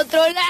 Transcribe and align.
esto 0.00 0.18
se. 0.26 0.40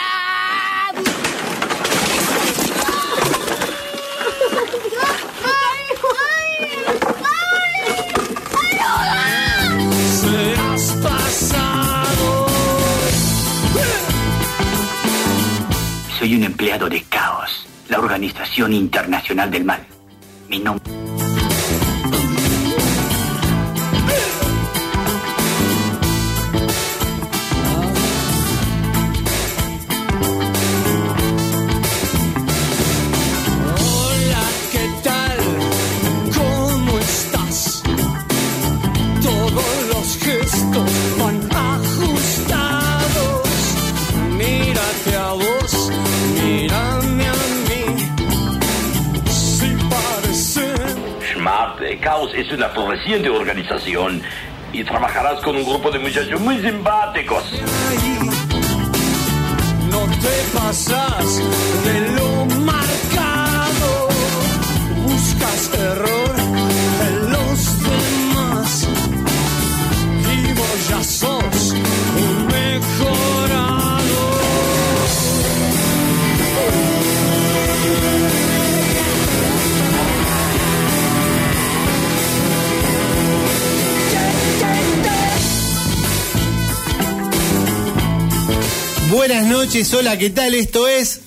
Seas 10.20 10.96
pasado. 11.02 12.46
Soy 16.18 16.36
un 16.36 16.44
empleado 16.44 16.88
de 16.88 17.02
Caos, 17.04 17.66
la 17.88 17.98
Organización 17.98 18.72
Internacional 18.74 19.50
del 19.50 19.64
Mal. 19.64 19.87
Una 53.08 53.16
floreciente 53.16 53.30
organización 53.30 54.22
y 54.70 54.84
trabajarás 54.84 55.40
con 55.40 55.56
un 55.56 55.64
grupo 55.64 55.90
de 55.90 55.98
muchachos 55.98 56.38
muy 56.40 56.58
simpáticos. 56.58 57.42
Buenas 89.28 89.46
noches, 89.46 89.92
hola, 89.92 90.16
¿qué 90.16 90.30
tal? 90.30 90.54
Esto 90.54 90.88
es. 90.88 91.20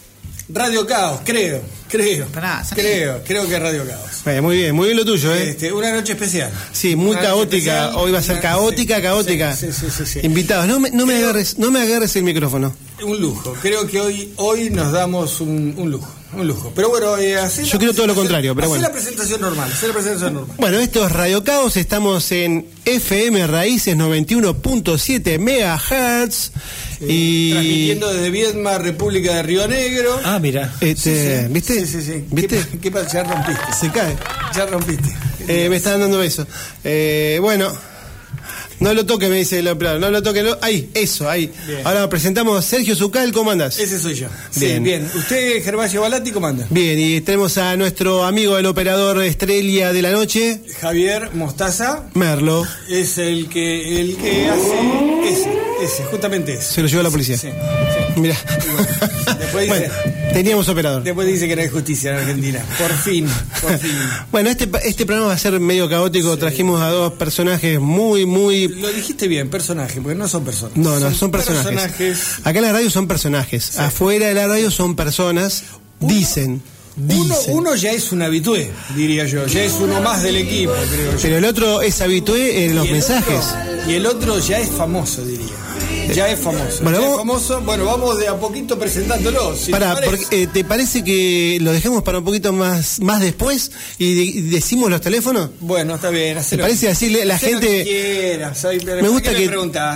Radio 0.49 0.87
Caos, 0.87 1.21
creo, 1.23 1.61
creo. 1.87 2.25
Pará, 2.29 2.65
creo, 2.73 3.21
creo 3.23 3.47
que 3.47 3.53
es 3.53 3.61
Radio 3.61 3.85
Caos. 3.87 4.09
Eh, 4.25 4.41
muy 4.41 4.57
bien, 4.57 4.73
muy 4.75 4.87
bien 4.87 4.97
lo 4.97 5.05
tuyo, 5.05 5.31
¿eh? 5.35 5.51
Este, 5.51 5.71
una 5.71 5.91
noche 5.93 6.13
especial. 6.13 6.49
Sí, 6.71 6.95
muy 6.95 7.11
Una 7.11 7.17
noche 7.17 7.27
caótica. 7.27 7.57
especial. 7.83 7.91
Hoy 7.97 8.11
va 8.11 8.17
a 8.17 8.21
ser 8.23 8.31
Una- 8.31 8.41
caótica, 8.41 8.95
sí, 8.95 9.01
caótica. 9.03 9.55
Sí, 9.55 9.67
sí, 9.71 9.85
sí, 9.95 10.05
sí. 10.07 10.19
Invitados, 10.23 10.67
no 10.67 10.79
me, 10.79 10.89
no 10.89 11.05
me 11.05 11.13
Creo- 11.13 11.25
agarres, 11.25 11.59
no 11.59 11.69
me 11.69 11.79
agarres 11.79 12.15
el 12.15 12.23
micrófono. 12.23 12.73
Un 13.05 13.21
lujo. 13.21 13.53
Creo 13.61 13.85
que 13.85 13.99
hoy, 14.01 14.33
hoy 14.37 14.71
nos 14.71 14.91
damos 14.91 15.39
un, 15.39 15.75
un 15.77 15.91
lujo. 15.91 16.11
Un 16.33 16.47
lujo. 16.47 16.71
Pero 16.75 16.89
bueno, 16.89 17.17
eh, 17.19 17.35
Yo 17.35 17.37
la 17.37 17.49
quiero 17.77 17.93
todo 17.93 18.07
lo 18.07 18.13
presentación- 18.13 18.15
contrario, 18.15 18.55
pero 18.55 18.65
hacer 18.65 18.69
bueno. 18.79 18.87
la 18.87 18.91
presentación 18.93 19.41
normal, 19.41 19.71
hacer 19.71 19.89
la 19.89 19.93
presentación 19.93 20.33
normal. 20.33 20.55
Bueno, 20.57 20.79
esto 20.79 21.05
es 21.05 21.11
Radio 21.11 21.43
Caos, 21.43 21.77
estamos 21.77 22.31
en 22.31 22.65
FM 22.83 23.45
Raíces 23.45 23.95
91.7 23.95 25.37
MHz 25.37 26.51
y 27.07 27.51
Transmitiendo 27.51 28.13
desde 28.13 28.29
Viedma, 28.29 28.77
República 28.77 29.35
de 29.35 29.43
Río 29.43 29.67
Negro. 29.67 30.19
Ah, 30.23 30.39
mira. 30.39 30.73
este, 30.81 31.47
¿viste? 31.49 31.85
Sí, 31.85 31.87
sí, 31.87 32.01
sí. 32.03 32.23
¿Viste? 32.31 32.63
¿Qué, 32.71 32.79
qué 32.79 32.91
pasa? 32.91 33.09
Ya 33.11 33.23
rompiste. 33.23 33.63
Se 33.79 33.89
cae. 33.91 34.15
Ya 34.55 34.65
rompiste. 34.65 35.09
Eh, 35.47 35.67
me 35.69 35.77
están 35.77 35.99
dando 35.99 36.17
besos. 36.19 36.47
Eh, 36.83 37.39
bueno, 37.41 37.71
no 38.79 38.93
lo 38.95 39.05
toque, 39.05 39.27
me 39.29 39.35
dice 39.37 39.59
el 39.59 39.67
operador. 39.67 39.99
No 40.01 40.09
lo 40.09 40.23
toque. 40.23 40.41
no- 40.41 40.57
Ahí, 40.61 40.89
eso, 40.95 41.29
ahí. 41.29 41.51
Bien. 41.67 41.81
Ahora 41.83 42.09
presentamos 42.09 42.57
a 42.57 42.61
Sergio 42.67 42.95
Zucal, 42.95 43.31
¿cómo 43.31 43.51
andás? 43.51 43.79
Ese 43.79 43.99
soy 43.99 44.15
yo. 44.15 44.27
Bien. 44.55 44.77
Sí, 44.77 44.83
bien. 44.83 45.11
¿Usted, 45.13 45.63
Gervasio 45.63 46.01
Balati, 46.01 46.31
cómo 46.31 46.47
anda? 46.47 46.65
Bien, 46.69 46.99
y 46.99 47.21
tenemos 47.21 47.57
a 47.59 47.75
nuestro 47.77 48.23
amigo 48.23 48.57
el 48.57 48.65
operador 48.65 49.21
estrella 49.23 49.93
de 49.93 50.01
la 50.01 50.11
noche, 50.11 50.61
Javier 50.79 51.29
Mostaza 51.33 52.05
Merlo. 52.15 52.65
es 52.89 53.17
el 53.19 53.49
que, 53.49 54.01
el 54.01 54.15
que 54.17 54.49
hace 54.49 55.29
ese, 55.29 55.60
ese, 55.81 56.03
justamente 56.05 56.53
ese. 56.53 56.73
Se 56.73 56.81
lo 56.81 56.87
llevó 56.87 57.03
la 57.03 57.09
policía. 57.11 57.37
Sí, 57.37 57.47
sí. 57.49 58.19
Mirá. 58.19 58.35
Después 59.39 59.67
bueno, 59.67 59.85
dice- 59.85 60.31
teníamos 60.33 60.67
operador. 60.69 61.03
Después 61.03 61.27
dice 61.27 61.47
que 61.47 61.55
no 61.55 61.61
hay 61.61 61.67
justicia 61.69 62.11
en 62.11 62.17
Argentina. 62.17 62.63
Por 62.77 62.91
fin, 62.91 63.27
por 63.61 63.77
fin. 63.77 63.91
Bueno, 64.31 64.49
este, 64.49 64.69
este 64.83 65.05
programa 65.05 65.29
va 65.29 65.33
a 65.33 65.37
ser 65.37 65.59
medio 65.59 65.89
caótico. 65.89 66.37
Trajimos 66.37 66.81
a 66.81 66.89
dos 66.89 67.13
personajes 67.13 67.79
muy, 67.79 68.25
muy. 68.25 68.67
Lo 68.67 68.89
dijiste 68.91 69.27
bien, 69.27 69.49
personaje, 69.49 69.99
porque 70.01 70.15
no 70.17 70.27
son 70.27 70.43
personas. 70.43 70.75
No, 70.77 70.99
no, 70.99 71.13
son 71.13 71.31
personajes. 71.31 71.63
personajes. 71.65 72.19
Acá 72.43 72.59
en 72.59 72.65
la 72.65 72.71
radio 72.73 72.89
son 72.89 73.07
personajes. 73.07 73.77
Afuera 73.79 74.27
de 74.27 74.33
la 74.33 74.47
radio 74.47 74.71
son 74.71 74.95
personas. 74.95 75.63
Dicen. 75.99 76.61
Uno, 76.97 77.07
Dicen. 77.35 77.55
uno 77.55 77.75
ya 77.75 77.91
es 77.91 78.11
un 78.11 78.21
habitué, 78.21 78.69
diría 78.95 79.25
yo. 79.25 79.45
Ya 79.47 79.63
es 79.63 79.73
uno 79.73 80.01
más 80.01 80.23
del 80.23 80.35
equipo, 80.35 80.73
creo 80.93 81.11
yo. 81.13 81.17
Pero 81.21 81.37
el 81.37 81.45
otro 81.45 81.81
es 81.81 82.01
habitué 82.01 82.65
en 82.65 82.75
los 82.75 82.89
mensajes. 82.89 83.45
otro- 83.45 83.89
y 83.91 83.95
el 83.95 84.05
otro 84.05 84.37
ya 84.39 84.59
es 84.59 84.69
famoso, 84.69 85.23
diría. 85.23 85.47
Ya 86.13 86.29
es 86.29 86.39
famoso. 86.39 86.83
Bueno, 86.83 86.99
ya 86.99 87.05
es 87.05 87.11
vamos- 87.17 87.17
famoso. 87.47 87.61
Bueno, 87.61 87.85
vamos 87.85 88.17
de 88.19 88.27
a 88.27 88.35
poquito 88.37 88.77
presentándolo. 88.77 89.55
Si 89.55 89.71
Pará, 89.71 89.95
te 89.95 90.01
parece. 90.01 90.23
porque, 90.23 90.43
eh, 90.43 90.47
¿te 90.51 90.63
parece 90.65 91.03
que 91.03 91.57
lo 91.61 91.71
dejemos 91.71 92.03
para 92.03 92.17
un 92.19 92.25
poquito 92.25 92.51
más, 92.51 92.99
más 92.99 93.21
después 93.21 93.71
y, 93.97 94.15
de- 94.15 94.23
y 94.23 94.41
decimos 94.41 94.89
los 94.89 94.99
teléfonos? 95.01 95.49
Bueno, 95.61 95.95
está 95.95 96.09
bien. 96.09 96.37
¿Te 96.49 96.57
parece 96.57 96.87
decirle 96.87 97.23
la 97.25 97.35
lo 97.35 97.39
gente- 97.39 97.67
que 97.67 97.83
quieras, 97.83 98.63
Me 98.63 98.79
¿por 98.79 99.09
gusta 99.09 99.33
que 99.33 99.49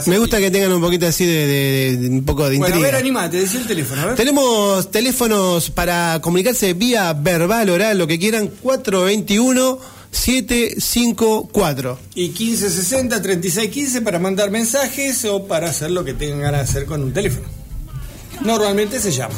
me 0.08 0.18
gusta 0.18 0.38
que 0.40 0.52
tengan 0.52 0.72
un 0.72 0.82
poquito 0.82 1.06
así 1.06 1.26
de, 1.26 1.48
de- 1.48 1.98
de- 1.98 2.10
un 2.10 2.24
poco 2.26 2.44
de 2.50 2.58
Bueno, 2.58 2.66
a 2.66 2.78
intriga. 2.78 2.88
ver, 2.92 2.96
animate, 3.02 3.38
decí 3.38 3.58
el 3.58 3.68
teléfono, 3.68 4.02
a 4.02 4.06
ver. 4.08 4.16
Tenemos 4.16 4.90
teléfonos 4.92 5.70
para 5.70 6.20
comunicarse 6.22 6.74
vía 6.74 7.12
verbal, 7.14 7.70
oral, 7.70 7.98
lo 7.98 8.08
que 8.08 8.18
quieran, 8.20 8.50
421 8.62 9.80
754. 10.16 12.00
Y 12.16 12.32
1560-3615 12.34 14.04
para 14.04 14.20
mandar 14.20 14.50
mensajes 14.52 15.24
o 15.26 15.46
para 15.46 15.70
hacer 15.70 15.92
lo 15.92 16.04
que 16.04 16.14
tengan 16.14 16.42
ganas 16.42 16.62
de 16.66 16.70
hacer 16.72 16.86
con 16.86 17.04
un 17.04 17.14
teléfono. 17.14 17.48
Normalmente 18.44 19.00
se 19.00 19.12
llama. 19.12 19.36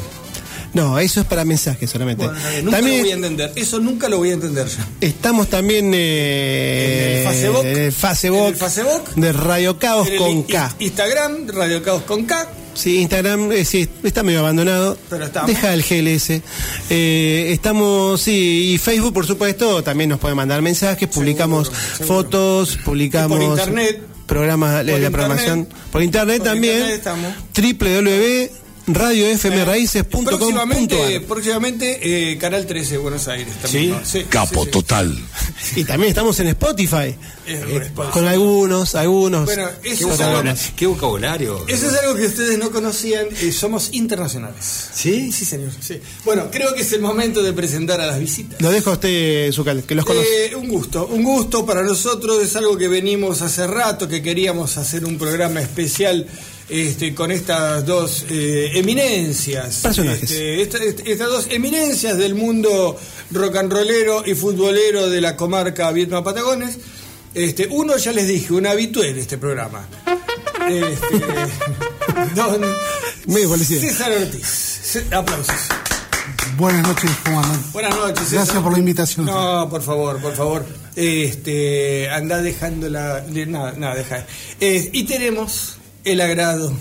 No, 0.74 0.98
eso 0.98 1.20
es 1.20 1.26
para 1.26 1.44
mensajes 1.46 1.88
solamente. 1.90 2.24
Bueno, 2.26 2.38
nunca 2.62 2.76
también 2.76 2.96
lo 2.98 3.02
voy 3.04 3.10
a 3.10 3.14
entender. 3.14 3.52
Eso 3.56 3.80
nunca 3.80 4.08
lo 4.08 4.18
voy 4.18 4.30
a 4.30 4.34
entender 4.34 4.66
yo. 4.68 4.76
estamos 5.00 5.48
también 5.48 5.90
eh, 5.94 7.24
¿En 7.24 7.26
el 7.26 7.34
Facebook? 7.34 7.64
en 7.64 7.76
el 7.78 7.92
Facebook 7.92 8.38
¿En 8.40 8.46
el 8.46 8.56
Facebook? 8.56 9.14
de 9.16 9.32
Radio 9.32 9.78
Caos 9.78 10.06
En 10.08 10.12
el 10.14 10.18
con 10.18 10.42
K. 10.42 10.74
Instagram, 10.78 11.48
Radio 11.48 11.82
Caos 11.82 12.02
con 12.02 12.24
K. 12.26 12.46
Sí, 12.78 12.98
Instagram 12.98 13.50
eh, 13.52 13.64
sí, 13.64 13.88
está 14.04 14.22
medio 14.22 14.38
abandonado. 14.40 14.96
Pero 15.10 15.24
estamos. 15.24 15.48
Deja 15.50 15.74
el 15.74 15.82
GLS. 15.82 16.40
Eh, 16.90 17.50
estamos, 17.52 18.20
sí, 18.20 18.72
y 18.74 18.78
Facebook, 18.78 19.12
por 19.14 19.26
supuesto, 19.26 19.82
también 19.82 20.10
nos 20.10 20.20
puede 20.20 20.34
mandar 20.34 20.62
mensajes, 20.62 21.08
publicamos 21.08 21.68
seguro. 21.96 22.06
fotos, 22.06 22.78
publicamos 22.84 23.38
Y 23.40 23.44
por 23.46 23.58
internet. 23.58 24.02
programas 24.26 24.70
de 24.70 24.76
Por 24.76 24.86
la 24.86 24.92
internet. 24.92 25.12
programación. 25.12 25.68
Por 25.90 26.02
internet 26.02 26.38
Por 26.38 26.46
también. 26.46 26.74
internet 26.74 26.98
estamos. 26.98 27.32
www.radiofmraices.com.ar 28.92 30.24
Próximamente, 30.38 31.20
próximamente 31.20 32.32
eh, 32.32 32.38
Canal 32.38 32.66
13 32.66 32.92
de 32.92 32.98
Buenos 32.98 33.28
Aires. 33.28 33.54
También, 33.60 33.90
¿no? 33.90 34.00
Sí, 34.04 34.24
Capo, 34.28 34.64
sí, 34.64 34.70
total. 34.70 35.16
Y 35.76 35.84
también 35.84 36.10
estamos 36.10 36.38
en 36.40 36.48
Spotify. 36.48 37.14
Es 37.46 37.60
Eh, 37.62 37.90
con 38.12 38.26
algunos, 38.26 38.94
algunos. 38.94 39.44
Bueno, 39.44 39.68
eso 39.82 40.08
Qué 40.08 40.14
es, 40.14 40.20
algo. 40.20 40.52
Qué 40.76 40.86
vocabulario. 40.86 41.64
eso 41.68 41.88
es 41.88 41.94
algo 41.98 42.14
que 42.14 42.26
ustedes 42.26 42.58
no 42.58 42.70
conocían. 42.70 43.26
eh, 43.40 43.52
somos 43.52 43.90
internacionales. 43.92 44.88
¿Sí? 44.94 45.32
Sí, 45.32 45.44
señor. 45.44 45.70
Sí. 45.80 46.00
Bueno, 46.24 46.48
creo 46.50 46.74
que 46.74 46.82
es 46.82 46.92
el 46.92 47.00
momento 47.00 47.42
de 47.42 47.52
presentar 47.52 48.00
a 48.00 48.06
las 48.06 48.20
visitas. 48.20 48.60
Lo 48.60 48.70
dejo 48.70 48.90
a 48.90 48.92
usted, 48.94 49.52
Zucal, 49.52 49.82
que 49.82 49.94
los 49.94 50.04
conoce. 50.04 50.46
Eh, 50.46 50.54
un 50.56 50.68
gusto, 50.68 51.06
un 51.06 51.22
gusto 51.24 51.66
para 51.66 51.82
nosotros, 51.82 52.42
es 52.42 52.54
algo 52.56 52.76
que 52.76 52.88
venimos 52.88 53.42
hace 53.42 53.66
rato, 53.66 54.08
que 54.08 54.22
queríamos 54.22 54.76
hacer 54.78 55.04
un 55.04 55.18
programa 55.18 55.60
especial 55.60 56.26
este, 56.68 57.14
con 57.14 57.30
estas 57.30 57.84
dos 57.86 58.24
eh, 58.30 58.70
eminencias. 58.74 59.76
Personajes. 59.82 60.22
Este, 60.30 60.62
esta- 60.62 60.78
estas 61.04 61.28
dos 61.28 61.46
eminencias 61.50 62.16
del 62.18 62.34
mundo 62.34 62.98
rock 63.30 63.56
and 63.56 63.72
rollero 63.72 64.22
y 64.26 64.34
futbolero 64.34 65.08
de 65.08 65.20
la 65.20 65.36
comarca 65.36 65.90
Vietnam 65.92 66.22
Patagones. 66.24 66.78
Este, 67.34 67.66
uno 67.70 67.96
ya 67.96 68.12
les 68.12 68.26
dije, 68.26 68.52
un 68.52 68.66
habitué 68.66 69.10
en 69.10 69.18
este 69.18 69.38
programa. 69.38 69.86
Este, 70.68 71.18
don 72.34 72.60
policía. 73.48 73.80
César 73.80 74.12
Ortiz. 74.12 75.04
Aplausos. 75.12 75.54
Buenas 76.56 76.86
noches, 76.86 77.10
¿cómo 77.24 77.40
andan? 77.40 77.72
Buenas 77.72 77.94
noches. 77.94 78.16
Gracias 78.30 78.46
César. 78.48 78.62
por 78.62 78.72
la 78.72 78.78
invitación. 78.78 79.26
No, 79.26 79.68
por 79.70 79.82
favor, 79.82 80.20
por 80.20 80.34
favor. 80.34 80.66
Este, 80.96 82.08
anda 82.10 82.42
dejando 82.42 82.88
la. 82.88 83.20
de- 83.20 83.46
Nada, 83.46 83.72
nada, 83.76 83.94
deja. 83.94 84.26
Eh, 84.60 84.90
y 84.92 85.04
tenemos 85.04 85.77
el 86.04 86.20
agrado 86.20 86.72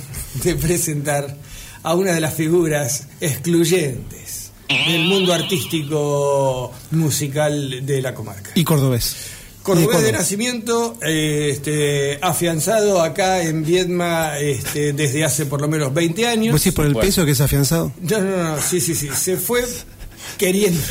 de 0.43 0.55
presentar 0.55 1.35
a 1.83 1.95
una 1.95 2.13
de 2.13 2.21
las 2.21 2.33
figuras 2.33 3.07
excluyentes 3.21 4.51
del 4.67 5.05
mundo 5.05 5.33
artístico 5.33 6.73
musical 6.91 7.85
de 7.85 8.01
la 8.01 8.13
comarca. 8.13 8.51
Y 8.55 8.63
cordobés. 8.63 9.15
Cordobés 9.63 10.01
de 10.03 10.11
nacimiento, 10.13 10.97
eh, 11.01 11.49
este, 11.51 12.19
afianzado 12.21 13.01
acá 13.01 13.41
en 13.43 13.65
Viedma 13.65 14.37
este, 14.39 14.93
desde 14.93 15.25
hace 15.25 15.45
por 15.45 15.59
lo 15.61 15.67
menos 15.67 15.93
20 15.93 16.27
años. 16.27 16.53
¿Vos 16.53 16.61
decís 16.61 16.73
por 16.73 16.85
el 16.85 16.95
peso 16.95 17.25
que 17.25 17.31
es 17.31 17.41
afianzado? 17.41 17.91
No, 18.01 18.19
no, 18.21 18.43
no, 18.43 18.61
sí, 18.61 18.79
sí, 18.79 18.95
sí. 18.95 19.09
Se 19.13 19.35
fue 19.35 19.65
queriendo, 20.37 20.81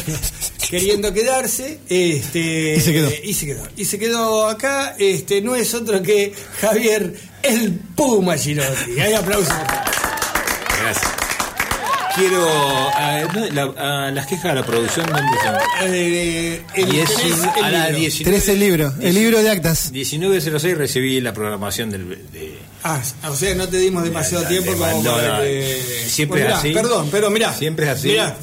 queriendo 0.70 1.12
quedarse. 1.12 1.78
Este, 1.88 2.74
Y 2.76 2.80
se 2.80 2.92
quedó. 2.92 3.10
Y 3.24 3.34
se 3.34 3.46
quedó. 3.46 3.68
Y 3.76 3.84
se 3.84 3.98
quedó 3.98 4.48
acá. 4.48 4.94
Este, 4.98 5.40
no 5.40 5.54
es 5.56 5.72
otro 5.74 6.02
que 6.02 6.32
Javier 6.60 7.14
el 7.42 7.72
Puma 7.94 8.36
Girotti. 8.36 9.00
Hay 9.00 9.14
aplausos. 9.14 9.52
Gracias. 10.82 11.12
Quiero. 12.16 12.46
ah, 12.48 13.20
¿dónde- 13.32 13.52
la- 13.52 13.74
ah, 13.76 14.10
las 14.10 14.26
quejas 14.26 14.44
de 14.44 14.54
la 14.54 14.64
producción, 14.64 15.04
¿dónde 15.06 15.22
son? 15.44 15.54
Eh, 15.82 16.62
el 16.74 16.88
Dieci- 16.88 17.14
tenés 17.14 17.56
el 17.58 17.64
a 17.64 17.70
las 17.70 17.86
libro. 17.88 17.98
19 18.00 18.24
Tenés 18.24 18.48
el 18.48 18.58
libro, 18.60 18.94
el 19.02 19.14
libro 19.14 19.42
de 19.42 19.50
actas. 19.50 19.92
19.06 19.92 20.74
recibí 20.78 21.20
la 21.20 21.34
programación 21.34 21.90
del. 21.90 22.08
de- 22.32 22.56
Ah, 22.84 23.02
o 23.28 23.34
sea, 23.36 23.54
no 23.54 23.68
te 23.68 23.76
dimos 23.78 24.02
demasiado 24.04 24.46
tiempo 24.46 24.70
te 24.72 24.78
como 24.78 24.92
mandó, 24.94 25.12
para 25.14 25.36
no, 25.38 25.42
que... 25.42 25.78
siempre 26.08 26.42
Bueno, 26.42 26.56
es 26.56 26.62
mirá, 26.64 26.78
así. 26.80 26.88
Perdón, 26.88 27.08
pero 27.10 27.30
mirá. 27.30 27.52
Siempre 27.52 27.84
es 27.86 27.92
así. 27.92 28.08
Mirá, 28.08 28.36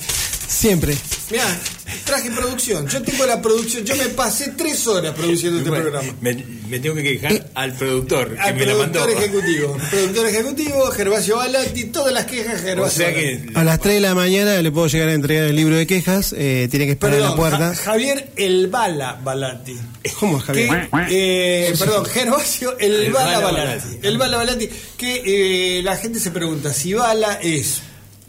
Siempre. 0.54 0.96
mirá, 1.32 1.60
traje 2.06 2.30
producción. 2.30 2.88
Yo 2.88 3.02
tengo 3.02 3.26
la 3.26 3.42
producción. 3.42 3.84
Yo 3.84 3.96
me 3.96 4.06
pasé 4.10 4.54
tres 4.56 4.86
horas 4.88 5.14
produciendo 5.16 5.58
este 5.58 5.70
Bueno, 5.70 5.86
programa. 5.90 6.14
me, 6.22 6.46
me 6.70 6.80
tengo 6.80 6.96
que 6.96 7.04
quejar 7.04 7.50
al 7.56 7.74
productor 7.74 8.36
que 8.36 8.40
Al 8.40 8.56
me 8.56 8.66
lo 8.68 8.78
mandó. 8.78 9.04
productor 9.04 9.24
ejecutivo. 9.24 9.78
Productor 9.90 10.28
ejecutivo, 10.28 10.86
Gervasio 10.92 11.38
Balatti, 11.38 11.86
todas 11.86 12.14
las 12.14 12.26
quejas 12.26 12.62
O 12.62 12.64
Gervasio 12.64 12.98
sea 12.98 13.08
Balatti. 13.16 13.48
que. 13.54 13.60
A 13.60 13.64
las 13.64 13.80
3 13.80 13.96
de 13.96 14.02
la 14.02 14.14
mañana 14.16 14.62
le 14.62 14.72
puedo 14.72 14.88
llegar 14.88 15.10
a 15.10 15.14
entregar 15.14 15.46
el 15.46 15.56
libro 15.56 15.76
de 15.76 15.88
quejas. 15.88 16.36
eh, 16.38 16.68
tiene 16.70 16.86
que 16.86 16.92
esperar 16.92 17.16
en 17.16 17.22
la 17.24 17.36
puerta. 17.36 17.58
Ja- 17.58 17.76
Javier 17.76 18.32
El 18.36 18.68
Bala 18.68 19.20
Balatti. 19.24 19.76
¿Cómo 20.20 20.38
es, 20.38 20.44
Javier? 20.44 20.90
Que, 21.10 21.70
eh, 21.70 21.74
perdón, 21.80 22.06
Gervasio 22.06 22.78
El, 22.78 22.94
El 23.06 23.12
Bala, 23.12 23.40
Bala 23.40 23.52
Balatti. 23.64 23.88
Balatti. 23.88 24.08
El 24.08 24.18
Bala 24.20 24.38
Balatti. 24.38 24.70
Que 24.98 25.78
eh, 25.80 25.82
la 25.84 25.98
gente 25.98 26.20
se 26.20 26.30
pregunta 26.32 26.72
si 26.74 26.94
Bala 26.94 27.40
es 27.42 27.82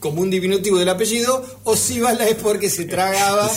como 0.04 0.20
un 0.20 0.28
diminutivo 0.28 0.78
del 0.78 0.90
apellido 0.90 1.42
o 1.64 1.74
si 1.76 1.98
Bala 1.98 2.28
es 2.28 2.34
porque 2.36 2.68
se 2.68 2.84
tragaba. 2.84 3.50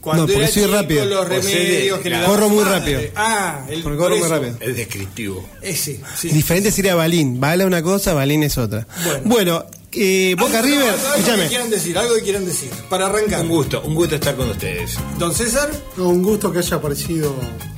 Cuando 0.00 0.22
No, 0.22 0.26
porque 0.32 0.44
era 0.44 0.52
soy 0.52 0.62
chico, 0.62 0.74
rápido. 0.74 1.04
los 1.06 1.26
sea, 1.28 1.28
remedios 1.28 1.96
de- 1.98 2.02
que 2.04 2.10
le 2.10 2.24
corro 2.24 2.48
muy 2.48 2.62
rápido. 2.64 3.00
Ah, 3.16 3.66
el, 3.68 3.82
Porque 3.82 3.98
corro 3.98 4.10
por 4.10 4.18
muy 4.20 4.28
rápido. 4.28 4.56
Es 4.60 4.76
descriptivo. 4.76 5.48
Ese, 5.60 6.00
sí. 6.16 6.28
Diferente 6.28 6.70
sería 6.70 6.94
Balín. 6.94 7.40
Bala 7.40 7.66
una 7.66 7.82
cosa, 7.82 8.12
Balín 8.14 8.44
es 8.44 8.58
otra. 8.58 8.86
Bueno. 9.04 9.20
Bueno, 9.24 9.66
eh, 9.94 10.34
Boca 10.38 10.58
Algo- 10.60 10.66
River, 10.70 10.88
algo, 10.88 11.30
algo 11.32 11.42
que 11.42 11.48
quieran 11.48 11.70
decir, 11.70 11.98
algo 11.98 12.14
que 12.14 12.22
quieran 12.22 12.44
decir. 12.44 12.70
Para 12.88 13.06
arrancar. 13.06 13.42
Un 13.42 13.48
gusto, 13.48 13.82
un 13.82 13.94
gusto 13.94 14.14
estar 14.16 14.34
con 14.36 14.48
ustedes. 14.50 14.96
Don 15.18 15.34
César. 15.34 15.70
No, 15.96 16.08
un 16.08 16.22
gusto 16.22 16.50
que 16.52 16.58
haya 16.60 16.76
aparecido 16.76 17.34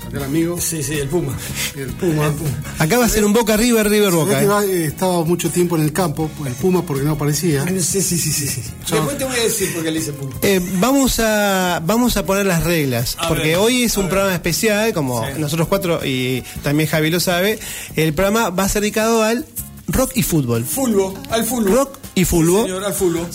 acá 0.06 0.18
el 0.18 0.22
amigo, 0.22 0.60
Sí, 0.60 0.80
sí, 0.84 0.94
el 0.94 1.08
Puma. 1.08 1.36
el 1.76 1.88
Puma. 1.94 2.32
Acá 2.78 2.98
va 2.98 3.06
a 3.06 3.08
ser 3.08 3.24
un 3.24 3.32
Boca 3.32 3.56
River, 3.56 3.88
River 3.90 4.12
Boca. 4.12 4.40
eh. 4.42 4.46
va- 4.46 4.64
eh, 4.64 4.84
estaba 4.84 5.24
mucho 5.24 5.50
tiempo 5.50 5.74
en 5.76 5.82
el 5.82 5.92
campo, 5.92 6.30
el 6.46 6.52
Puma 6.52 6.82
porque 6.86 7.02
no 7.02 7.12
aparecía. 7.12 7.66
Sí, 7.80 8.00
sí, 8.00 8.16
sí, 8.16 8.30
sí. 8.32 8.46
sí. 8.46 8.62
Después 8.92 9.18
te 9.18 9.24
voy 9.24 9.36
a 9.36 9.42
decir 9.42 9.74
por 9.74 9.82
qué 9.82 9.90
le 9.90 9.98
hice 9.98 10.12
Puma. 10.12 10.36
Eh, 10.42 10.60
vamos 10.78 11.18
a 11.18 11.82
vamos 11.84 12.16
a 12.16 12.24
poner 12.24 12.46
las 12.46 12.62
reglas 12.62 13.16
A 13.18 13.26
porque 13.26 13.48
ver, 13.48 13.56
hoy 13.56 13.82
es 13.82 13.96
un 13.96 14.04
ver. 14.04 14.10
programa 14.10 14.34
especial 14.36 14.92
como 14.92 15.26
nosotros 15.38 15.66
cuatro 15.66 16.00
y 16.04 16.42
también 16.62 16.88
Javi 16.88 17.10
lo 17.10 17.18
sabe 17.18 17.58
el 17.96 18.14
programa 18.14 18.50
va 18.50 18.64
a 18.64 18.68
ser 18.68 18.82
dedicado 18.82 19.22
al 19.24 19.44
rock 19.88 20.12
y 20.14 20.22
fútbol 20.22 20.64
Fulbo, 20.64 21.14
al 21.30 21.44
fulbo. 21.44 21.74
rock 21.74 21.98
y 22.14 22.24
fútbol 22.24 22.62
Señor, 22.66 22.84
al 22.84 22.94
fulbo. 22.94 23.26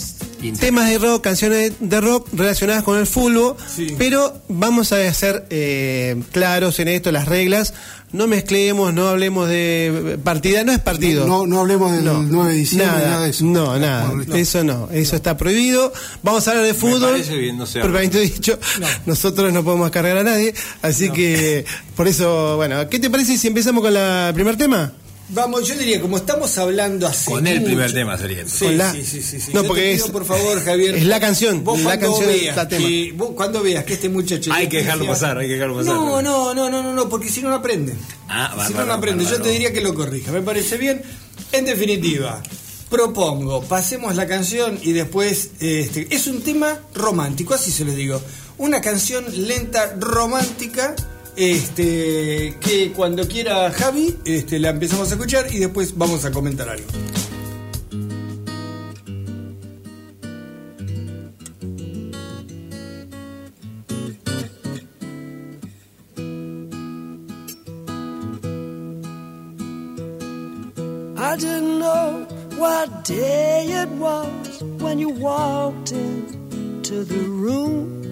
temas 0.58 0.88
de 0.88 0.98
rock 0.98 1.22
canciones 1.22 1.72
de 1.80 2.00
rock 2.00 2.28
relacionadas 2.32 2.82
con 2.82 2.98
el 2.98 3.06
fútbol 3.06 3.56
Sí. 3.74 3.94
pero 3.98 4.40
vamos 4.48 4.92
a 4.92 5.12
ser 5.12 5.46
eh, 5.50 6.22
claros 6.32 6.78
en 6.80 6.88
esto 6.88 7.12
las 7.12 7.26
reglas 7.28 7.74
no 8.12 8.26
mezclemos 8.26 8.92
no 8.94 9.08
hablemos 9.08 9.48
de 9.48 10.18
partida 10.24 10.64
no 10.64 10.72
es 10.72 10.78
partido 10.78 11.26
No, 11.26 11.46
no 11.46 11.60
hablemos 11.60 11.92
del 11.92 12.04
9 12.04 12.52
de 12.52 12.58
diciembre, 12.58 12.86
nada, 12.88 13.08
nada 13.10 13.24
de 13.24 13.30
eso. 13.30 13.44
No, 13.44 13.78
nada. 13.78 14.12
No. 14.26 14.34
Eso 14.34 14.64
no, 14.64 14.88
eso 14.90 15.14
está 15.14 15.36
prohibido. 15.36 15.92
Vamos 16.22 16.48
a 16.48 16.50
hablar 16.50 16.66
de 16.66 16.74
fútbol. 16.74 17.12
parece 17.12 17.36
bien, 17.36 17.56
no 17.56 17.66
se 17.66 17.78
habla. 17.78 17.92
propiamente 17.92 18.18
dicho, 18.20 18.58
nosotros 19.06 19.52
no 19.52 19.62
podemos 19.62 19.90
cargar 19.92 20.16
a 20.16 20.24
nadie. 20.24 20.52
Así 20.82 21.10
que, 21.10 21.64
por 21.94 22.08
eso, 22.08 22.56
bueno, 22.56 22.88
¿qué 22.88 22.98
te 22.98 23.10
parece 23.10 23.38
si 23.38 23.46
empezamos 23.46 23.82
con 23.82 23.94
la- 23.94 24.28
el 24.28 24.34
primer 24.34 24.56
tema? 24.56 24.92
Vamos, 25.32 25.68
yo 25.68 25.76
diría, 25.76 26.00
como 26.00 26.16
estamos 26.16 26.56
hablando 26.58 27.06
hace 27.06 27.30
Con 27.30 27.46
el 27.46 27.56
mucho- 27.60 27.66
primer 27.66 27.92
tema 27.92 28.18
sería. 28.18 28.48
Sí, 28.48 28.64
Con 28.64 28.78
la- 28.78 28.92
sí, 28.92 29.04
sí, 29.04 29.22
sí, 29.22 29.40
sí. 29.40 29.52
No, 29.54 29.62
Yo 29.62 29.68
porque 29.68 29.82
te 29.82 29.92
es- 29.92 30.02
por 30.08 30.24
favor, 30.24 30.60
Javier. 30.64 30.96
es 30.96 31.06
la 31.06 31.20
canción, 31.20 31.62
Vos 31.62 31.78
la 31.78 31.84
cuando 31.84 32.06
canción 32.18 32.28
veas 32.28 32.68
tema. 32.68 32.86
que, 32.88 33.12
vos 33.16 33.30
cuando 33.36 33.62
veas 33.62 33.84
que 33.84 33.92
este 33.94 34.08
muchacho. 34.08 34.52
Hay 34.52 34.68
que 34.68 34.78
dejarlo 34.78 35.06
pasar, 35.06 35.38
hay 35.38 35.46
que 35.46 35.54
dejarlo 35.54 35.76
pasar. 35.76 35.94
No, 35.94 36.20
no, 36.20 36.52
no, 36.54 36.68
no, 36.70 36.82
no, 36.82 36.92
no, 36.92 37.08
porque 37.08 37.28
si 37.28 37.42
no 37.42 37.48
no 37.50 37.54
aprende. 37.56 37.94
Ah, 38.28 38.50
si 38.50 38.56
bárbaro, 38.58 38.78
no 38.80 38.86
no 38.86 38.92
aprende, 38.94 39.24
yo 39.24 39.40
te 39.40 39.50
diría 39.50 39.72
que 39.72 39.80
lo 39.80 39.94
corrija. 39.94 40.32
Me 40.32 40.42
parece 40.42 40.76
bien. 40.76 41.00
En 41.52 41.64
definitiva, 41.64 42.42
propongo, 42.88 43.62
pasemos 43.62 44.16
la 44.16 44.26
canción 44.26 44.78
y 44.82 44.92
después. 44.92 45.50
Este, 45.60 46.08
es 46.10 46.26
un 46.26 46.42
tema 46.42 46.80
romántico, 46.94 47.54
así 47.54 47.70
se 47.70 47.84
lo 47.84 47.92
digo. 47.92 48.20
Una 48.58 48.80
canción 48.80 49.24
lenta, 49.46 49.94
romántica. 49.98 50.94
Este, 51.36 52.56
que 52.60 52.92
cuando 52.94 53.26
quiera 53.26 53.70
Javi, 53.70 54.16
este, 54.24 54.58
la 54.58 54.70
empezamos 54.70 55.10
a 55.10 55.14
escuchar 55.14 55.46
y 55.52 55.58
después 55.58 55.96
vamos 55.96 56.24
a 56.24 56.30
comentar 56.30 56.68
algo. 56.68 56.86
I 71.16 71.36
didn't 71.36 71.78
know 71.78 72.26
what 72.56 73.04
day 73.04 73.66
it 73.82 73.88
was 73.90 74.62
when 74.80 74.98
you 74.98 75.10
walked 75.10 75.92
into 75.92 77.04
the 77.04 77.22
room. 77.28 78.02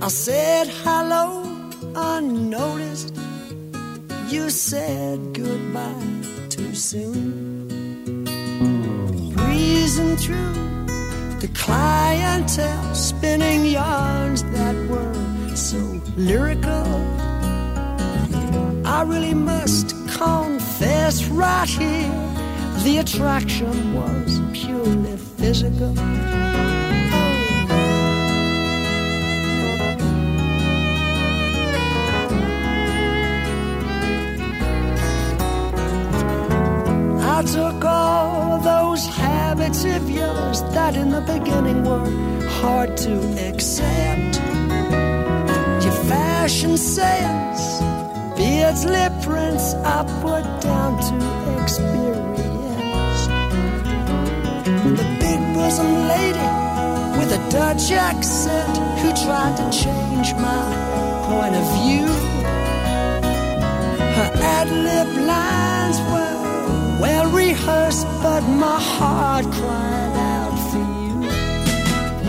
I 0.00 0.08
said 0.08 0.68
hello 0.84 1.45
unnoticed. 1.96 3.16
You 4.28 4.50
said 4.50 5.32
goodbye 5.32 6.22
too 6.50 6.74
soon. 6.74 8.24
Breezing 9.34 10.16
through 10.16 10.52
the 11.40 11.48
clientele, 11.54 12.94
spinning 12.94 13.64
yarns 13.64 14.42
that 14.44 14.74
were 14.90 15.56
so 15.56 15.78
lyrical. 16.16 16.86
I 18.84 19.02
really 19.02 19.34
must 19.34 19.90
confess 20.08 21.24
right 21.24 21.68
here 21.68 22.26
the 22.84 22.98
attraction 22.98 23.94
was 23.94 24.40
purely 24.52 25.16
physical. 25.16 25.94
I 37.36 37.42
took 37.42 37.84
all 37.84 38.58
those 38.60 39.06
habits 39.08 39.84
of 39.84 40.08
yours 40.08 40.62
that 40.72 40.96
in 40.96 41.10
the 41.10 41.20
beginning 41.20 41.84
were 41.84 42.08
hard 42.48 42.96
to 43.04 43.12
accept. 43.46 44.36
Your 45.84 45.98
fashion 46.08 46.78
sense, 46.78 47.60
beards, 48.38 48.86
lip 48.86 49.12
prints, 49.20 49.74
put 50.22 50.44
down 50.62 50.96
to 51.08 51.62
experience. 51.62 53.26
The 54.96 55.06
big 55.20 55.40
bosom 55.52 55.92
lady 56.08 56.48
with 57.18 57.38
a 57.38 57.50
Dutch 57.50 57.92
accent 57.92 58.78
who 59.00 59.10
tried 59.26 59.58
to 59.58 59.66
change 59.84 60.32
my 60.40 60.64
point 61.28 61.54
of 61.54 61.66
view. 61.84 62.06
Her 64.16 64.30
ad 64.56 64.70
lib 64.70 65.26
lines 65.26 66.00
were 66.10 66.45
well 67.00 67.30
rehearsed, 67.30 68.06
but 68.22 68.42
my 68.42 68.80
heart 68.80 69.44
cried 69.58 70.16
out 70.36 70.56
for 70.70 70.84
you. 71.02 71.14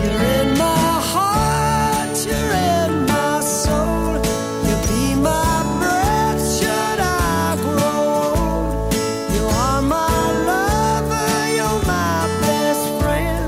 You're 0.00 0.24
in 0.40 0.48
my 0.58 0.90
heart, 1.12 2.14
you're 2.26 2.52
in 2.74 3.06
my 3.06 3.40
soul. 3.40 4.20
You'll 4.66 4.86
be 4.92 5.14
my 5.30 5.54
breath 5.80 6.40
should 6.58 7.00
I 7.00 7.56
grow 7.64 8.00
old. 8.34 8.94
You 9.34 9.44
are 9.64 9.82
my 9.82 10.18
lover, 10.50 11.30
you're 11.56 11.82
my 11.96 12.18
best 12.44 12.84
friend. 13.00 13.46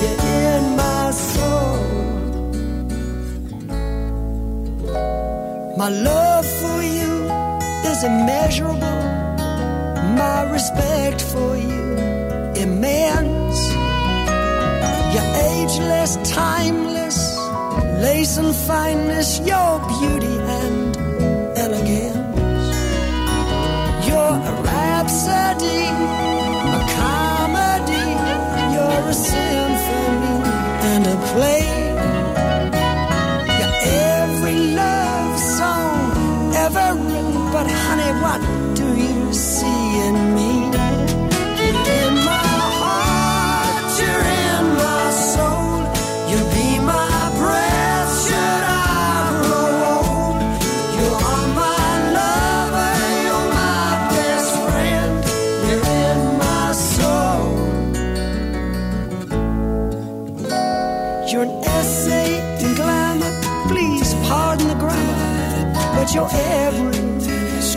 You're 0.00 0.22
in 0.52 0.64
my 0.76 1.04
soul. 1.32 1.78
My 5.76 5.88
love 5.88 6.46
for 6.60 6.80
you 6.82 7.12
is 7.90 8.04
immeasurable. 8.04 8.89
My 10.40 10.50
respect 10.52 11.20
for 11.20 11.54
you 11.54 11.84
immense. 12.64 13.60
You're 15.12 15.32
ageless, 15.52 16.16
timeless, 16.32 17.36
lace 18.06 18.38
and 18.38 18.54
fineness, 18.54 19.38
your 19.40 19.72
beauty 19.92 20.36
and 20.60 20.96
elegance. 21.58 22.68
You're 24.06 24.38
a 24.50 24.54
rhapsody, 24.68 25.82
a 26.76 26.80
comedy, 26.96 28.06
you're 28.72 29.08
a 29.10 29.12
symphony 29.12 29.59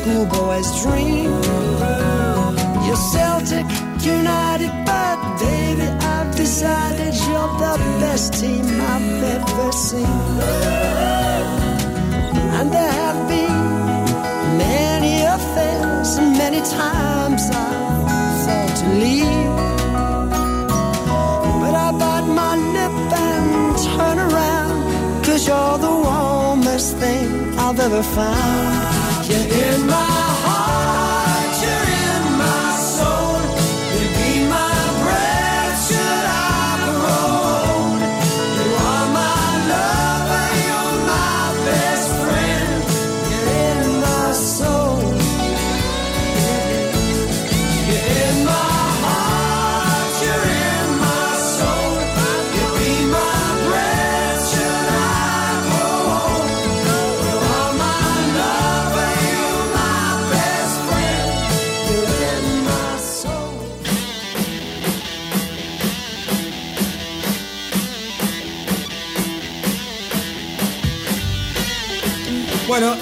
schoolboy's 0.03 0.69
dream. 0.83 1.31
You're 2.86 3.03
Celtic 3.15 3.65
United, 4.03 4.72
but 4.86 5.17
baby, 5.39 5.88
I've 6.13 6.36
decided 6.36 7.13
you're 7.27 7.53
the 7.63 7.75
best 8.03 8.33
team 8.33 8.65
I've 8.93 9.24
ever 9.36 9.72
seen. 9.72 10.24
And 12.57 12.72
there 12.72 12.95
have 13.03 13.22
been 13.29 13.63
many 14.57 15.15
affairs, 15.36 16.17
and 16.17 16.38
many 16.38 16.62
times 16.81 17.43
I've 17.50 18.36
thought 18.43 18.75
to 18.81 18.88
leave. 19.03 19.55
But 21.62 21.74
I 21.86 21.89
bite 22.01 22.29
my 22.41 22.55
lip 22.75 22.98
and 23.31 23.77
turn 23.88 24.17
around, 24.27 25.24
cause 25.24 25.48
you're 25.48 25.77
the 25.77 25.95
warmest 26.07 26.98
thing 26.98 27.57
I've 27.57 27.79
ever 27.79 28.03
found. 28.03 29.02
In 29.53 29.86
my 29.86 30.12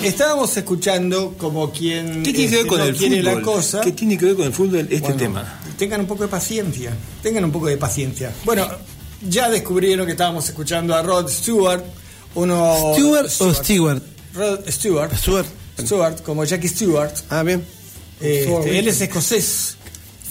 estábamos 0.07 0.55
escuchando 0.57 1.35
como 1.37 1.71
quien 1.71 2.23
¿Qué 2.23 2.33
tiene 2.33 2.49
que 2.49 2.55
ver 2.57 2.65
este, 2.65 2.67
con 2.67 2.79
no 2.79 2.85
el 2.85 2.95
quiere 2.95 3.21
fútbol? 3.21 3.35
la 3.35 3.41
cosa. 3.41 3.81
¿Qué 3.81 3.91
tiene 3.91 4.17
que 4.17 4.25
ver 4.25 4.35
con 4.35 4.45
el 4.45 4.53
fútbol 4.53 4.79
este 4.81 4.99
Bueno, 4.99 5.17
tema? 5.17 5.59
Tengan 5.77 6.01
un 6.01 6.07
poco 6.07 6.23
de 6.23 6.29
paciencia. 6.29 6.93
Tengan 7.21 7.45
un 7.45 7.51
poco 7.51 7.67
de 7.67 7.77
paciencia. 7.77 8.31
Bueno, 8.43 8.67
ya 9.27 9.49
descubrieron 9.49 10.05
que 10.05 10.11
estábamos 10.13 10.47
escuchando 10.47 10.95
a 10.95 11.01
Rod 11.01 11.29
Stewart, 11.29 11.83
uno 12.35 12.93
¿Stewart 12.93 13.29
o 13.39 13.53
Stewart? 13.53 14.03
Rod 14.33 14.59
Stewart. 14.69 15.15
Stewart. 15.17 15.47
Stewart, 15.79 16.21
como 16.23 16.43
Jackie 16.45 16.67
Stewart. 16.67 17.13
Ah, 17.29 17.43
bien. 17.43 17.63
Este, 18.19 18.77
él 18.77 18.87
es 18.87 19.01
escocés, 19.01 19.77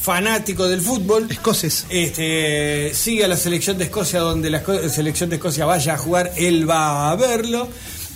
fanático 0.01 0.69
del 0.69 0.81
fútbol. 0.81 1.27
Escoces. 1.31 1.87
Este, 1.91 2.93
sigue 2.95 3.25
a 3.25 3.29
la 3.29 3.37
selección 3.37 3.77
de 3.79 3.85
Escocia, 3.85 4.21
donde 4.21 4.49
la 4.49 4.63
selección 4.89 5.29
de 5.29 5.37
Escocia 5.37 5.67
vaya 5.67 5.95
a 5.95 5.99
jugar, 5.99 6.33
él 6.37 6.69
va 6.69 7.11
a 7.11 7.17
verlo. 7.17 7.69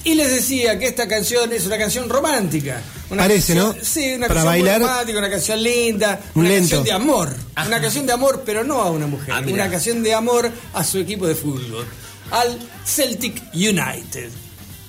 Y 0.04 0.14
les 0.14 0.30
decía 0.30 0.78
que 0.78 0.87
esta 0.87 1.08
canción 1.08 1.50
es 1.52 1.64
una 1.66 1.78
canción 1.78 2.08
romántica. 2.11 2.82
Una 3.11 3.23
Parece, 3.23 3.54
canción- 3.54 3.76
¿no? 3.78 3.84
Sí, 3.84 4.12
una 4.14 4.28
Para 4.28 4.42
canción 4.42 4.44
bailar. 4.46 4.80
romántica, 4.82 5.18
una 5.18 5.30
canción 5.30 5.62
linda, 5.62 6.20
Un 6.34 6.40
una 6.40 6.49
lento. 6.50 6.62
canción 6.76 6.84
de 6.84 6.92
amor. 6.92 7.37
Una 7.66 7.80
canción 7.80 8.06
de 8.06 8.12
amor, 8.12 8.42
pero 8.44 8.64
no 8.64 8.82
a 8.82 8.90
una 8.90 9.06
mujer. 9.06 9.32
Ah, 9.34 9.42
una 9.46 9.70
canción 9.70 10.02
de 10.02 10.12
amor 10.14 10.50
a 10.75 10.84
su 10.84 10.99
equipo 10.99 11.26
de 11.26 11.34
fútbol, 11.34 11.87
al 12.30 12.58
Celtic 12.84 13.42
United. 13.54 14.30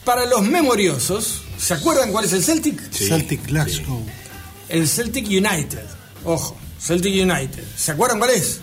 Para 0.03 0.25
los 0.25 0.43
memoriosos, 0.43 1.41
¿se 1.57 1.73
acuerdan 1.73 2.11
cuál 2.11 2.25
es 2.25 2.33
el 2.33 2.43
Celtic? 2.43 2.79
Sí, 2.91 3.07
Celtic 3.07 3.45
Glasgow. 3.47 4.05
El 4.69 4.87
Celtic 4.87 5.27
United. 5.27 5.85
Ojo, 6.25 6.57
Celtic 6.79 7.13
United. 7.13 7.63
¿Se 7.77 7.91
acuerdan 7.93 8.19
cuál 8.19 8.31
es? 8.31 8.59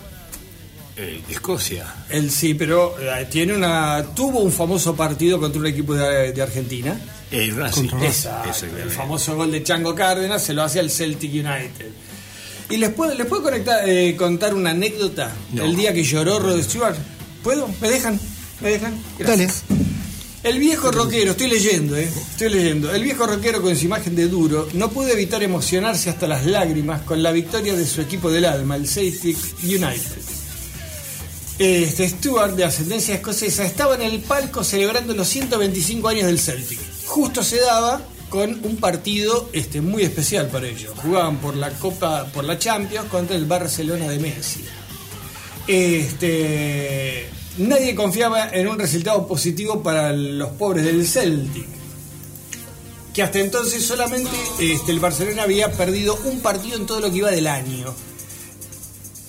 Eh, 0.95 1.23
Escocia. 1.29 1.93
El 2.09 2.29
sí, 2.29 2.53
pero 2.53 2.95
eh, 2.99 3.27
tiene 3.29 3.53
una 3.53 4.03
tuvo 4.15 4.39
un 4.41 4.51
famoso 4.51 4.95
partido 4.95 5.39
contra 5.39 5.59
un 5.59 5.67
equipo 5.67 5.95
de, 5.95 6.31
de 6.31 6.41
Argentina. 6.41 6.99
El 7.31 7.55
Racing. 7.55 7.89
El 8.83 8.91
famoso 8.91 9.35
gol 9.35 9.51
de 9.51 9.63
Chango 9.63 9.95
Cárdenas 9.95 10.43
se 10.43 10.53
lo 10.53 10.61
hace 10.61 10.79
al 10.79 10.91
Celtic 10.91 11.31
United. 11.31 11.91
¿Y 12.69 12.77
les 12.77 12.89
puedo, 12.91 13.13
les 13.15 13.25
puedo 13.25 13.43
conectar, 13.43 13.87
eh, 13.89 14.15
contar 14.15 14.53
una 14.53 14.69
anécdota? 14.69 15.31
No. 15.51 15.63
El 15.63 15.75
día 15.75 15.93
que 15.93 16.03
lloró 16.03 16.39
Rod 16.39 16.61
Stewart. 16.61 16.95
¿Puedo? 17.43 17.67
¿Me 17.81 17.89
dejan? 17.89 18.19
¿Me 18.61 18.69
dejan? 18.69 18.97
Dale. 19.19 19.47
El 20.43 20.59
viejo 20.59 20.91
rockero, 20.91 21.31
estoy 21.31 21.47
leyendo, 21.47 21.95
eh, 21.95 22.03
estoy 22.03 22.49
leyendo. 22.49 22.93
El 22.93 23.01
viejo 23.03 23.25
rockero 23.25 23.61
con 23.61 23.75
su 23.77 23.85
imagen 23.85 24.13
de 24.15 24.27
duro 24.27 24.67
no 24.73 24.89
pudo 24.91 25.07
evitar 25.07 25.41
emocionarse 25.41 26.09
hasta 26.09 26.27
las 26.27 26.45
lágrimas 26.45 27.01
con 27.03 27.23
la 27.23 27.31
victoria 27.31 27.73
de 27.75 27.85
su 27.85 28.01
equipo 28.01 28.29
del 28.29 28.45
alma, 28.45 28.75
el 28.75 28.87
Celtic 28.87 29.37
United. 29.63 30.42
Este 31.59 32.09
Stuart, 32.09 32.55
de 32.55 32.65
ascendencia 32.65 33.13
escocesa, 33.13 33.63
estaba 33.63 33.93
en 33.95 34.01
el 34.01 34.19
palco 34.21 34.63
celebrando 34.63 35.13
los 35.13 35.27
125 35.27 36.07
años 36.07 36.25
del 36.25 36.39
Celtic. 36.39 36.79
Justo 37.05 37.43
se 37.43 37.59
daba 37.59 38.01
con 38.29 38.65
un 38.65 38.77
partido 38.77 39.49
este, 39.53 39.79
muy 39.79 40.01
especial 40.01 40.47
para 40.47 40.67
ellos. 40.67 40.93
Jugaban 40.97 41.37
por 41.37 41.55
la 41.55 41.69
Copa, 41.69 42.25
por 42.33 42.43
la 42.43 42.57
Champions 42.57 43.07
contra 43.07 43.35
el 43.35 43.45
Barcelona 43.45 44.09
de 44.09 44.17
Messi. 44.17 44.65
Este, 45.67 47.29
nadie 47.59 47.93
confiaba 47.93 48.49
en 48.49 48.67
un 48.67 48.79
resultado 48.79 49.27
positivo 49.27 49.83
para 49.83 50.11
los 50.11 50.49
pobres 50.53 50.83
del 50.85 51.07
Celtic. 51.07 51.67
Que 53.13 53.21
hasta 53.21 53.37
entonces 53.37 53.85
solamente 53.85 54.31
este, 54.59 54.91
el 54.91 54.99
Barcelona 54.99 55.43
había 55.43 55.71
perdido 55.71 56.17
un 56.25 56.39
partido 56.39 56.77
en 56.77 56.87
todo 56.87 56.99
lo 56.99 57.11
que 57.11 57.17
iba 57.17 57.29
del 57.29 57.45
año. 57.45 57.93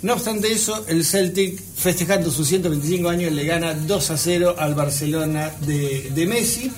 No 0.05 0.13
obstante 0.13 0.53
eso, 0.53 0.85
el 0.87 1.03
Celtic, 1.03 1.59
festejando 1.79 2.31
sus 2.31 2.47
125 2.49 3.09
años, 3.09 3.33
le 3.33 3.47
gana 3.47 3.73
2 3.73 4.11
a 4.11 4.19
0 4.19 4.55
al 4.59 4.75
Barcelona 4.75 5.51
de, 5.63 6.11
de 6.15 6.27
Messi. 6.27 6.71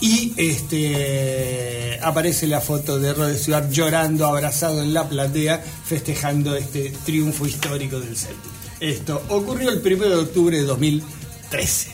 Y 0.00 0.32
este 0.38 1.98
aparece 2.02 2.46
la 2.46 2.62
foto 2.62 2.98
de 2.98 3.12
Rod 3.12 3.34
Stewart 3.36 3.70
llorando, 3.70 4.24
abrazado 4.24 4.82
en 4.82 4.94
la 4.94 5.06
platea, 5.06 5.62
festejando 5.84 6.56
este 6.56 6.90
triunfo 7.04 7.46
histórico 7.46 8.00
del 8.00 8.16
Celtic. 8.16 8.40
Esto 8.80 9.22
ocurrió 9.28 9.68
el 9.68 9.82
1 9.86 10.08
de 10.08 10.14
octubre 10.14 10.56
de 10.56 10.62
2013. 10.64 11.90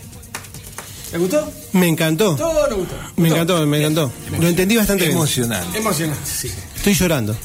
¿Te 1.10 1.18
gustó? 1.18 1.52
Me 1.72 1.88
encantó. 1.88 2.36
Todo 2.36 2.68
nos 2.68 2.78
gustó. 2.78 2.94
Me 3.16 3.28
¿Gustó? 3.28 3.34
encantó, 3.34 3.66
me 3.66 3.78
encantó. 3.78 4.12
Lo 4.40 4.46
entendí 4.46 4.76
bastante 4.76 5.06
bien. 5.06 5.16
Emocionante. 5.16 5.78
Emocionante, 5.78 6.30
sí. 6.30 6.48
Estoy 6.76 6.94
llorando. 6.94 7.36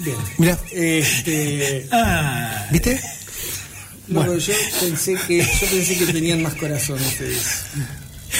Bien. 0.00 0.16
Mira, 0.38 0.58
Este, 0.72 1.86
Ah, 1.92 2.66
¿viste? 2.70 3.00
no, 4.08 4.36
yo 4.36 4.52
pensé 4.80 5.14
que 5.26 5.38
yo 5.38 5.66
pensé 5.70 5.98
que 5.98 6.06
tenían 6.12 6.42
más 6.42 6.54
corazón 6.54 7.00
ustedes. 7.00 7.62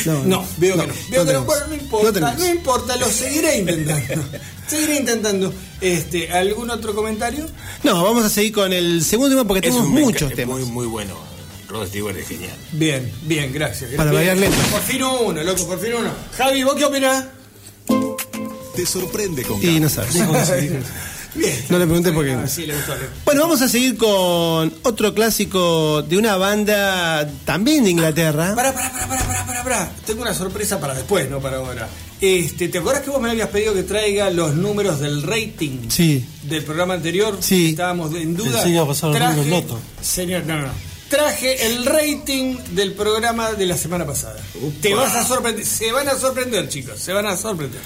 No, 0.06 0.24
No, 0.24 0.46
veo 0.58 0.76
que 0.76 0.86
no. 0.88 0.92
Veo 1.10 1.24
que 1.24 1.32
no, 1.32 1.44
tenemos. 1.44 1.46
bueno, 1.46 1.66
no 1.68 1.74
importa, 1.74 2.20
No 2.20 2.34
no 2.34 2.46
importa, 2.48 2.96
lo 2.96 3.06
seguiré 3.08 3.58
intentando. 3.58 4.24
seguiré 4.68 4.96
intentando. 4.96 5.54
Este, 5.80 6.30
¿algún 6.32 6.68
otro 6.70 6.94
comentario? 6.94 7.46
No, 7.84 8.02
vamos 8.02 8.24
a 8.24 8.28
seguir 8.28 8.52
con 8.52 8.72
el 8.72 9.04
segundo 9.04 9.30
tema 9.30 9.46
porque 9.46 9.68
es 9.68 9.72
tenemos 9.74 9.88
muchos 9.90 10.30
es 10.30 10.36
temas. 10.36 10.58
Muy, 10.60 10.68
muy 10.68 10.86
bueno. 10.86 11.14
Rod 11.68 11.86
Stewart 11.88 12.16
es 12.16 12.28
genial. 12.28 12.56
Bien, 12.72 13.10
bien, 13.22 13.52
gracias. 13.52 13.90
Para 13.92 14.12
variar 14.12 14.36
lento. 14.36 14.56
Por 14.70 14.80
fin 14.82 15.02
uno, 15.02 15.42
loco, 15.42 15.66
por 15.66 15.80
fin 15.80 15.94
uno. 15.94 16.10
Javi, 16.36 16.62
¿vos 16.64 16.74
qué 16.74 16.84
opinás? 16.84 17.24
Te 18.76 18.84
sorprende 18.86 19.42
con 19.44 19.62
Y 19.62 19.78
no 19.80 19.88
Gabo. 19.88 20.44
sabes. 20.44 20.72
Bien. 21.34 21.64
No 21.68 21.78
le 21.78 21.84
pregunté 21.86 22.12
por 22.12 22.24
qué. 22.24 22.32
Ah, 22.32 22.46
sí, 22.46 22.64
le 22.66 22.74
gustó. 22.76 22.94
le- 22.94 23.08
Bueno, 23.24 23.42
vamos 23.42 23.60
a 23.62 23.68
seguir 23.68 23.96
con 23.96 24.72
otro 24.82 25.14
clásico 25.14 26.02
de 26.02 26.16
una 26.16 26.36
banda 26.36 27.28
también 27.44 27.84
de 27.84 27.90
Inglaterra. 27.90 28.54
Pará, 28.54 28.72
pará, 28.72 28.90
pará, 28.92 29.08
pará, 29.08 29.46
pará, 29.46 29.62
pará. 29.64 29.92
Tengo 30.06 30.22
una 30.22 30.34
sorpresa 30.34 30.78
para 30.80 30.94
después, 30.94 31.28
no 31.28 31.40
para 31.40 31.56
ahora. 31.56 31.88
Este, 32.20 32.68
¿Te 32.68 32.78
acuerdas 32.78 33.02
que 33.02 33.10
vos 33.10 33.20
me 33.20 33.30
habías 33.30 33.48
pedido 33.48 33.74
que 33.74 33.82
traiga 33.82 34.30
los 34.30 34.54
números 34.54 35.00
del 35.00 35.22
rating 35.22 35.88
Sí. 35.90 36.24
del 36.44 36.62
programa 36.64 36.94
anterior? 36.94 37.36
Sí. 37.40 37.70
Estábamos 37.70 38.14
en 38.14 38.34
duda. 38.36 38.50
Pensé 38.52 38.64
que 38.64 38.70
iba 38.74 38.82
a 38.84 38.86
pasar 38.86 39.10
los 39.10 39.18
Traje- 39.18 39.36
números 39.36 39.62
loto. 39.64 39.80
Señor, 40.00 40.44
no, 40.46 40.56
no, 40.56 40.62
no. 40.68 40.72
Traje 41.08 41.66
el 41.66 41.84
rating 41.84 42.56
del 42.70 42.92
programa 42.94 43.52
de 43.52 43.66
la 43.66 43.76
semana 43.76 44.06
pasada. 44.06 44.36
Te 44.80 44.94
vas 44.94 45.14
a 45.14 45.24
sorprender. 45.24 45.64
Se 45.66 45.92
van 45.92 46.08
a 46.08 46.14
sorprender, 46.16 46.68
chicos. 46.68 46.98
Se 46.98 47.12
van 47.12 47.26
a 47.26 47.36
sorprender. 47.36 47.80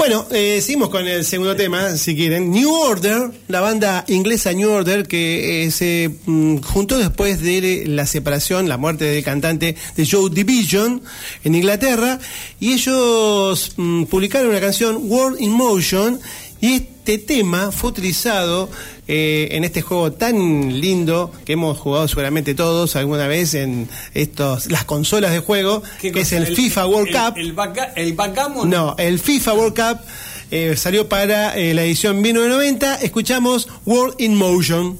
Bueno, 0.00 0.26
eh, 0.30 0.62
seguimos 0.62 0.88
con 0.88 1.06
el 1.06 1.26
segundo 1.26 1.54
tema, 1.54 1.94
si 1.98 2.16
quieren. 2.16 2.50
New 2.50 2.74
Order, 2.74 3.32
la 3.48 3.60
banda 3.60 4.06
inglesa 4.08 4.50
New 4.54 4.70
Order, 4.70 5.06
que 5.06 5.66
eh, 5.66 5.70
se 5.70 6.10
mm, 6.24 6.62
juntó 6.62 6.96
después 6.96 7.42
de 7.42 7.84
la 7.86 8.06
separación, 8.06 8.66
la 8.66 8.78
muerte 8.78 9.04
del 9.04 9.22
cantante 9.22 9.76
de 9.96 10.08
Joe 10.10 10.30
Division 10.30 11.02
en 11.44 11.54
Inglaterra, 11.54 12.18
y 12.58 12.72
ellos 12.72 13.74
mm, 13.76 14.04
publicaron 14.04 14.48
una 14.48 14.60
canción, 14.60 14.96
World 15.02 15.38
in 15.38 15.50
Motion, 15.50 16.18
y 16.62 16.76
este 16.76 17.18
tema 17.18 17.70
fue 17.70 17.90
utilizado 17.90 18.70
eh, 19.12 19.48
en 19.56 19.64
este 19.64 19.82
juego 19.82 20.12
tan 20.12 20.80
lindo 20.80 21.32
que 21.44 21.54
hemos 21.54 21.76
jugado 21.78 22.06
seguramente 22.06 22.54
todos 22.54 22.94
alguna 22.94 23.26
vez 23.26 23.54
en 23.54 23.88
estos 24.14 24.66
las 24.70 24.84
consolas 24.84 25.32
de 25.32 25.40
juego, 25.40 25.82
¿Qué 26.00 26.12
que 26.12 26.20
es 26.20 26.30
el, 26.32 26.54
FIFA 26.54 26.86
World 26.86 27.08
el- 27.08 27.14
Cup. 27.16 27.32
El, 27.36 27.52
baca- 27.52 27.92
el 27.96 28.12
backgammon. 28.14 28.70
No, 28.70 28.94
el 28.98 29.18
FIFA 29.18 29.54
World 29.54 29.74
Cup 29.74 30.00
eh, 30.52 30.76
salió 30.76 31.08
para 31.08 31.56
eh, 31.56 31.74
la 31.74 31.82
edición 31.82 32.20
1990. 32.20 32.96
Escuchamos 33.02 33.68
World 33.84 34.14
in 34.18 34.36
Motion. 34.36 34.96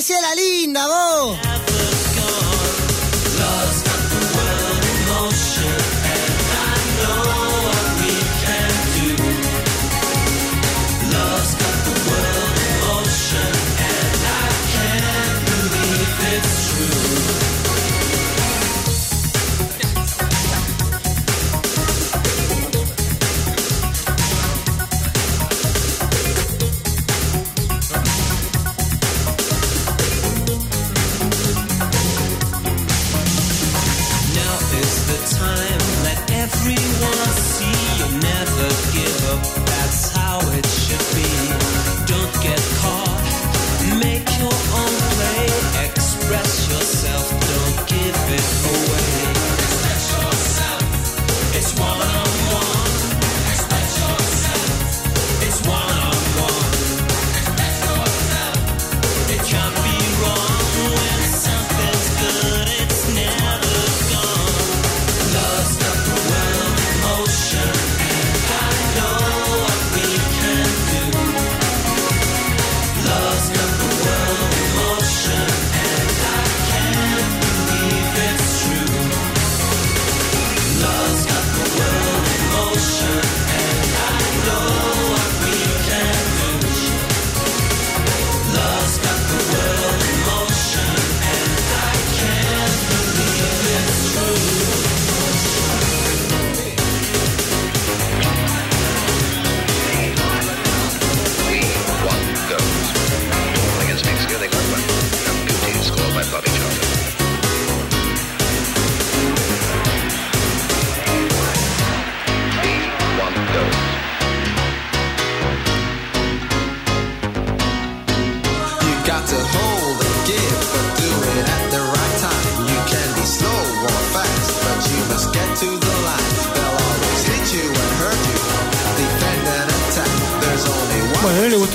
Hacía 0.00 0.18
la 0.22 0.34
linda, 0.34 0.86
vos? 0.86 1.49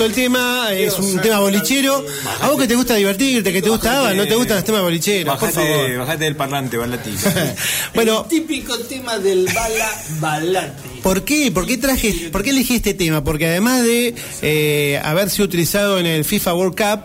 El 0.06 0.12
tema, 0.12 0.68
es 0.72 0.98
un 0.98 1.20
tema 1.20 1.40
bolichero. 1.40 2.04
A 2.40 2.48
vos 2.48 2.58
que 2.60 2.66
te 2.66 2.74
gusta 2.74 2.94
divertirte, 2.94 3.52
que 3.52 3.60
te 3.62 3.68
gusta 3.68 3.98
ABBA, 3.98 4.14
no 4.14 4.26
te 4.26 4.34
gustan 4.34 4.56
los 4.56 4.64
temas 4.64 4.82
bolicheros, 4.82 5.38
por 5.38 5.48
Bajate, 5.48 5.68
favor. 5.74 5.98
bajate 5.98 6.24
del 6.24 6.36
parlante, 6.36 6.76
balatito. 6.76 7.28
Bueno, 7.94 8.24
Típico 8.28 8.76
tema 8.80 9.18
del 9.18 9.46
bala 9.46 10.02
balate. 10.20 10.88
¿Por 11.02 11.24
qué? 11.24 11.50
¿Por 11.50 11.66
qué 11.66 11.76
traje, 11.78 12.28
por 12.32 12.42
qué 12.42 12.50
elegí 12.50 12.76
este 12.76 12.94
tema? 12.94 13.22
Porque 13.24 13.46
además 13.46 13.82
de 13.84 14.14
eh, 14.42 15.00
haber 15.04 15.30
sido 15.30 15.44
utilizado 15.46 15.98
en 15.98 16.06
el 16.06 16.24
FIFA 16.24 16.54
World 16.54 16.76
Cup 16.76 17.00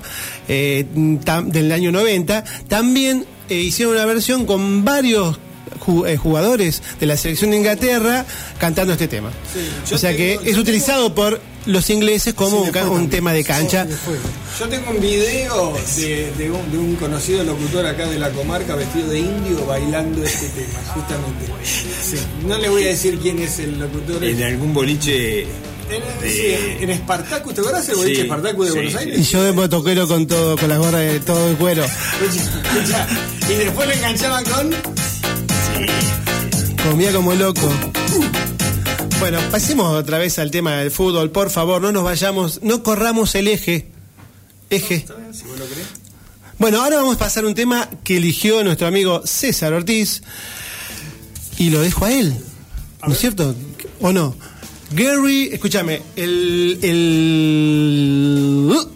eh, 0.47 0.85
tam- 1.23 1.51
del 1.51 1.71
año 1.71 1.91
90, 1.91 2.43
también 2.67 3.25
eh, 3.49 3.55
hicieron 3.55 3.95
una 3.95 4.05
versión 4.05 4.45
con 4.45 4.83
varios 4.83 5.37
eh, 6.07 6.17
jugadores 6.17 6.81
de 6.99 7.05
la 7.05 7.15
selección 7.17 7.51
de 7.51 7.57
Inglaterra 7.57 8.25
cantando 8.59 8.93
este 8.93 9.07
tema. 9.07 9.29
o 9.91 9.97
sea 9.97 10.15
que 10.15 10.37
tengo- 10.37 10.51
es 10.51 10.57
utilizado 10.57 11.13
por 11.15 11.39
los 11.65 11.89
ingleses 11.89 12.33
como 12.33 12.61
un, 12.61 12.71
ca- 12.71 12.89
un 12.89 13.09
tema 13.09 13.33
de 13.33 13.43
cancha. 13.43 13.87
Yo 14.59 14.67
tengo 14.69 14.91
un 14.91 14.99
video 14.99 15.73
de, 15.97 16.31
de 16.37 16.51
un, 16.51 16.71
de 16.71 16.77
un 16.77 16.95
conocido 16.95 17.43
locutor 17.43 17.85
acá 17.85 18.07
de 18.07 18.17
la 18.19 18.29
comarca 18.31 18.75
vestido 18.75 19.09
de 19.09 19.19
indio 19.19 19.65
bailando 19.65 20.23
este 20.23 20.47
tema, 20.49 20.79
justamente. 20.93 21.45
Sí. 22.03 22.17
No 22.47 22.57
le 22.57 22.67
voy 22.69 22.83
a 22.83 22.87
decir 22.87 23.17
quién 23.21 23.39
es 23.39 23.59
el 23.59 23.79
locutor. 23.79 24.23
En 24.23 24.43
algún 24.43 24.73
boliche 24.73 25.43
En, 25.43 25.47
de- 26.21 26.29
sí, 26.77 26.83
en 26.83 26.89
Espartacus, 26.89 27.53
¿te 27.53 27.61
acuerdas 27.61 27.87
el 27.89 27.95
boliche 27.95 28.15
Sí, 28.15 28.21
Espartacus 28.21 28.65
de 28.65 28.71
sí, 28.71 28.75
Buenos 28.77 28.93
sí. 28.93 28.97
Aires? 28.99 29.19
Y 29.19 29.23
yo 29.23 29.43
de 29.43 29.51
motoquero 29.51 30.07
con 30.07 30.27
todo, 30.27 30.57
con 30.57 30.69
las 30.69 30.77
gorras 30.79 31.01
de 31.01 31.19
todo 31.21 31.49
el 31.49 31.55
cuero. 31.57 31.83
Escucha, 31.83 32.61
escucha, 32.75 33.07
Y 33.49 33.53
después 33.55 33.87
lo 33.87 33.93
enganchaban 33.93 34.43
con. 34.45 34.75
Comía 36.89 37.11
como 37.13 37.33
loco. 37.35 37.69
Bueno, 39.21 39.39
pasemos 39.51 39.95
otra 39.95 40.17
vez 40.17 40.39
al 40.39 40.49
tema 40.49 40.77
del 40.77 40.89
fútbol, 40.89 41.29
por 41.29 41.51
favor, 41.51 41.79
no 41.79 41.91
nos 41.91 42.03
vayamos, 42.03 42.63
no 42.63 42.81
corramos 42.81 43.35
el 43.35 43.49
eje. 43.49 43.85
Eje. 44.71 45.05
Bueno, 46.57 46.81
ahora 46.81 46.95
vamos 46.95 47.17
a 47.17 47.19
pasar 47.19 47.45
un 47.45 47.53
tema 47.53 47.87
que 48.03 48.17
eligió 48.17 48.63
nuestro 48.63 48.87
amigo 48.87 49.21
César 49.23 49.73
Ortiz 49.73 50.23
y 51.59 51.69
lo 51.69 51.81
dejo 51.81 52.05
a 52.05 52.11
él. 52.11 52.35
¿No 53.05 53.13
es 53.13 53.19
cierto? 53.19 53.53
¿O 53.99 54.11
no? 54.11 54.35
Gary, 54.89 55.51
escúchame, 55.53 56.01
el, 56.15 56.79
el 56.81 58.71
uh, 58.71 58.91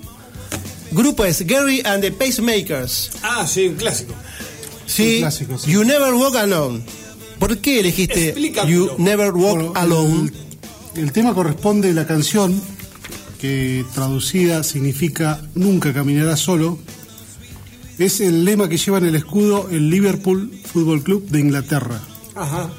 grupo 0.90 1.24
es 1.24 1.46
Gary 1.46 1.84
and 1.86 2.02
the 2.02 2.12
Pacemakers. 2.12 3.12
Ah, 3.22 3.46
sí, 3.48 3.68
un 3.68 3.76
clásico. 3.76 4.16
Sí, 4.88 5.20
clásico, 5.20 5.60
sí. 5.60 5.70
You 5.72 5.84
Never 5.84 6.16
Walk 6.16 6.36
Alone. 6.36 6.84
¿Por 7.40 7.58
qué 7.58 7.80
elegiste 7.80 8.30
Explícamelo. 8.30 8.96
You 8.98 9.04
Never 9.04 9.32
Walk 9.32 9.56
Bueno, 9.56 9.74
Alone? 9.76 10.32
El, 10.96 11.04
el 11.04 11.12
tema 11.12 11.34
corresponde 11.34 11.90
a 11.90 11.94
la 11.94 12.08
canción, 12.08 12.60
que 13.40 13.86
traducida 13.94 14.64
significa 14.64 15.42
Nunca 15.56 15.94
caminarás 15.94 16.40
solo. 16.40 16.80
Es 17.98 18.20
el 18.20 18.44
lema 18.44 18.68
que 18.68 18.78
lleva 18.78 18.98
en 18.98 19.06
el 19.06 19.16
escudo 19.16 19.70
el 19.70 19.90
Liverpool 19.90 20.52
Football 20.66 21.04
Club 21.04 21.30
de 21.30 21.40
Inglaterra. 21.40 22.02
Ajá. 22.36 22.70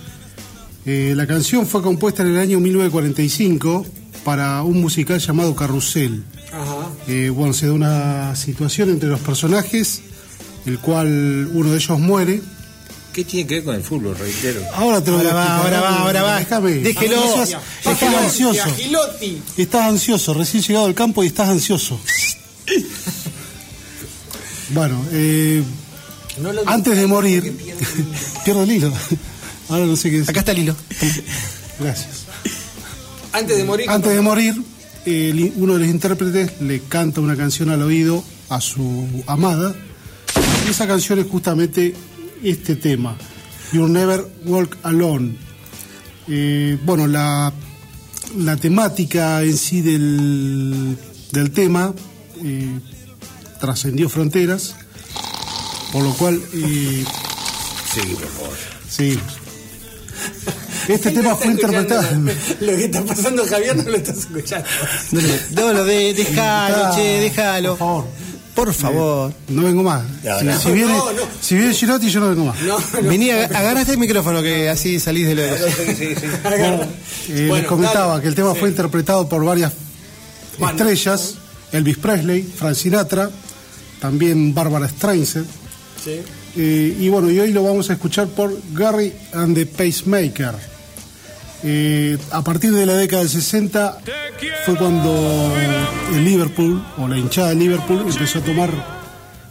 Eh, 0.85 1.15
la 1.17 1.27
canción 1.27 1.67
fue 1.67 1.83
compuesta 1.83 2.23
en 2.23 2.29
el 2.29 2.39
año 2.39 2.61
1945 2.61 3.87
para 4.25 4.63
un 4.63 4.81
musical 4.81 5.19
llamado 5.19 5.55
Carrusel. 5.57 6.23
Ajá. 6.53 6.91
Eh, 7.09 7.31
bueno, 7.31 7.53
se 7.53 7.67
da 7.67 7.73
una 7.73 8.37
situación 8.37 8.91
entre 8.91 9.09
los 9.09 9.21
personajes, 9.21 10.03
el 10.67 10.79
cual 10.79 11.49
uno 11.53 11.71
de 11.71 11.77
ellos 11.77 11.99
muere. 11.99 12.41
¿Qué 13.17 13.25
tiene 13.25 13.47
que 13.49 13.55
ver 13.55 13.65
con 13.65 13.75
el 13.75 13.83
fútbol, 13.83 14.15
reitero? 14.19 14.61
Ahora 14.75 15.03
te 15.03 15.11
lo 15.11 15.17
Ahora 15.17 15.31
voy 15.33 15.41
a 15.41 15.45
va, 15.47 15.57
ahora 15.57 15.81
va, 15.81 15.99
ahora 16.01 16.23
va. 16.23 16.39
Déjame. 16.39 16.71
Déjelo. 16.75 17.17
Ansioso. 18.23 18.63
a 18.63 18.75
Gilotti. 18.75 19.43
Estás 19.57 19.89
ansioso, 19.89 20.35
recién 20.35 20.63
llegado 20.63 20.85
al 20.85 20.95
campo 20.95 21.25
y 21.25 21.29
estás 21.29 21.49
ansioso. 21.49 21.99
Bueno, 24.75 25.03
eh, 25.13 25.63
No 26.43 26.53
lo 26.53 26.69
antes 26.69 26.95
de 26.95 27.07
morir, 27.07 27.57
pierdo 28.45 28.63
el 28.65 28.73
hilo. 28.73 28.93
Ahora 29.71 29.87
no 29.87 29.97
sé 29.97 30.11
qué 30.11 30.19
decir. 30.19 30.31
Acá 30.31 30.41
está 30.41 30.53
el 30.53 30.59
hilo. 30.59 30.77
Gracias. 31.81 32.09
Antes 33.33 33.57
de 33.57 33.65
morir. 33.65 33.89
Antes 33.89 34.13
de 34.15 34.21
morir, 34.21 34.63
el- 35.07 35.55
uno 35.57 35.73
de 35.75 35.79
los 35.81 35.89
intérpretes 35.89 36.61
le 36.61 36.81
canta 36.81 37.23
una 37.23 37.35
canción 37.35 37.71
al 37.71 37.81
oído 37.81 38.23
a 38.51 38.61
su 38.61 39.25
amada. 39.27 39.75
Y 40.67 40.71
esa 40.71 40.87
canción 40.87 41.19
es 41.19 41.27
justamente 41.27 41.95
este 42.43 42.77
tema, 42.77 43.17
You'll 43.73 43.93
Never 43.93 44.25
Walk 44.45 44.77
Alone. 44.83 45.37
Eh, 46.29 46.79
bueno, 46.85 47.07
la, 47.07 47.53
la 48.37 48.57
temática 48.57 49.43
en 49.43 49.57
sí 49.57 49.81
del, 49.81 50.97
del 51.33 51.51
tema 51.53 51.95
eh, 52.45 52.81
trascendió 53.61 54.09
fronteras, 54.09 54.75
por 55.93 56.03
lo 56.03 56.13
cual... 56.15 56.41
eh, 56.53 57.05
Sí, 57.95 58.01
por 58.15 58.27
favor. 58.29 58.57
sí. 58.89 59.19
Este 60.89 61.11
tema 61.11 61.35
fue 61.35 61.49
interpretado... 61.53 62.03
escuchando 62.03 62.33
Lo 62.61 62.73
que 62.77 62.85
está 62.85 63.03
pasando 63.05 63.45
Javier 63.47 63.77
no 63.77 63.83
lo 63.91 63.97
estás 63.97 64.19
escuchando. 64.19 64.69
No, 65.53 65.73
no, 65.73 65.85
de, 65.85 66.15
déjalo, 66.15 66.95
che, 66.95 67.03
déjalo. 67.21 67.71
Por 67.71 67.79
favor. 67.79 68.05
Por 68.57 68.73
favor. 68.75 69.33
No 69.49 69.63
vengo 69.63 69.83
más. 69.85 70.03
No, 70.25 70.39
si, 70.41 70.45
no. 70.47 70.59
si 70.61 70.73
viene, 70.73 70.93
No, 70.93 71.13
no. 71.13 71.21
si 71.41 71.55
viene 71.57 71.73
Girotti, 71.75 72.11
yo 72.11 72.21
no 72.21 72.31
vengo 72.31 72.47
más. 72.47 72.61
No, 72.63 72.79
no. 72.79 73.09
Vení, 73.09 73.29
ag- 73.29 73.55
agarraste 73.55 73.93
el 73.93 73.99
micrófono 73.99 74.43
que 74.43 74.69
así 74.69 74.99
salís 74.99 75.27
de 75.29 75.35
lo 75.37 75.43
de... 75.43 75.51
Eh, 75.55 76.87
Bueno, 77.49 77.55
les 77.57 77.67
comentaba 77.67 78.09
dale. 78.13 78.23
que 78.23 78.29
el 78.29 78.35
tema 78.35 78.53
Sí. 78.55 78.61
fue 78.61 78.69
interpretado 78.71 79.29
por 79.29 79.45
varias 79.45 79.73
Bueno. 80.59 80.77
estrellas: 80.77 81.35
Elvis 81.73 81.99
Presley, 81.99 82.43
Frank 82.43 82.75
Sinatra, 82.75 83.31
también 84.01 84.55
Barbara 84.55 84.89
Streisand. 84.89 85.47
Sí. 86.03 86.21
Eh, 86.57 86.97
y 86.99 87.09
bueno, 87.11 87.31
y 87.31 87.39
hoy 87.39 87.53
lo 87.53 87.63
vamos 87.63 87.91
a 87.91 87.93
escuchar 87.93 88.29
por 88.29 88.57
Gary 88.73 89.13
and 89.35 89.55
the 89.55 89.67
Pacemaker. 89.67 90.55
Eh, 91.63 92.19
a 92.31 92.43
partir 92.43 92.73
de 92.73 92.87
la 92.87 92.95
década 92.95 93.23
del 93.23 93.31
60 93.31 93.99
fue 94.65 94.77
cuando 94.77 95.53
el 96.15 96.25
Liverpool, 96.25 96.83
o 96.99 97.09
la 97.09 97.17
hinchada 97.19 97.49
de 97.51 97.57
Liverpool, 97.57 98.05
empezó 98.09 98.39
a 98.41 98.43
tomar 98.43 98.71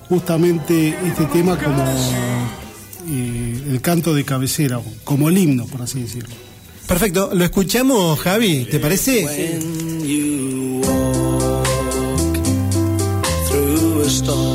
justamente 0.07 0.95
este 1.05 1.25
tema 1.25 1.57
como 1.57 1.83
eh, 3.09 3.63
el 3.69 3.81
canto 3.81 4.13
de 4.13 4.23
cabecera, 4.23 4.79
como 5.03 5.29
el 5.29 5.37
himno, 5.37 5.65
por 5.65 5.81
así 5.81 6.01
decirlo. 6.01 6.35
Perfecto, 6.87 7.31
lo 7.33 7.43
escuchamos, 7.43 8.19
Javi, 8.19 8.65
¿te 8.65 8.79
parece? 8.79 9.25
When 9.25 10.07
you 10.07 10.81
walk 10.85 11.65
through 13.49 14.03
a 14.03 14.09
storm, 14.09 14.54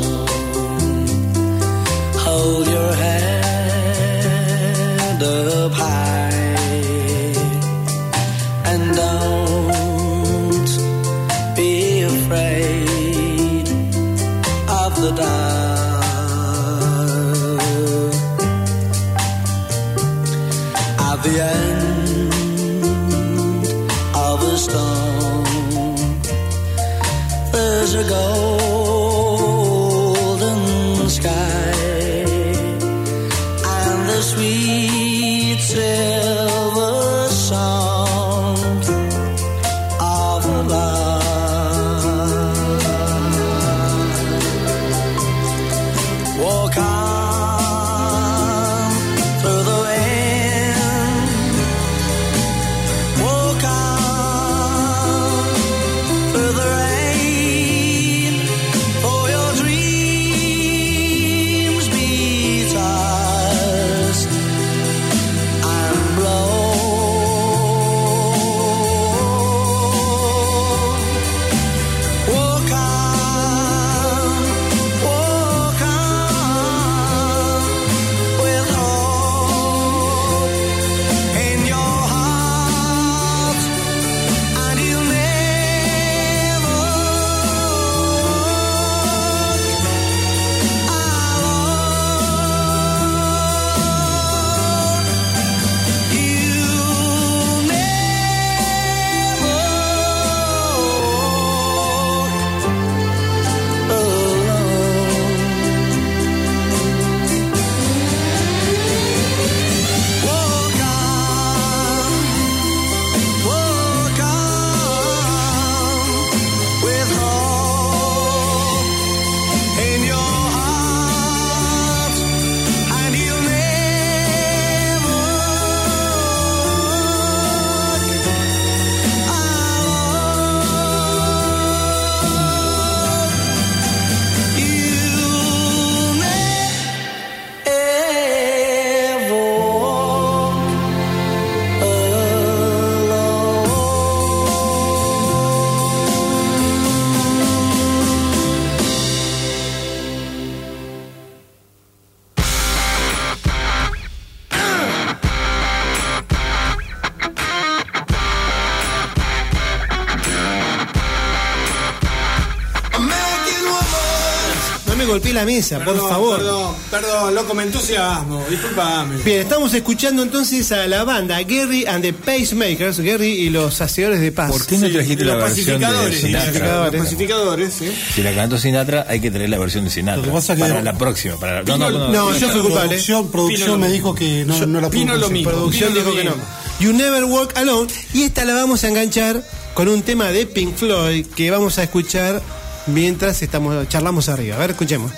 la 165.41 165.45
mesa, 165.45 165.77
por 165.79 165.93
Perdón, 165.93 166.09
favor. 166.09 166.37
Perdón, 166.37 166.75
perdón, 166.91 167.35
loco, 167.35 167.53
me 167.53 167.63
entusiasmo. 167.63 168.45
Disculpame. 168.49 169.17
Bien, 169.23 169.41
estamos 169.41 169.73
escuchando 169.73 170.21
entonces 170.23 170.71
a 170.71 170.87
la 170.87 171.03
banda 171.03 171.41
Gary 171.41 171.85
and 171.85 172.01
the 172.03 172.13
Pacemakers, 172.13 172.99
Gary 172.99 173.27
y 173.31 173.49
los 173.49 173.81
hacedores 173.81 174.21
de 174.21 174.31
paz. 174.31 174.51
¿Por 174.51 174.65
qué 174.65 174.77
no 174.77 174.89
trajiste 174.89 175.25
la 175.25 175.33
los 175.35 175.43
versión 175.43 175.79
de 175.79 175.85
pacificadores, 175.87 176.21
Sinatra? 176.21 176.85
Los 176.91 176.95
pacificadores, 176.95 177.73
sí. 177.73 177.91
Si 178.15 178.21
la 178.23 178.33
cantó 178.35 178.57
Sinatra, 178.57 179.05
hay 179.09 179.19
que 179.19 179.31
traer 179.31 179.49
la 179.49 179.57
versión 179.57 179.83
de 179.85 179.89
Sinatra. 179.89 180.17
Lo 180.21 180.27
que 180.27 180.31
pasa 180.31 180.55
que- 180.55 180.61
para 180.61 180.81
la 180.81 180.97
próxima. 180.97 181.35
Para 181.37 181.63
No, 181.63 181.77
no, 181.77 181.89
no. 181.89 182.07
No, 182.09 182.37
yo 182.37 182.49
fui 182.49 182.61
culpable. 182.61 182.99
Producción, 183.31 183.79
me 183.79 183.89
dijo 183.89 184.13
que 184.13 184.45
no, 184.45 184.57
Yo- 184.59 184.65
no 184.67 184.79
la 184.81 184.89
Pino 184.89 185.15
lo 185.15 185.29
mismo. 185.29 185.49
Producción 185.51 185.93
dijo 185.93 186.13
que 186.13 186.23
no. 186.23 186.31
mismo. 186.31 186.45
You 186.79 186.93
Never 186.93 187.23
Walk 187.25 187.57
Alone. 187.57 187.91
Y 188.13 188.23
esta 188.23 188.45
la 188.45 188.53
vamos 188.53 188.83
a 188.83 188.87
enganchar 188.89 189.43
con 189.73 189.87
un 189.87 190.01
tema 190.03 190.27
de 190.27 190.45
Pink 190.45 190.75
Floyd 190.75 191.25
que 191.35 191.49
vamos 191.51 191.77
a 191.77 191.83
escuchar 191.83 192.41
mientras 192.87 193.41
estamos 193.41 193.87
charlamos 193.89 194.27
arriba. 194.29 194.55
A 194.55 194.59
ver, 194.59 194.71
escuchemos. 194.71 195.11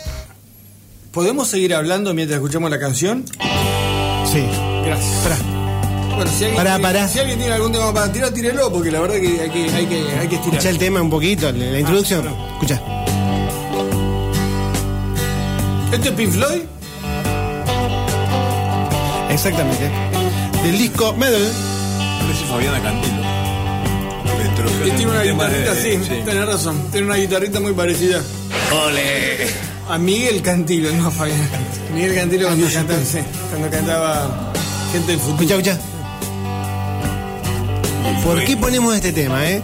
¿Podemos 1.13 1.47
seguir 1.47 1.75
hablando 1.75 2.13
mientras 2.15 2.37
escuchamos 2.39 2.71
la 2.71 2.79
canción? 2.79 3.23
Sí. 4.31 4.43
Gracias. 4.85 5.15
Pará. 5.23 5.37
Bueno, 6.15 6.31
si 6.31 6.45
alguien, 6.45 6.55
Pará, 6.55 6.75
tiene, 6.77 6.83
pará. 6.93 7.07
si 7.07 7.19
alguien 7.19 7.37
tiene 7.39 7.53
algún 7.53 7.71
tema 7.71 7.93
para 7.93 8.11
tirar, 8.11 8.31
tírelo, 8.31 8.71
porque 8.71 8.91
la 8.91 8.99
verdad 8.99 9.15
que 9.15 9.41
hay 9.41 9.49
que, 9.49 9.69
hay 9.75 9.85
que, 9.85 9.95
hay 10.19 10.27
que 10.27 10.35
estirar. 10.35 10.57
Escucha 10.57 10.69
el 10.69 10.77
tema 10.79 11.01
un 11.01 11.09
poquito, 11.11 11.51
la 11.51 11.79
introducción. 11.79 12.27
Ah, 12.27 12.53
Escucha. 12.53 12.81
¿Esto 15.93 16.09
es 16.09 16.15
Pink 16.15 16.31
Floyd? 16.31 16.61
Exactamente. 19.29 19.89
Del 20.63 20.77
disco 20.79 21.13
Medal. 21.13 21.47
Parece 22.21 22.45
Fabiana 22.45 22.81
Cantilo. 22.81 23.23
Y 24.85 24.91
tiene 24.91 25.11
una 25.11 25.21
tema 25.23 25.47
de- 25.47 25.59
guitarrita, 25.59 25.75
sí, 25.75 26.21
tenés 26.25 26.45
razón. 26.47 26.87
Tiene 26.91 27.07
una 27.07 27.15
guitarrita 27.17 27.59
muy 27.59 27.73
parecida. 27.73 28.19
¡Ole! 28.87 29.72
A 29.93 29.97
Miguel 29.99 30.41
Cantilo, 30.41 30.91
no 30.93 31.11
Fabián. 31.11 31.37
Miguel 31.93 32.15
Cantilo 32.15 32.47
cuando 32.47 32.67
cantaba, 32.67 32.99
sí, 33.05 33.19
cuando 33.51 33.69
cantaba 33.69 34.53
Gente 34.91 35.11
del 35.11 35.19
Futuro. 35.21 35.43
Escucha, 35.43 35.71
escucha. 35.73 35.79
¿Por 38.23 38.43
qué 38.43 38.57
ponemos 38.57 38.95
este 38.95 39.11
tema, 39.11 39.47
eh? 39.49 39.61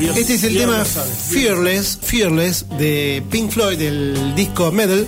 Dios- 0.00 0.16
Este 0.16 0.34
es 0.34 0.42
el 0.44 0.54
Dios 0.54 0.64
tema 0.64 0.84
sabe. 0.84 1.10
Fearless, 1.28 1.98
Fearless 2.02 2.64
de 2.78 3.22
Pink 3.30 3.50
Floyd, 3.52 3.78
del 3.78 4.34
disco 4.34 4.72
Medal. 4.72 5.06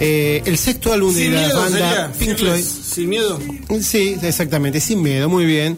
Eh, 0.00 0.42
el 0.46 0.56
sexto 0.56 0.92
álbum 0.92 1.14
de 1.14 1.28
la 1.28 1.54
banda 1.54 1.78
sería. 1.78 2.12
Pink 2.18 2.38
Floyd. 2.38 2.64
Sin 2.94 3.08
miedo. 3.10 3.38
Sí, 3.82 4.16
exactamente, 4.22 4.80
sin 4.80 5.02
miedo, 5.02 5.28
muy 5.28 5.44
bien. 5.44 5.76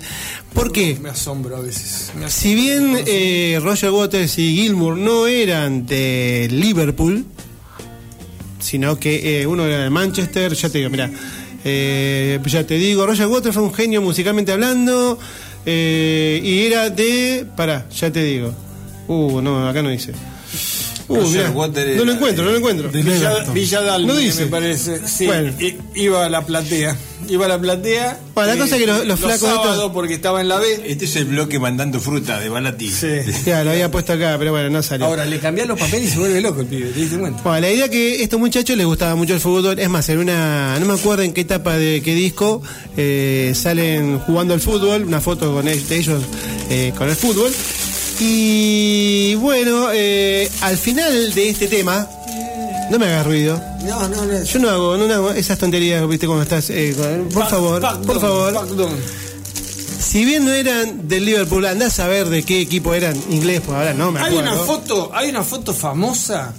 ¿Por 0.53 0.71
qué? 0.73 0.97
Me 1.03 1.09
asombro 1.11 1.57
a 1.57 1.61
veces. 1.61 2.11
Asombro. 2.11 2.31
Si 2.31 2.55
bien 2.55 2.97
eh, 3.07 3.59
Roger 3.63 3.91
Waters 3.91 4.39
y 4.39 4.55
Gilmour 4.57 4.97
no 4.97 5.27
eran 5.27 5.85
de 5.87 6.49
Liverpool, 6.51 7.25
sino 8.65 8.99
que 8.99 9.43
eh, 9.43 9.47
uno 9.47 9.67
era 9.67 9.85
de 9.85 9.91
Manchester, 9.91 10.55
ya 10.55 10.69
te 10.71 10.79
digo, 10.79 10.91
mira, 10.91 11.11
ya 11.65 12.67
te 12.67 12.75
digo, 12.75 13.07
Roger 13.07 13.27
Waters 13.27 13.55
fue 13.55 13.63
un 13.63 13.75
genio 13.75 14.01
musicalmente 14.01 14.53
hablando 14.53 15.19
eh, 15.67 16.41
y 16.43 16.67
era 16.67 16.91
de, 16.91 17.47
pará, 17.57 17.87
ya 17.91 18.11
te 18.11 18.23
digo, 18.23 18.55
uh, 19.09 19.41
no, 19.41 19.69
acá 19.69 19.83
no 19.83 19.89
dice. 19.89 20.13
Uh, 21.07 21.17
no 21.17 22.05
lo 22.05 22.13
encuentro, 22.13 22.45
no 22.45 22.51
lo 22.53 22.57
encuentro. 22.59 22.89
Villa, 22.91 23.45
Villa 23.53 23.81
Dalma, 23.83 24.13
No 24.15 24.19
dice. 24.19 24.45
me 24.45 24.51
parece. 24.51 25.01
Sí, 25.07 25.27
Bueno. 25.27 25.53
iba 25.95 26.25
a 26.25 26.29
la 26.31 26.45
platea. 26.47 26.97
Iba 27.29 27.47
a 27.47 27.49
la 27.49 27.59
platea. 27.59 28.19
Bueno, 28.35 28.49
la 28.49 28.55
eh, 28.55 28.59
cosa 28.59 28.75
es 28.77 28.81
que 28.83 28.87
los- 28.87 29.07
los 29.07 29.19
flacos 29.21 29.43
estos- 29.43 29.63
sábados 29.63 29.91
porque 29.95 30.15
estaba 30.15 30.41
en 30.43 30.49
la 30.49 30.59
B. 30.59 30.83
Este 30.87 31.05
es 31.07 31.17
el 31.17 31.25
bloque 31.27 31.59
mandando 31.59 32.01
fruta 32.01 32.39
de 32.41 32.49
Balati. 32.49 32.91
Sí. 32.91 33.07
Ya, 33.47 33.65
lo 33.65 33.71
había 33.71 33.91
puesto 33.91 34.13
acá, 34.15 34.37
pero 34.39 34.51
bueno, 34.53 34.69
no 34.71 34.83
salió. 34.83 35.07
Ahora 35.07 35.25
le 35.27 35.39
cambian 35.39 35.69
los 35.69 35.79
papeles 35.79 36.09
y 36.09 36.13
se 36.13 36.19
vuelve 36.19 36.41
loco 36.41 36.61
el 36.63 36.67
pibe, 36.67 36.91
¿te 36.91 37.01
diste 37.01 37.19
cuenta? 37.19 37.43
Bueno, 37.43 37.61
la 37.61 37.71
idea 37.71 37.89
que 37.91 38.19
a 38.21 38.23
estos 38.23 38.41
muchachos 38.41 38.77
les 38.77 38.87
gustaba 38.87 39.15
mucho 39.15 39.35
el 39.35 39.41
fútbol, 39.41 39.79
es 39.79 39.89
más, 39.89 40.09
en 40.11 40.19
una, 40.19 40.79
no 40.79 40.87
me 40.87 40.95
acuerdo 40.95 41.23
en 41.23 41.33
qué 41.33 41.43
etapa 41.43 41.77
de 41.77 42.03
qué 42.03 42.15
disco, 42.15 42.63
eh, 42.97 43.53
salen 43.55 44.19
jugando 44.21 44.53
al 44.55 44.61
fútbol, 44.61 45.05
una 45.05 45.21
foto 45.21 45.53
con 45.55 45.67
ellos, 45.69 45.89
de 45.89 45.97
ellos 45.97 46.23
eh, 46.71 46.93
con 46.97 47.09
el 47.09 47.17
fútbol. 47.17 47.53
Y 48.21 49.35
bueno, 49.37 49.89
eh, 49.93 50.51
al 50.63 50.77
final 50.77 51.35
de 51.35 51.51
este 51.51 51.67
tema, 51.69 52.09
no 52.91 52.99
me 52.99 53.07
hagas 53.07 53.27
ruido. 53.27 53.61
No, 53.83 54.09
no, 54.09 54.25
no. 54.25 54.43
Yo 54.45 54.59
no 54.61 54.71
hago, 54.71 54.97
no 54.97 55.13
hago 55.13 55.31
esas 55.33 55.59
tonterías, 55.59 56.07
viste, 56.09 56.27
cuando 56.27 56.43
estás. 56.45 56.71
eh, 56.71 56.95
por 57.33 57.49
favor, 57.49 57.81
por 58.07 58.21
favor. 58.21 58.67
Si 60.01 60.25
bien 60.25 60.45
no 60.45 60.53
eran 60.53 61.09
del 61.09 61.25
Liverpool, 61.25 61.65
andás 61.67 61.99
a 61.99 62.07
ver 62.07 62.29
de 62.29 62.43
qué 62.45 62.61
equipo 62.61 62.95
eran 62.95 63.17
inglés, 63.31 63.63
pues 63.65 63.77
ahora 63.77 63.95
no 63.95 64.13
me 64.13 64.21
Hay 64.21 64.27
acuerdo. 64.37 64.53
una 64.53 64.63
foto, 64.65 65.11
hay 65.13 65.29
una 65.31 65.43
foto 65.43 65.73
famosa 65.75 66.53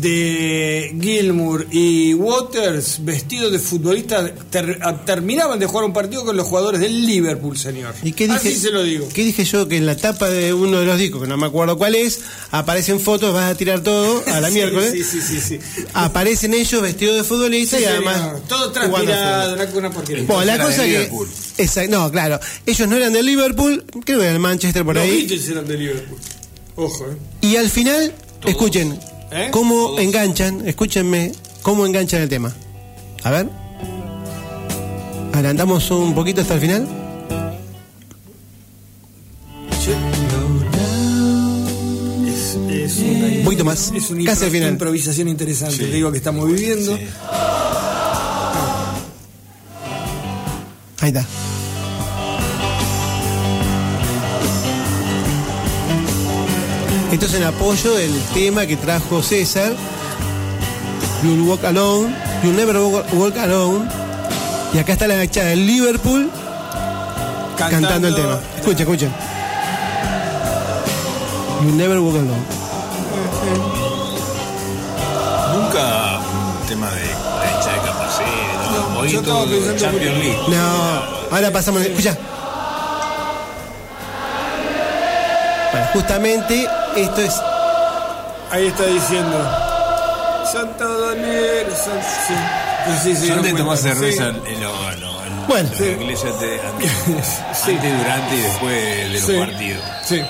de 0.00 0.94
Gilmour 1.00 1.66
y 1.70 2.14
Waters 2.14 3.04
vestidos 3.04 3.52
de 3.52 3.58
futbolistas 3.58 4.30
ter- 4.50 4.78
a- 4.82 5.04
terminaban 5.04 5.58
de 5.58 5.66
jugar 5.66 5.84
un 5.84 5.92
partido 5.92 6.24
con 6.24 6.36
los 6.36 6.46
jugadores 6.46 6.80
del 6.80 7.06
Liverpool, 7.06 7.56
señor. 7.56 7.94
¿Y 8.02 8.12
qué 8.12 8.24
dije? 8.26 8.36
Así 8.38 8.54
se 8.54 8.70
lo 8.70 8.82
digo. 8.82 9.08
¿Qué 9.12 9.24
dije 9.24 9.44
yo? 9.44 9.66
Que 9.68 9.76
en 9.76 9.86
la 9.86 9.96
tapa 9.96 10.28
de 10.30 10.52
uno 10.54 10.80
de 10.80 10.86
los 10.86 10.98
discos, 10.98 11.22
que 11.22 11.28
no 11.28 11.36
me 11.36 11.46
acuerdo 11.46 11.76
cuál 11.78 11.94
es, 11.94 12.20
aparecen 12.50 13.00
fotos, 13.00 13.32
vas 13.34 13.50
a 13.50 13.54
tirar 13.56 13.80
todo 13.80 14.22
a 14.26 14.40
la 14.40 14.48
Sí, 14.48 14.54
miércoles. 14.54 14.92
Sí, 14.92 15.02
sí, 15.04 15.20
sí, 15.20 15.40
sí. 15.40 15.58
Aparecen 15.94 16.54
ellos 16.54 16.80
vestidos 16.82 17.16
de 17.16 17.24
futbolistas 17.24 17.78
Sí, 17.80 17.84
y 17.84 17.88
señor. 17.88 18.08
además. 18.08 18.42
todo 18.48 18.72
transpirado, 18.72 19.56
una, 19.76 19.90
porquería. 19.90 20.24
Bueno, 20.26 20.44
la 20.44 20.58
cosa 20.64 20.84
que. 20.84 21.10
No, 21.88 22.10
claro. 22.10 22.38
Ellos 22.66 22.88
no 22.88 22.96
eran 22.96 23.12
del 23.12 23.26
Liverpool, 23.26 23.84
creo 24.04 24.18
que 24.18 24.24
eran 24.24 24.34
del 24.34 24.38
Manchester 24.40 24.84
por 24.84 24.94
los 24.94 25.04
ahí. 25.04 25.16
Beatles 25.26 25.48
eran 25.48 25.66
de 25.66 25.76
Liverpool. 25.76 26.18
Ojo, 26.76 27.06
eh. 27.06 27.16
Y 27.40 27.56
al 27.56 27.68
final, 27.68 28.12
escuchen, 28.46 28.98
¿Eh? 29.30 29.48
cómo 29.50 29.98
enganchan, 29.98 30.66
escúchenme, 30.66 31.32
cómo 31.62 31.84
enganchan 31.86 32.22
el 32.22 32.28
tema. 32.28 32.54
A 33.24 33.30
ver. 33.30 33.48
Adelantamos 35.32 35.90
un 35.90 36.14
poquito 36.14 36.40
hasta 36.40 36.54
el 36.54 36.60
final. 36.60 36.88
Es, 42.26 42.56
es 42.70 42.98
una, 42.98 43.26
Un 43.38 43.44
poquito 43.44 43.64
más, 43.64 43.92
es 43.94 44.10
una 44.10 44.24
casi 44.24 44.44
al 44.44 44.50
impro- 44.50 44.52
final. 44.52 44.70
improvisación 44.72 45.28
interesante, 45.28 45.76
te 45.78 45.86
digo 45.92 46.10
que 46.12 46.18
estamos 46.18 46.46
viviendo. 46.46 46.94
Ahí 51.00 51.08
está. 51.08 51.24
Esto 57.12 57.24
es 57.24 57.34
en 57.34 57.44
apoyo 57.44 57.94
del 57.94 58.12
tema 58.34 58.66
que 58.66 58.76
trajo 58.76 59.22
César. 59.22 59.72
You'll 61.22 61.48
Walk 61.48 61.64
Alone. 61.64 62.14
You'll 62.42 62.54
Never 62.54 62.76
Walk 62.76 63.38
Alone. 63.38 63.88
Y 64.74 64.78
acá 64.78 64.92
está 64.92 65.08
la 65.08 65.14
agachada 65.14 65.48
del 65.48 65.66
Liverpool 65.66 66.30
cantando, 67.56 68.08
el 68.08 68.14
tema. 68.14 68.38
Escuchen, 68.56 68.80
escuchen. 68.80 69.12
You'll 71.62 71.76
Never 71.78 71.98
Walk 71.98 72.16
Alone. 72.16 72.58
Nunca 75.54 76.20
un 76.60 76.66
tema 76.66 76.90
de 76.90 77.00
la 77.00 77.52
hincha 77.56 77.72
de 77.72 77.80
Capacete, 77.86 78.30
no, 78.92 79.04
yo 79.06 79.20
estaba 79.20 79.44
pensando 79.46 79.76
Champions 79.80 80.18
League. 80.18 80.38
No, 80.48 81.34
ahora 81.34 81.50
pasamos. 81.50 81.80
Escucha. 81.82 82.16
Justamente 85.92 86.68
esto 86.96 87.20
es 87.20 87.34
Ahí 88.50 88.66
está 88.68 88.86
diciendo. 88.86 89.46
Santo 90.50 91.00
Daniel, 91.08 91.66
San... 91.76 92.00
sí. 92.00 92.34
Sí, 93.02 93.16
sí, 93.16 93.28
Yo 93.28 93.34
cuenta. 93.66 93.76
cerveza 93.76 94.32
Sí. 94.32 94.38
en, 94.54 94.60
lo- 94.62 95.46
Bueno. 95.46 95.68
la 95.78 95.86
iglesia 95.86 96.30
te- 96.38 96.60
antes, 96.66 96.90
Sí. 97.62 97.72
antes, 97.72 97.98
durante 97.98 98.36
y 98.36 98.40
después 98.40 98.84
de 98.84 99.08
los 99.10 99.20
Sí. 99.22 99.32
partidos. 99.38 99.82
Sí. 100.06 100.22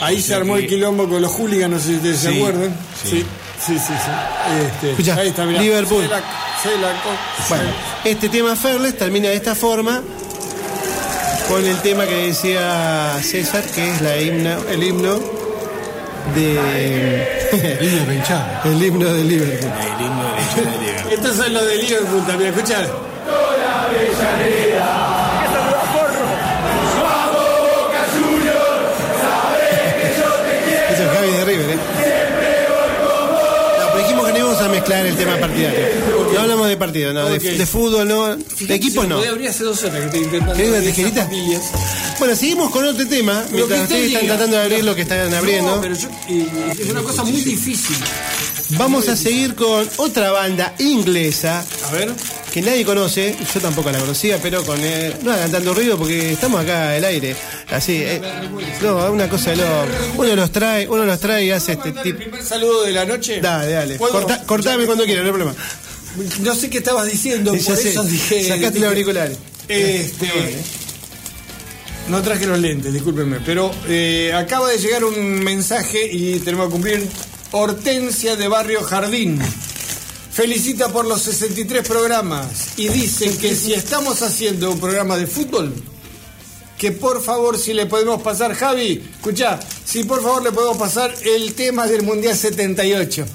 Ahí 0.00 0.18
O 0.18 0.22
se 0.22 0.34
armó 0.34 0.54
que- 0.54 0.60
el 0.60 0.66
quilombo 0.68 1.06
con 1.08 1.20
los 1.20 1.30
hooligans, 1.32 1.70
no 1.74 1.78
sé 1.78 1.84
si 1.88 1.96
ustedes 1.96 2.20
se 2.20 2.28
acuerdan. 2.36 2.74
sí. 3.04 3.10
Sí, 3.10 3.26
sí, 3.66 3.78
sí. 3.78 3.92
sí. 3.94 4.88
Este, 4.98 5.12
ahí 5.12 5.28
está, 5.28 5.44
mirá. 5.44 5.60
Liverpool. 5.60 6.02
Se 6.04 6.08
la, 6.08 6.18
se 6.62 6.78
la 6.80 6.88
co- 7.02 7.48
Bueno, 7.50 7.64
este 8.04 8.28
tema 8.30 8.56
Ferles 8.56 8.96
termina 8.96 9.28
de 9.28 9.36
esta 9.36 9.54
forma 9.54 10.02
con 11.48 11.64
el 11.64 11.76
tema 11.82 12.06
que 12.06 12.26
decía 12.28 13.18
César, 13.22 13.64
que 13.64 13.90
es 13.90 14.00
la 14.00 14.16
himno, 14.20 14.58
el 14.70 14.82
himno 14.82 15.18
de 16.34 17.48
el 18.64 18.82
himno 18.82 19.12
de 19.12 19.24
Liverpool. 19.24 19.70
El 19.82 20.06
himno 20.06 20.22
de 20.24 20.30
la 20.32 20.40
hincha 20.40 20.60
de 20.70 20.78
Liga. 20.86 21.04
Estos 21.10 21.36
son 21.36 21.52
los 21.52 21.66
de 21.66 21.76
Liverpool 21.76 22.26
también, 22.26 22.54
escuchá. 22.54 22.86
Eso 30.92 31.02
es 31.04 31.10
Javi 31.10 31.30
de 31.30 31.44
River, 31.44 31.70
¿eh? 31.70 31.78
No, 33.78 33.86
pero 33.92 33.98
dijimos 33.98 34.26
que 34.26 34.32
no 34.32 34.38
íbamos 34.38 34.60
a 34.60 34.68
mezclar 34.68 35.06
el 35.06 35.16
tema 35.16 35.36
partidario. 35.36 35.86
No 36.32 36.40
hablamos 36.40 36.68
de 36.68 36.76
partido, 36.76 37.12
no, 37.12 37.28
de, 37.28 37.66
fútbol, 37.66 38.08
no, 38.08 38.36
de 38.36 38.74
equipos 38.74 39.06
no. 39.08 39.18
Abrir 39.22 39.48
hace 39.48 39.64
dos 39.64 39.82
horas 39.84 40.10
que. 40.10 40.28
¿Querés 40.28 40.68
una 40.68 40.80
tijerita? 40.80 41.28
Bueno, 42.18 42.36
seguimos 42.36 42.70
con 42.70 42.84
otro 42.84 43.06
tema, 43.06 43.44
Lo 43.50 43.66
que 43.66 43.74
mientras 43.74 43.82
usted 43.82 43.94
ustedes 43.96 44.12
están 44.12 44.26
tratando 44.26 44.56
de 44.56 44.62
abrir 44.62 44.84
lo 44.84 44.94
que 44.94 45.02
están 45.02 45.34
abriendo. 45.34 45.76
No, 45.76 45.80
pero 45.80 45.94
yo, 45.94 46.08
es 46.78 46.90
una 46.90 47.02
cosa 47.02 47.24
muy 47.24 47.40
difícil. 47.40 47.96
Vamos 48.70 49.08
a 49.08 49.16
seguir 49.16 49.54
con 49.54 49.88
otra 49.98 50.30
banda 50.30 50.74
inglesa. 50.78 51.64
A 51.88 51.92
ver. 51.92 52.12
Que 52.52 52.60
nadie 52.60 52.84
conoce, 52.84 53.34
yo 53.54 53.60
tampoco 53.60 53.90
la 53.90 53.98
conocía, 53.98 54.38
pero 54.42 54.62
con. 54.62 54.78
eh, 54.82 55.14
no 55.22 55.32
hagan 55.32 55.50
tanto 55.50 55.72
ruido 55.72 55.96
porque 55.96 56.32
estamos 56.32 56.60
acá 56.60 56.90
al 56.94 57.04
aire. 57.04 57.34
Así. 57.70 57.96
eh, 57.96 58.20
no, 58.82 59.10
una 59.10 59.26
cosa 59.26 59.50
de 59.50 59.56
loco. 59.56 59.86
Uno 60.18 60.36
los 60.36 60.52
trae, 60.52 60.86
uno 60.86 61.04
los 61.06 61.18
trae 61.18 61.46
y 61.46 61.50
hace 61.50 61.72
este 61.72 61.92
tipo. 61.92 62.18
Primer 62.18 62.42
saludo 62.42 62.82
de 62.82 62.92
la 62.92 63.06
noche. 63.06 63.40
Dale, 63.40 63.72
dale. 63.72 63.98
Cortame 64.46 64.84
cuando 64.84 65.04
quieras, 65.04 65.24
no 65.24 65.30
hay 65.30 65.36
problema. 65.38 65.54
No 66.40 66.54
sé 66.54 66.68
qué 66.70 66.78
estabas 66.78 67.10
diciendo, 67.10 67.52
por 67.52 67.76
sé. 67.76 67.90
eso 67.90 68.02
dije. 68.04 68.42
Sacaste 68.48 68.68
dije- 68.70 68.80
los 68.80 68.88
auriculares. 68.88 69.38
Este. 69.68 70.28
No 72.08 72.20
traje 72.20 72.46
los 72.46 72.58
lentes, 72.58 72.92
discúlpenme, 72.92 73.38
pero 73.46 73.70
eh, 73.86 74.32
acaba 74.34 74.68
de 74.70 74.78
llegar 74.78 75.04
un 75.04 75.40
mensaje 75.42 76.04
y 76.12 76.38
tenemos 76.40 76.66
que 76.66 76.72
cumplir. 76.72 77.08
Hortensia 77.52 78.34
de 78.36 78.48
Barrio 78.48 78.82
Jardín. 78.82 79.38
Felicita 80.32 80.88
por 80.88 81.04
los 81.04 81.20
63 81.22 81.86
programas 81.86 82.78
y 82.78 82.88
dicen 82.88 83.36
que 83.36 83.54
si 83.54 83.74
estamos 83.74 84.22
haciendo 84.22 84.70
un 84.72 84.80
programa 84.80 85.16
de 85.18 85.26
fútbol, 85.26 85.72
que 86.78 86.90
por 86.92 87.22
favor 87.22 87.58
si 87.58 87.74
le 87.74 87.84
podemos 87.86 88.22
pasar, 88.22 88.54
Javi, 88.54 89.04
escucha, 89.18 89.60
si 89.84 90.04
por 90.04 90.22
favor 90.22 90.42
le 90.42 90.50
podemos 90.52 90.78
pasar 90.78 91.14
el 91.24 91.52
tema 91.54 91.86
del 91.86 92.02
Mundial 92.02 92.34
78. 92.36 93.26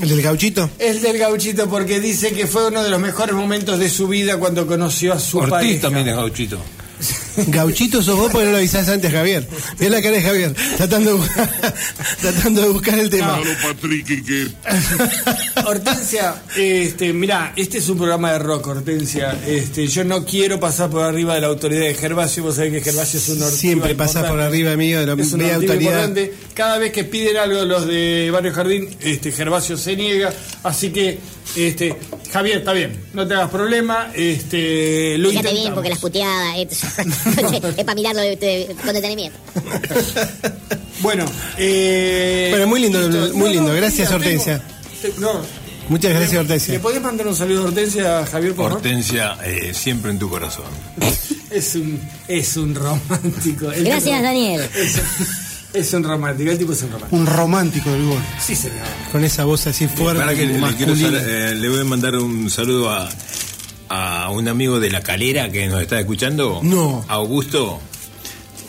¿El 0.00 0.08
del 0.08 0.22
gauchito? 0.22 0.70
El 0.78 1.00
del 1.02 1.18
gauchito 1.18 1.68
porque 1.68 2.00
dice 2.00 2.32
que 2.32 2.46
fue 2.46 2.68
uno 2.68 2.82
de 2.82 2.90
los 2.90 3.00
mejores 3.00 3.34
momentos 3.34 3.78
de 3.78 3.88
su 3.88 4.08
vida 4.08 4.36
cuando 4.38 4.66
conoció 4.66 5.12
a 5.12 5.18
su 5.18 5.38
Ortiz 5.38 5.50
pareja. 5.50 5.80
también 5.82 6.08
es 6.08 6.16
gauchito. 6.16 6.58
Gauchito 7.48 8.02
sos 8.02 8.16
vos 8.18 8.30
porque 8.30 8.46
no 8.46 8.52
lo 8.52 8.58
avisás 8.58 8.88
antes, 8.88 9.12
Javier. 9.12 9.46
Mirá 9.78 9.90
la 9.92 10.02
cara 10.02 10.16
de 10.16 10.22
Javier, 10.22 10.54
tratando 10.76 11.10
de, 11.12 11.16
buscar, 11.16 11.50
tratando 12.20 12.62
de 12.62 12.68
buscar 12.68 12.98
el 12.98 13.10
tema. 13.10 13.38
Hortensia, 15.66 16.42
este, 16.56 17.12
mira, 17.12 17.52
este 17.56 17.78
es 17.78 17.88
un 17.88 17.98
programa 17.98 18.32
de 18.32 18.38
rock, 18.38 18.66
Hortensia. 18.68 19.36
Este, 19.46 19.86
yo 19.86 20.04
no 20.04 20.24
quiero 20.24 20.60
pasar 20.60 20.90
por 20.90 21.02
arriba 21.02 21.34
de 21.34 21.40
la 21.40 21.46
autoridad 21.48 21.82
de 21.82 21.94
Gervasio. 21.94 22.42
Vos 22.42 22.56
sabés 22.56 22.72
que 22.72 22.80
Gervasio 22.80 23.18
es 23.18 23.28
un 23.28 23.40
Siempre 23.42 23.94
pasás 23.94 24.16
importante. 24.16 24.30
por 24.30 24.40
arriba 24.40 24.76
mío 24.76 25.00
de 25.00 25.06
la 25.06 25.22
Es 25.22 25.32
una 25.32 25.44
media 25.44 25.56
autoridad. 25.56 25.80
importante. 25.80 26.34
Cada 26.54 26.78
vez 26.78 26.92
que 26.92 27.04
piden 27.04 27.36
algo 27.36 27.64
los 27.64 27.86
de 27.86 28.30
Barrio 28.32 28.52
Jardín, 28.52 28.88
este, 29.00 29.32
Gervasio 29.32 29.76
se 29.76 29.96
niega. 29.96 30.32
Así 30.62 30.90
que, 30.90 31.18
este, 31.56 31.96
Javier, 32.32 32.58
está 32.58 32.72
bien, 32.72 32.96
no 33.14 33.26
te 33.26 33.34
hagas 33.34 33.50
problema. 33.50 34.10
Este, 34.14 35.16
lo 35.18 35.30
Fíjate 35.30 35.52
bien 35.52 35.74
porque 35.74 35.90
las 35.90 35.98
puteadas 35.98 36.56
es 37.76 37.84
para 37.84 37.94
mirarlo 37.94 38.20
de- 38.22 38.36
de- 38.36 38.76
con 38.84 38.94
detenimiento. 38.94 39.38
Bueno, 41.00 41.24
eh, 41.58 42.48
Bueno, 42.50 42.66
muy 42.68 42.80
lindo, 42.80 43.00
listo. 43.08 43.34
muy 43.36 43.48
No, 43.48 43.52
lindo. 43.54 43.68
no, 43.70 43.74
Gracias, 43.76 44.08
mira, 44.08 44.16
Hortensia. 44.18 44.62
tengo- 45.02 45.14
te- 45.14 45.20
no, 45.20 45.62
Muchas 45.88 46.10
gracias, 46.12 46.32
¿Le 46.32 46.38
Hortensia. 46.38 46.80
podés 46.80 47.02
mandar 47.02 47.26
un 47.26 47.34
saludo 47.34 47.62
a 47.62 47.64
Hortensia, 47.64 48.24
Javier, 48.26 48.54
por 48.54 48.64
favor? 48.66 48.76
Hortensia, 48.78 49.36
eh, 49.44 49.72
siempre 49.74 50.12
en 50.12 50.18
tu 50.18 50.28
corazón. 50.30 50.64
Es 51.50 51.74
un, 51.74 52.00
es 52.28 52.56
un 52.56 52.74
romántico. 52.74 53.70
El 53.72 53.84
Gracias, 53.84 54.04
tipo- 54.16 54.22
Daniel. 54.22 54.62
Es, 54.74 55.00
es 55.74 55.92
un 55.92 56.02
romántico, 56.02 56.50
el 56.50 56.56
tipo 56.56 56.72
es 56.72 56.80
un 56.82 56.92
romántico. 56.92 57.16
Un 57.16 57.26
romántico 57.26 57.90
del 57.90 58.04
gol. 58.06 58.22
Sí, 58.40 58.54
señor. 58.56 58.78
Con 59.10 59.22
esa 59.22 59.44
voz 59.44 59.66
así 59.66 59.86
fuerte, 59.86 60.20
Para 60.20 60.34
que 60.34 60.46
le, 60.46 60.58
le 60.58 60.76
quiero 60.76 60.94
eh, 60.94 61.54
le 61.54 61.68
voy 61.68 61.80
a 61.80 61.84
mandar 61.84 62.16
un 62.16 62.48
saludo 62.48 62.88
a, 62.90 63.06
a 63.94 64.30
un 64.30 64.48
amigo 64.48 64.80
de 64.80 64.90
La 64.90 65.02
Calera 65.02 65.50
que 65.50 65.66
nos 65.66 65.82
está 65.82 66.00
escuchando. 66.00 66.60
No. 66.62 67.04
Augusto. 67.08 67.80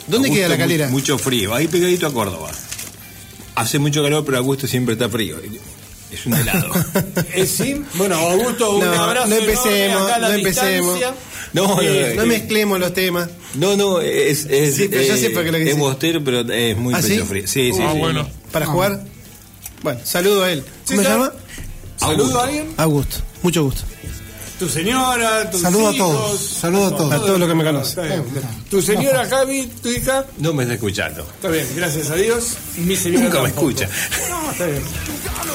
¿Dónde 0.07 0.27
Augusto, 0.27 0.33
queda 0.35 0.49
La 0.49 0.55
mu- 0.55 0.59
Calera? 0.61 0.89
mucho 0.89 1.17
frío, 1.17 1.53
ahí 1.53 1.67
pegadito 1.67 2.07
a 2.07 2.13
Córdoba. 2.13 2.51
Hace 3.55 3.79
mucho 3.79 4.03
calor, 4.03 4.25
pero 4.25 4.37
Augusto 4.39 4.67
siempre 4.67 4.93
está 4.93 5.07
frío. 5.09 5.37
Es 6.11 6.25
un 6.25 6.33
helado. 6.33 6.71
Eh, 7.33 7.45
sí, 7.47 7.81
bueno, 7.95 8.15
Augusto, 8.15 8.75
un 8.77 8.85
No, 8.85 8.91
abrazo. 9.01 9.27
no 9.29 9.35
empecemos, 9.35 10.01
acá 10.03 10.15
a 10.15 10.19
la 10.19 10.27
no 10.29 10.33
empecemos. 10.35 10.99
No, 11.53 11.67
no, 11.67 11.81
Eh, 11.81 12.13
No 12.15 12.25
mezclemos 12.25 12.79
los 12.79 12.93
temas. 12.93 13.29
No, 13.55 13.75
no, 13.77 14.01
es, 14.01 14.45
es, 14.45 14.75
Sí, 14.75 14.87
pero 14.89 15.03
ya 15.03 15.13
eh, 15.15 15.17
sé 15.17 15.29
por 15.29 15.43
qué 15.43 15.51
lo 15.51 15.57
que 15.57 15.71
es 15.71 15.77
bostero, 15.77 16.23
pero 16.23 16.41
es 16.51 16.77
muy 16.77 16.93
¿Ah, 16.93 17.01
sí? 17.01 17.09
pecho 17.13 17.25
frío. 17.25 17.43
Sí, 17.47 17.71
sí, 17.73 17.79
Ah, 17.81 17.91
sí. 17.93 17.99
bueno. 17.99 18.27
¿Para 18.51 18.65
jugar? 18.65 19.03
Bueno, 19.83 19.99
saludo 20.03 20.43
a 20.43 20.51
él. 20.51 20.63
¿Cómo 20.87 21.01
se 21.01 21.07
llama? 21.09 21.31
¿Saludo 21.97 22.39
a 22.39 22.43
alguien? 22.45 22.73
Augusto. 22.77 23.17
Mucho 23.41 23.63
gusto. 23.63 23.83
Tu 24.63 24.69
señora, 24.69 25.51
tus 25.51 25.59
Saludo 25.59 25.89
a 25.89 25.93
hijos. 25.93 26.15
todos, 26.15 26.39
saludo 26.41 26.85
a 26.87 26.89
todos. 26.97 27.11
A 27.11 27.19
todos 27.19 27.37
los 27.37 27.49
que 27.49 27.55
me 27.55 27.63
conocen. 27.65 28.05
Está 28.05 28.15
bien. 28.15 28.25
Tu 28.69 28.81
señora, 28.81 29.25
Javi, 29.25 29.67
tu 29.81 29.89
hija. 29.89 30.23
No 30.37 30.53
me 30.53 30.63
está 30.63 30.75
escuchando. 30.75 31.21
Está 31.35 31.49
bien, 31.49 31.67
gracias 31.75 32.09
a 32.09 32.15
Dios. 32.15 32.53
Mi 32.77 32.95
señora 32.95 33.25
Nunca 33.25 33.41
me 33.41 33.49
tampoco. 33.49 33.69
escucha. 33.71 33.89
No, 34.29 34.51
está 34.51 34.65
bien. 34.67 34.81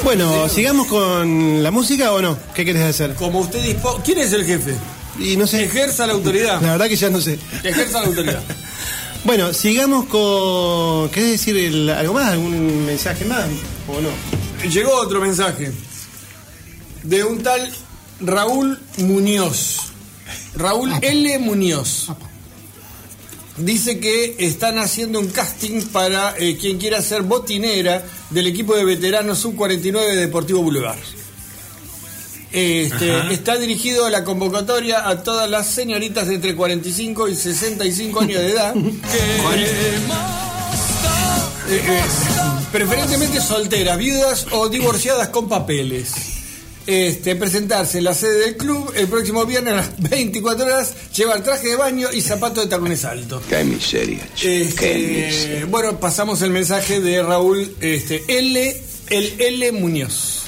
Bueno, 0.04 0.46
¿sigamos 0.50 0.88
con 0.88 1.62
la 1.62 1.70
música 1.70 2.12
o 2.12 2.20
no? 2.20 2.36
¿Qué 2.54 2.66
querés 2.66 2.82
hacer? 2.82 3.14
Como 3.14 3.40
usted 3.40 3.62
dispo... 3.62 3.98
¿Quién 4.04 4.18
es 4.18 4.30
el 4.34 4.44
jefe? 4.44 4.74
Y 5.18 5.38
no 5.38 5.46
sé. 5.46 5.64
Ejerza 5.64 6.06
la 6.06 6.12
autoridad. 6.12 6.60
La 6.60 6.72
verdad 6.72 6.86
que 6.88 6.96
ya 6.96 7.08
no 7.08 7.20
sé. 7.22 7.38
Ejerza 7.64 8.00
la 8.02 8.06
autoridad. 8.08 8.42
Bueno, 9.24 9.52
sigamos 9.52 10.04
con. 10.06 11.08
¿Querés 11.10 11.32
decir 11.32 11.56
el- 11.56 11.90
algo 11.90 12.14
más? 12.14 12.28
¿Algún 12.32 12.86
mensaje 12.86 13.24
más? 13.24 13.46
¿O 13.88 14.00
no? 14.00 14.10
Llegó 14.70 14.94
otro 14.94 15.20
mensaje 15.20 15.72
de 17.02 17.24
un 17.24 17.42
tal 17.42 17.68
Raúl 18.20 18.78
Muñoz. 18.98 19.92
Raúl 20.54 20.92
L. 21.02 21.38
Muñoz. 21.38 22.08
Dice 23.56 23.98
que 23.98 24.36
están 24.38 24.78
haciendo 24.78 25.18
un 25.18 25.28
casting 25.28 25.82
para 25.86 26.34
eh, 26.38 26.56
quien 26.56 26.78
quiera 26.78 27.02
ser 27.02 27.22
botinera 27.22 28.04
del 28.30 28.46
equipo 28.46 28.76
de 28.76 28.84
veteranos 28.84 29.38
sub-49 29.40 30.06
de 30.06 30.16
Deportivo 30.16 30.62
Boulevard. 30.62 30.98
Este, 32.50 33.34
está 33.34 33.56
dirigido 33.56 34.06
a 34.06 34.10
la 34.10 34.24
convocatoria 34.24 35.06
a 35.06 35.22
todas 35.22 35.50
las 35.50 35.66
señoritas 35.66 36.28
de 36.28 36.36
entre 36.36 36.56
45 36.56 37.28
y 37.28 37.36
65 37.36 38.20
años 38.20 38.40
de 38.40 38.50
edad. 38.50 38.74
Eh, 41.70 41.82
eh, 41.86 42.02
preferentemente 42.72 43.42
solteras, 43.42 43.98
viudas 43.98 44.46
o 44.52 44.70
divorciadas 44.70 45.28
con 45.28 45.50
papeles. 45.50 46.27
Este, 46.90 47.36
presentarse 47.36 47.98
en 47.98 48.04
la 48.04 48.14
sede 48.14 48.38
del 48.46 48.56
club 48.56 48.90
el 48.96 49.08
próximo 49.08 49.44
viernes 49.44 49.74
a 49.74 49.76
las 49.76 50.00
24 50.10 50.64
horas, 50.64 50.94
llevar 51.14 51.42
traje 51.42 51.68
de 51.68 51.76
baño 51.76 52.08
y 52.10 52.22
zapatos 52.22 52.64
de 52.64 52.70
tacones 52.70 53.04
altos. 53.04 53.42
Qué 53.46 53.62
miseria, 53.62 54.26
chico, 54.34 54.46
qué 54.48 54.62
Este, 54.62 54.98
miseria. 55.26 55.66
bueno, 55.66 56.00
pasamos 56.00 56.40
el 56.40 56.48
mensaje 56.50 57.00
de 57.00 57.22
Raúl 57.22 57.76
este, 57.82 58.24
L, 58.26 58.82
el 59.10 59.34
L 59.38 59.72
Muñoz. 59.72 60.44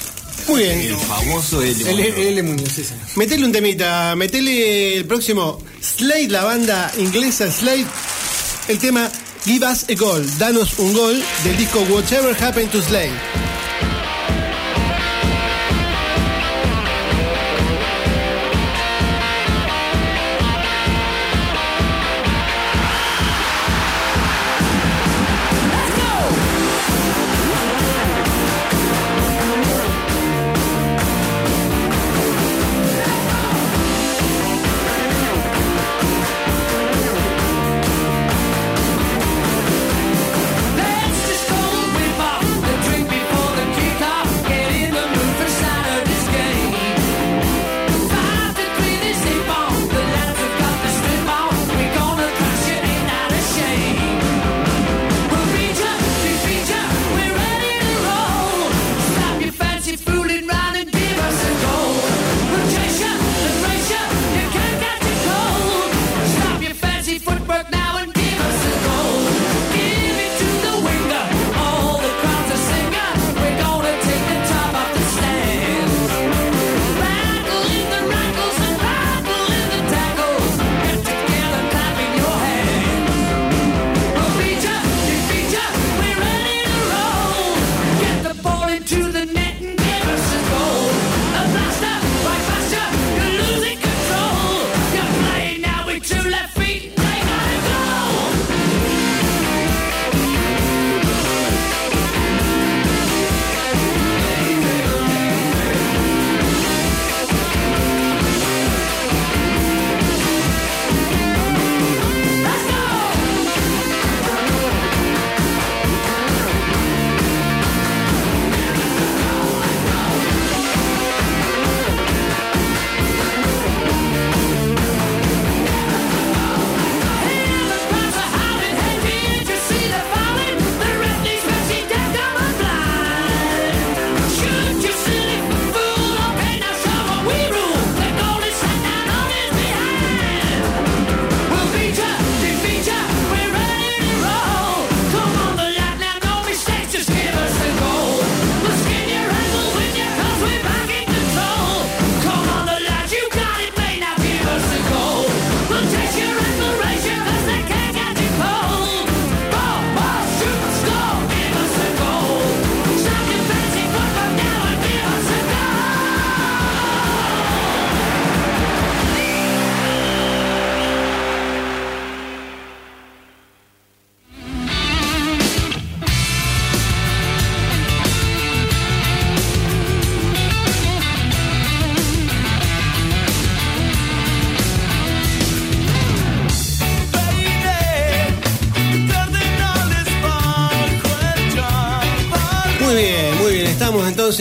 Muy 0.47 0.63
bien. 0.63 0.79
El 0.81 0.95
famoso 0.97 1.61
L. 1.61 1.69
El 1.79 1.85
Muñoz. 1.95 2.17
L 2.17 2.43
Muñoz, 2.43 2.69
sí, 2.75 2.83
señor. 2.85 3.05
Metele 3.17 3.45
un 3.45 3.51
temita, 3.51 4.15
metele 4.15 4.97
el 4.97 5.05
próximo 5.05 5.61
Slade, 5.79 6.29
la 6.29 6.43
banda 6.43 6.91
inglesa 6.97 7.51
Slade, 7.51 7.85
el 8.67 8.79
tema 8.79 9.11
Give 9.45 9.63
Us 9.67 9.85
a 9.87 9.93
Goal, 9.93 10.25
danos 10.39 10.79
un 10.79 10.91
gol 10.95 11.23
del 11.43 11.55
disco 11.57 11.79
Whatever 11.87 12.35
Happened 12.43 12.71
to 12.71 12.81
Slade. 12.81 13.11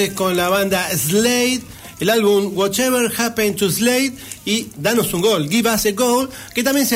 Con 0.08 0.36
la 0.36 0.48
banda 0.48 0.88
Slade, 0.96 1.60
el 2.00 2.08
álbum 2.08 2.56
Whatever 2.56 3.12
Happened 3.16 3.56
to 3.56 3.70
Slade 3.70 4.14
y 4.46 4.68
Danos 4.76 5.12
un 5.12 5.20
Gol, 5.20 5.48
Give 5.48 5.70
Us 5.70 5.86
a 5.86 5.92
Goal, 5.92 6.30
que 6.54 6.62
también 6.62 6.86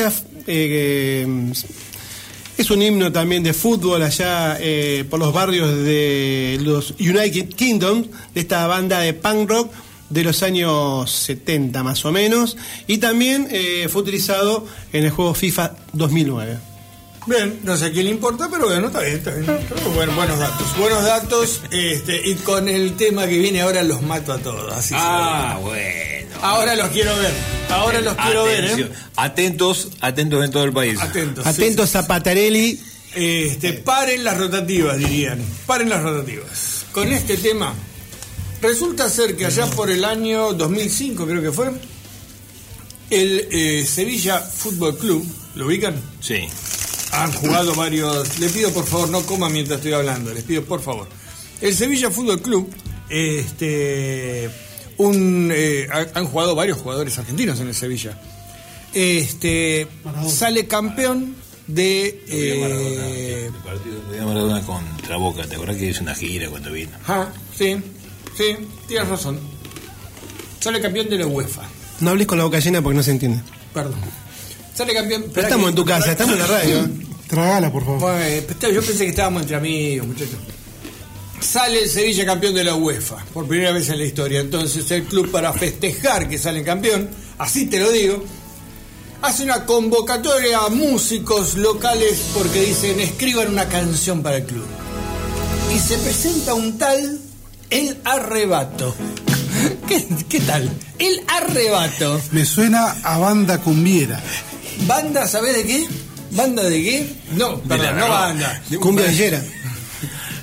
eh, 0.47 1.53
es 2.57 2.69
un 2.71 2.81
himno 2.81 3.11
también 3.11 3.43
de 3.43 3.53
fútbol 3.53 4.01
allá 4.01 4.57
eh, 4.59 5.05
por 5.07 5.19
los 5.19 5.31
barrios 5.31 5.69
de 5.83 6.57
los 6.61 6.95
United 6.99 7.49
Kingdom, 7.49 8.05
de 8.33 8.41
esta 8.41 8.65
banda 8.65 8.99
de 9.01 9.13
punk 9.13 9.49
rock 9.49 9.71
de 10.09 10.23
los 10.23 10.41
años 10.41 11.11
70 11.11 11.83
más 11.83 12.03
o 12.05 12.11
menos, 12.11 12.57
y 12.87 12.97
también 12.97 13.47
eh, 13.51 13.87
fue 13.89 14.01
utilizado 14.01 14.65
en 14.91 15.05
el 15.05 15.11
juego 15.11 15.35
FIFA 15.35 15.75
2009. 15.93 16.74
Bien, 17.27 17.59
no 17.63 17.75
sé 17.75 17.85
a 17.85 17.91
quién 17.91 18.05
le 18.05 18.11
importa, 18.11 18.47
pero 18.51 18.67
bueno, 18.67 18.87
está 18.87 18.99
bien, 19.01 19.15
está 19.15 19.31
bien. 19.31 19.45
Bueno, 19.95 20.13
buenos 20.15 20.37
datos. 20.37 20.77
Buenos 20.77 21.03
datos, 21.03 21.61
este, 21.71 22.21
y 22.29 22.35
con 22.35 22.67
el 22.67 22.95
tema 22.95 23.25
que 23.25 23.39
viene 23.39 23.61
ahora 23.61 23.81
los 23.81 24.03
mato 24.03 24.31
a 24.31 24.37
todos. 24.37 24.71
Así 24.73 24.93
Ah, 24.95 25.57
bueno. 25.61 26.35
Ahora 26.41 26.75
los 26.75 26.89
quiero 26.89 27.15
ver. 27.17 27.33
Ahora 27.71 28.01
los 28.01 28.15
quiero 28.15 28.43
ver. 28.43 28.65
¿eh? 28.65 28.89
Atentos, 29.15 29.89
atentos 30.01 30.43
en 30.45 30.51
todo 30.51 30.65
el 30.65 30.73
país. 30.73 30.99
Atentos. 31.01 31.43
sí, 31.43 31.49
Atentos 31.49 31.95
a 31.95 32.05
Patarelli. 32.05 32.79
Este, 33.15 33.73
paren 33.73 34.23
las 34.23 34.37
rotativas, 34.37 34.97
dirían. 34.97 35.41
Paren 35.65 35.89
las 35.89 36.03
rotativas. 36.03 36.85
Con 36.91 37.07
este 37.11 37.37
tema, 37.37 37.73
resulta 38.61 39.09
ser 39.09 39.35
que 39.35 39.45
allá 39.45 39.65
por 39.67 39.89
el 39.89 40.05
año 40.05 40.53
2005, 40.53 41.25
creo 41.25 41.41
que 41.41 41.51
fue, 41.51 41.71
el 43.09 43.47
eh, 43.51 43.85
Sevilla 43.85 44.39
Fútbol 44.39 44.97
Club, 44.97 45.25
¿lo 45.55 45.67
ubican? 45.67 45.95
Sí. 46.19 46.47
Han 47.15 47.31
jugado 47.33 47.73
varios. 47.75 48.39
Le 48.39 48.49
pido 48.49 48.71
por 48.71 48.85
favor, 48.85 49.09
no 49.09 49.21
coman 49.25 49.51
mientras 49.53 49.77
estoy 49.77 49.93
hablando, 49.93 50.33
les 50.33 50.43
pido 50.43 50.63
por 50.63 50.81
favor. 50.81 51.07
El 51.61 51.73
Sevilla 51.75 52.11
Fútbol 52.11 52.41
Club, 52.41 52.73
este. 53.09 54.49
Un, 54.97 55.51
eh, 55.53 55.87
ha- 55.91 56.17
han 56.19 56.25
jugado 56.25 56.55
varios 56.55 56.77
jugadores 56.79 57.17
argentinos 57.17 57.59
en 57.59 57.67
el 57.67 57.75
Sevilla. 57.75 58.19
Este. 58.93 59.87
Sale 60.29 60.67
campeón 60.67 61.35
de. 61.67 62.23
eh, 62.27 63.45
El 63.47 63.53
partido 63.63 64.01
de 64.11 64.21
Maradona 64.21 64.61
contra 64.65 65.17
Boca, 65.17 65.43
¿te 65.47 65.55
acordás 65.55 65.77
que 65.77 65.85
hizo 65.89 66.01
una 66.03 66.15
gira 66.15 66.49
cuando 66.49 66.71
vino? 66.71 66.91
Ah, 67.07 67.27
sí, 67.57 67.75
sí, 68.37 68.55
tienes 68.87 69.07
razón. 69.09 69.39
Sale 70.59 70.81
campeón 70.81 71.09
de 71.09 71.17
la 71.17 71.27
UEFA. 71.27 71.61
No 71.99 72.09
hables 72.11 72.27
con 72.27 72.37
la 72.37 72.43
boca 72.45 72.59
llena 72.59 72.81
porque 72.81 72.97
no 72.97 73.03
se 73.03 73.11
entiende. 73.11 73.41
Perdón. 73.73 73.99
Sale 74.75 74.93
campeón. 74.93 75.25
Pero 75.33 75.47
estamos 75.47 75.65
que- 75.65 75.69
en 75.69 75.75
tu 75.75 75.85
casa, 75.85 76.11
estamos 76.11 76.33
en 76.33 76.39
la 76.39 76.47
radio. 76.47 76.89
Tragala, 77.27 77.71
por 77.71 77.83
favor. 77.85 77.99
Bueno, 78.01 78.43
pues, 78.59 78.73
yo 78.73 78.81
pensé 78.83 79.03
que 79.05 79.09
estábamos 79.09 79.41
entre 79.43 79.55
amigos, 79.57 80.07
muchachos. 80.07 80.35
Sale 81.39 81.83
el 81.83 81.89
Sevilla 81.89 82.25
campeón 82.25 82.53
de 82.55 82.63
la 82.63 82.75
UEFA, 82.75 83.17
por 83.33 83.47
primera 83.47 83.71
vez 83.71 83.89
en 83.89 83.97
la 83.99 84.05
historia. 84.05 84.39
Entonces 84.39 84.89
el 84.91 85.03
club 85.03 85.31
para 85.31 85.53
festejar 85.53 86.27
que 86.29 86.37
sale 86.37 86.63
campeón, 86.63 87.09
así 87.37 87.65
te 87.67 87.79
lo 87.79 87.91
digo, 87.91 88.23
hace 89.21 89.43
una 89.43 89.65
convocatoria 89.65 90.59
a 90.59 90.69
músicos 90.69 91.55
locales 91.55 92.21
porque 92.33 92.61
dicen 92.61 92.99
escriban 92.99 93.49
una 93.49 93.67
canción 93.67 94.23
para 94.23 94.37
el 94.37 94.45
club. 94.45 94.65
Y 95.75 95.79
se 95.79 95.97
presenta 95.97 96.53
un 96.53 96.77
tal 96.77 97.19
El 97.69 97.97
Arrebato. 98.05 98.95
¿Qué, 99.87 100.05
qué 100.29 100.39
tal? 100.41 100.69
El 100.99 101.21
Arrebato. 101.27 102.21
Me 102.31 102.45
suena 102.45 102.91
a 103.03 103.17
banda 103.17 103.59
cumbiera. 103.59 104.21
¿Banda, 104.87 105.27
sabés 105.27 105.55
de 105.55 105.63
qué? 105.65 105.87
¿Banda 106.31 106.63
de 106.63 106.83
qué? 106.83 107.07
No, 107.35 107.59
perdón, 107.61 107.97
no 107.97 108.09
banda. 108.09 108.61
Cumbia 108.79 109.05
villera. 109.07 109.43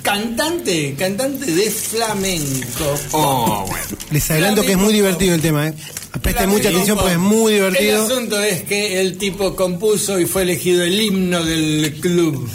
Cantante, 0.01 0.95
cantante 0.97 1.45
de 1.45 1.71
flamenco. 1.71 2.99
Oh, 3.13 3.65
bueno. 3.67 3.85
Les 4.11 4.29
adelanto 4.31 4.61
que 4.63 4.73
es 4.73 4.77
muy 4.77 4.93
divertido 4.93 5.33
el 5.35 5.41
tema, 5.41 5.67
¿eh? 5.69 5.73
Presten 6.21 6.49
mucha 6.49 6.69
atención 6.69 6.97
porque 6.97 7.13
es 7.13 7.19
muy 7.19 7.53
El 7.53 7.59
divertido. 7.73 8.03
asunto 8.05 8.41
es 8.43 8.63
que 8.63 8.99
el 9.01 9.17
tipo 9.17 9.55
compuso 9.55 10.19
y 10.19 10.25
fue 10.25 10.41
elegido 10.43 10.83
el 10.83 10.99
himno 10.99 11.43
del 11.43 11.97
club. 12.01 12.49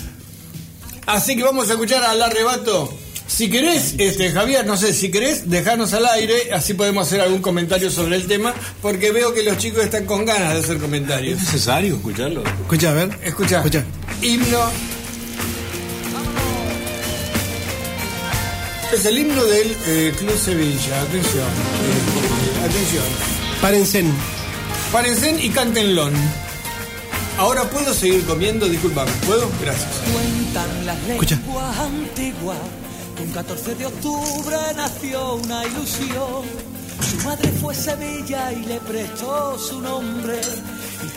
Así 1.06 1.36
que 1.36 1.42
vamos 1.42 1.68
a 1.70 1.72
escuchar 1.72 2.04
al 2.04 2.20
arrebato. 2.20 2.92
Si 3.28 3.50
querés, 3.50 3.94
este, 3.98 4.32
Javier, 4.32 4.66
no 4.66 4.76
sé, 4.78 4.94
si 4.94 5.10
querés, 5.10 5.50
dejarnos 5.50 5.92
al 5.92 6.06
aire, 6.06 6.50
así 6.52 6.72
podemos 6.72 7.06
hacer 7.06 7.20
algún 7.20 7.42
comentario 7.42 7.90
sobre 7.90 8.16
el 8.16 8.26
tema, 8.26 8.54
porque 8.80 9.12
veo 9.12 9.34
que 9.34 9.42
los 9.42 9.58
chicos 9.58 9.84
están 9.84 10.06
con 10.06 10.24
ganas 10.24 10.54
de 10.54 10.60
hacer 10.60 10.78
comentarios. 10.78 11.38
¿Es 11.38 11.44
necesario 11.44 11.96
escucharlo? 11.96 12.42
Escucha, 12.42 12.90
a 12.90 12.94
ver. 12.94 13.18
Escucha. 13.22 13.58
Escucha. 13.58 13.84
Himno. 14.22 14.70
Es 18.92 19.04
el 19.04 19.18
himno 19.18 19.44
del 19.44 19.76
eh, 19.86 20.14
Club 20.18 20.38
Sevilla. 20.38 21.02
Atención. 21.02 21.44
Eh, 21.44 22.64
atención. 22.64 23.04
Párense. 23.60 24.04
Párense 24.90 25.36
y 25.44 25.50
cántenlo. 25.50 26.10
Ahora 27.36 27.64
puedo 27.64 27.92
seguir 27.92 28.24
comiendo, 28.24 28.66
disculpame. 28.66 29.12
¿Puedo? 29.26 29.50
Gracias. 29.60 29.90
Cuentan 30.12 30.86
las 30.86 30.98
Escucha. 31.08 31.36
lenguas 31.36 31.78
antiguas 31.78 32.58
un 33.20 33.32
14 33.32 33.74
de 33.74 33.86
octubre 33.86 34.56
nació 34.76 35.34
una 35.36 35.64
ilusión. 35.66 36.42
Su 37.10 37.26
madre 37.26 37.50
fue 37.60 37.74
Sevilla 37.74 38.52
y 38.52 38.64
le 38.66 38.80
prestó 38.80 39.58
su 39.58 39.80
nombre. 39.80 40.40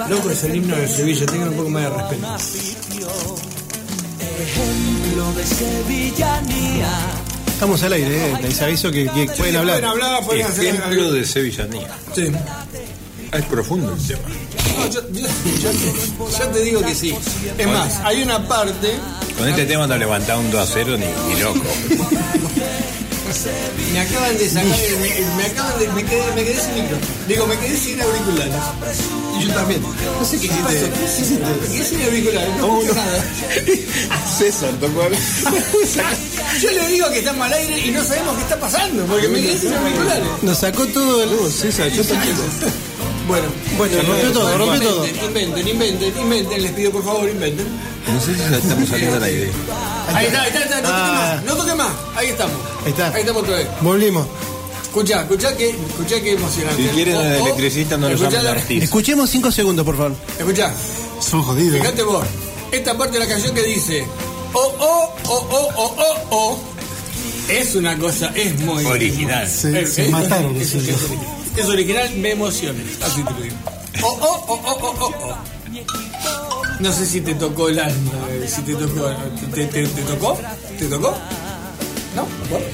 Loco, 0.10 0.30
es 0.30 0.44
el 0.44 0.56
himno 0.56 0.76
de 0.76 0.88
Sevilla, 0.88 1.26
tengan 1.26 1.50
un 1.50 1.56
poco 1.56 1.70
más 1.70 1.84
de 1.84 1.90
respeto. 1.90 2.28
Ejemplo 4.40 5.34
de 5.34 5.46
sevillanía. 5.46 6.90
Estamos 7.48 7.84
al 7.84 7.94
aire, 7.94 8.32
¿eh? 8.32 8.38
Les 8.42 8.62
aviso 8.62 8.92
que, 8.92 9.06
que 9.08 9.26
pueden 9.38 9.56
hablar. 9.58 9.76
Pueden 9.82 9.90
hablar, 9.90 10.26
pueden 10.26 10.46
hacer 10.48 10.66
Ejemplo 10.66 11.12
de 11.12 11.26
sevillanía. 11.26 11.88
Sí. 12.16 12.32
Es 13.32 13.46
profundo 13.46 13.94
el 13.94 14.08
tema. 14.08 14.20
No, 14.78 14.88
yo, 14.90 15.02
yo- 15.12 15.28
yo 15.62 15.70
te, 15.72 16.38
yo 16.40 16.48
te 16.50 16.60
digo 16.62 16.82
que 16.82 16.96
sí. 16.96 17.16
Es 17.58 17.68
más, 17.68 18.00
hay 18.04 18.24
una 18.24 18.46
parte. 18.48 18.94
Con 19.38 19.50
este 19.50 19.66
tema 19.66 19.88
no 19.88 19.98
levantaba 19.98 20.40
un 20.40 20.52
2 20.52 20.62
a 20.70 20.72
0 20.72 20.98
ni, 20.98 21.06
ni 21.34 21.40
loco. 21.42 21.62
Me 23.94 24.00
acaban 24.00 24.38
de 24.38 24.50
sacar. 24.50 24.66
el- 24.66 24.98
me, 24.98 25.10
me 25.38 25.44
acaban 25.46 25.80
de. 25.80 25.88
Me 25.90 26.04
quedé, 26.04 26.22
me 26.36 26.44
quedé 26.44 26.60
sin 26.60 26.74
micro. 26.76 26.98
Digo, 27.28 27.48
me 27.48 27.58
quedé 27.58 27.78
sin 27.78 28.02
auriculares. 28.02 28.54
Y 29.40 29.48
yo 29.48 29.54
también. 29.54 29.82
No 29.82 30.26
sé 30.26 30.40
qué 30.40 30.48
pasó. 30.50 30.68
¿Qué 30.70 31.06
hiciste? 31.06 31.40
Me 31.40 31.68
quedé 31.68 31.86
sin 31.86 32.02
auriculares. 32.04 32.56
No 32.58 32.82
escucho 32.82 32.96
nada. 32.96 33.24
César 34.38 34.72
tocó 34.80 35.04
Yo 36.62 36.72
le 36.72 36.88
digo 36.88 37.10
que 37.12 37.20
estamos 37.20 37.46
al 37.48 37.54
aire 37.54 37.80
y 37.88 37.92
no 37.92 38.04
sabemos 38.04 38.36
qué 38.36 38.42
está 38.44 38.60
pasando. 38.60 39.06
Porque 39.06 39.28
me 39.30 39.42
quedé 39.42 39.58
sin 39.58 39.74
auriculares. 39.74 40.28
Nos 40.42 40.58
sacó 40.58 40.86
todo 40.88 41.24
el. 41.24 41.52
César, 41.52 41.90
yo 41.90 42.04
también. 42.04 42.36
Bueno, 43.28 43.48
Bueno, 43.78 43.96
rompió 44.08 44.32
todo, 44.32 44.58
rompió 44.58 44.82
todo. 44.82 45.08
Inventen, 45.08 45.68
inventen, 45.68 46.14
inventen, 46.18 46.64
les 46.64 46.72
pido 46.74 46.92
por 46.92 47.04
favor, 47.04 47.30
inventen. 47.30 47.68
No 48.12 48.20
sé 48.20 48.34
si 48.34 48.40
ya 48.40 48.58
estamos 48.58 48.90
saliendo 48.90 49.18
al 49.18 49.24
aire. 49.24 49.50
Ahí 50.14 50.26
está, 50.26 50.42
ahí 50.42 50.48
está, 50.50 50.60
ahí 50.60 50.66
está, 50.66 50.82
no 50.82 50.88
toque 50.88 50.92
Ah. 50.92 51.34
más, 51.36 51.44
no 51.46 51.56
toque 51.56 51.76
más, 51.76 51.92
ahí 52.16 52.28
estamos. 52.28 52.56
Ahí 52.84 52.90
está. 52.92 53.08
Ahí 53.14 53.20
estamos 53.22 53.44
otra 53.44 53.56
vez. 53.58 53.68
Volvimos. 53.82 54.28
Escucha, 54.84 55.22
escucha 55.22 55.56
que, 55.56 55.70
escucha 55.70 56.20
que 56.22 56.32
emocionante. 56.34 56.84
Si 56.84 56.90
quieren 56.90 57.16
al 57.16 57.26
electricista 57.36 57.96
no 57.98 58.10
lo 58.10 58.16
escuchá 58.16 58.32
llaman 58.32 58.46
la- 58.46 58.52
artista. 58.62 58.84
Escuchemos 58.86 59.30
cinco 59.30 59.52
segundos, 59.52 59.86
por 59.86 59.96
favor. 59.96 60.14
Escuchá, 60.38 60.74
Son 61.22 61.44
jodidos. 61.44 61.80
fíjate 61.80 62.04
vos, 62.04 62.26
esta 62.72 62.98
parte 62.98 63.14
de 63.14 63.20
la 63.20 63.28
canción 63.32 63.54
que 63.54 63.64
dice 63.64 64.06
oh, 64.54 64.74
oh, 64.80 65.14
oh, 65.30 65.48
oh, 65.52 65.70
oh, 65.78 65.96
oh, 65.98 66.28
oh, 66.32 66.60
es 67.48 67.76
una 67.76 67.98
cosa, 67.98 68.32
es 68.36 68.60
muy 68.62 68.84
Original. 68.86 69.48
Se, 69.48 69.86
se 69.88 70.08
mataron. 70.10 70.56
Es, 71.52 71.58
los 71.58 71.66
es- 71.68 71.70
original, 71.74 72.10
me 72.18 72.32
emociona. 72.32 72.80
Así 73.06 73.24
te 73.24 73.32
lo 73.34 73.42
digo. 73.42 73.56
Oh, 74.04 74.18
oh, 74.22 74.46
oh, 74.48 74.62
oh, 74.66 74.78
oh, 74.82 74.96
oh, 75.00 75.14
oh. 75.30 76.62
No 76.80 76.92
sé 76.92 77.06
si 77.06 77.22
te 77.22 77.36
tocó 77.36 77.70
el 77.70 77.80
alma, 77.80 78.12
eh, 78.32 78.48
si 78.48 78.62
te 78.64 78.74
tocó, 78.74 79.10
te, 79.54 79.66
te- 79.68 79.88
te 79.88 80.02
tocó, 80.02 80.40
te 80.80 80.86
tocó, 80.86 81.16
¿no? 82.16 82.28
Bueno. 82.50 82.66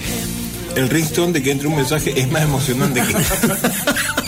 El 0.76 0.90
ringtone 0.90 1.34
de 1.34 1.44
que 1.44 1.52
entre 1.52 1.68
un 1.68 1.76
mensaje 1.76 2.14
es 2.20 2.32
más 2.32 2.44
emocionante 2.44 3.02
que. 3.02 3.14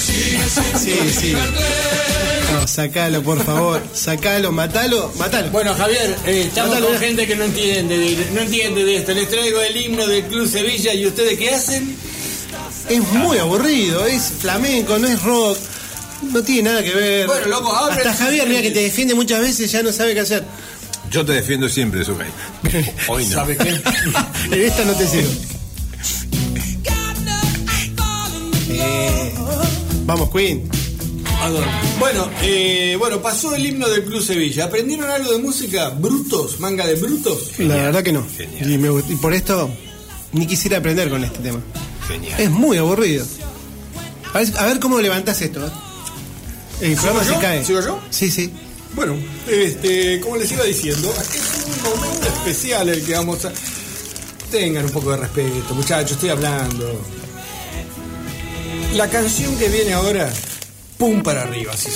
Sí, 0.00 0.98
sí. 1.12 1.34
No, 2.52 2.66
sacalo, 2.66 3.22
por 3.22 3.42
favor. 3.44 3.82
Sacalo, 3.94 4.50
matalo, 4.50 5.12
matalo. 5.18 5.50
Bueno, 5.50 5.74
Javier, 5.74 6.16
eh, 6.26 6.44
estamos 6.46 6.78
con 6.78 6.98
gente 6.98 7.26
que 7.26 7.36
no 7.36 7.44
entiende, 7.44 7.96
de, 7.96 8.30
no 8.32 8.40
entiende 8.40 8.84
de 8.84 8.96
esto. 8.96 9.12
Les 9.12 9.28
traigo 9.28 9.60
el 9.60 9.76
himno 9.76 10.06
del 10.06 10.24
Club 10.24 10.48
Sevilla 10.48 10.94
y 10.94 11.06
ustedes 11.06 11.38
qué 11.38 11.50
hacen? 11.50 11.96
Es 12.88 13.00
muy 13.00 13.38
aburrido, 13.38 14.06
es 14.06 14.32
flamenco, 14.40 14.98
no 14.98 15.06
es 15.06 15.22
rock. 15.22 15.58
No 16.32 16.42
tiene 16.42 16.70
nada 16.70 16.82
que 16.82 16.94
ver. 16.94 17.26
Bueno, 17.26 17.46
loco, 17.46 17.74
abren 17.74 17.98
Hasta 17.98 18.24
Javier, 18.24 18.46
mira 18.48 18.62
que 18.62 18.70
te 18.70 18.82
defiende 18.82 19.14
muchas 19.14 19.40
veces, 19.40 19.70
ya 19.70 19.82
no 19.82 19.92
sabe 19.92 20.14
qué 20.14 20.20
hacer. 20.20 20.44
Yo 21.10 21.24
te 21.24 21.32
defiendo 21.32 21.68
siempre, 21.68 22.04
Zucay. 22.04 22.28
Hoy 23.08 23.24
no. 23.26 23.34
¿Sabes 23.36 23.58
qué? 23.58 23.80
En 24.54 24.62
esta 24.62 24.84
no 24.84 24.92
te 24.92 25.06
sirve. 25.06 25.59
Vamos, 30.10 30.30
Queen. 30.30 30.68
Adoro. 31.42 31.66
Bueno, 31.98 32.28
eh, 32.42 32.96
bueno, 32.98 33.22
pasó 33.22 33.54
el 33.54 33.64
himno 33.64 33.88
del 33.88 34.04
Club 34.04 34.22
Sevilla. 34.22 34.64
¿Aprendieron 34.66 35.08
algo 35.08 35.32
de 35.32 35.38
música? 35.38 35.88
¿Brutos? 35.90 36.60
¿Manga 36.60 36.86
de 36.86 36.96
brutos? 36.96 37.58
La 37.58 37.76
verdad 37.76 38.02
que 38.02 38.12
no. 38.12 38.26
Y, 38.60 38.76
me 38.76 38.88
y 39.08 39.14
por 39.16 39.32
esto 39.32 39.70
ni 40.32 40.46
quisiera 40.46 40.78
aprender 40.78 41.08
con 41.08 41.24
este 41.24 41.38
tema. 41.38 41.60
Genial. 42.08 42.40
Es 42.40 42.50
muy 42.50 42.76
aburrido. 42.76 43.24
A 44.34 44.38
ver, 44.40 44.48
a 44.58 44.66
ver 44.66 44.80
cómo 44.80 45.00
levantás 45.00 45.40
esto. 45.40 45.64
¿eh? 45.66 45.70
El 46.82 46.88
¿Sigo 46.90 47.02
programa 47.02 47.24
se 47.24 47.34
yo? 47.34 47.40
cae. 47.40 47.64
¿Sigo 47.64 47.80
yo? 47.80 48.00
Sí, 48.10 48.30
sí. 48.30 48.50
Bueno, 48.94 49.16
este, 49.48 50.20
como 50.20 50.36
les 50.36 50.50
iba 50.50 50.64
diciendo, 50.64 51.08
es 51.20 51.64
un 51.86 52.00
momento 52.00 52.26
especial 52.26 52.88
el 52.88 53.02
que 53.04 53.12
vamos 53.14 53.44
a. 53.44 53.52
Tengan 54.50 54.84
un 54.84 54.90
poco 54.90 55.12
de 55.12 55.18
respeto, 55.18 55.74
muchachos, 55.74 56.12
estoy 56.12 56.30
hablando. 56.30 57.00
La 58.94 59.08
canción 59.08 59.56
que 59.56 59.68
viene 59.68 59.92
ahora, 59.92 60.30
pum 60.98 61.22
para 61.22 61.42
arriba, 61.42 61.74
sí, 61.76 61.90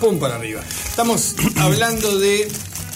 pum 0.00 0.18
para 0.18 0.36
arriba. 0.36 0.62
Estamos 0.88 1.34
hablando 1.56 2.18
de 2.18 2.48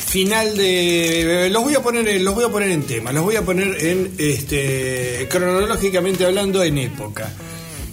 final 0.07 0.57
de. 0.57 1.49
Los 1.51 1.63
voy 1.63 1.75
a 1.75 1.83
poner, 1.83 2.09
en- 2.09 2.25
los 2.25 2.35
voy 2.35 2.45
a 2.45 2.49
poner 2.49 2.71
en 2.71 2.83
tema, 2.85 3.13
los 3.13 3.23
voy 3.25 3.37
a 3.37 3.43
poner 3.43 3.85
en 3.85 4.15
este 4.19 5.27
cronológicamente 5.31 6.25
hablando 6.25 6.63
en 6.63 6.79
época. 6.79 7.31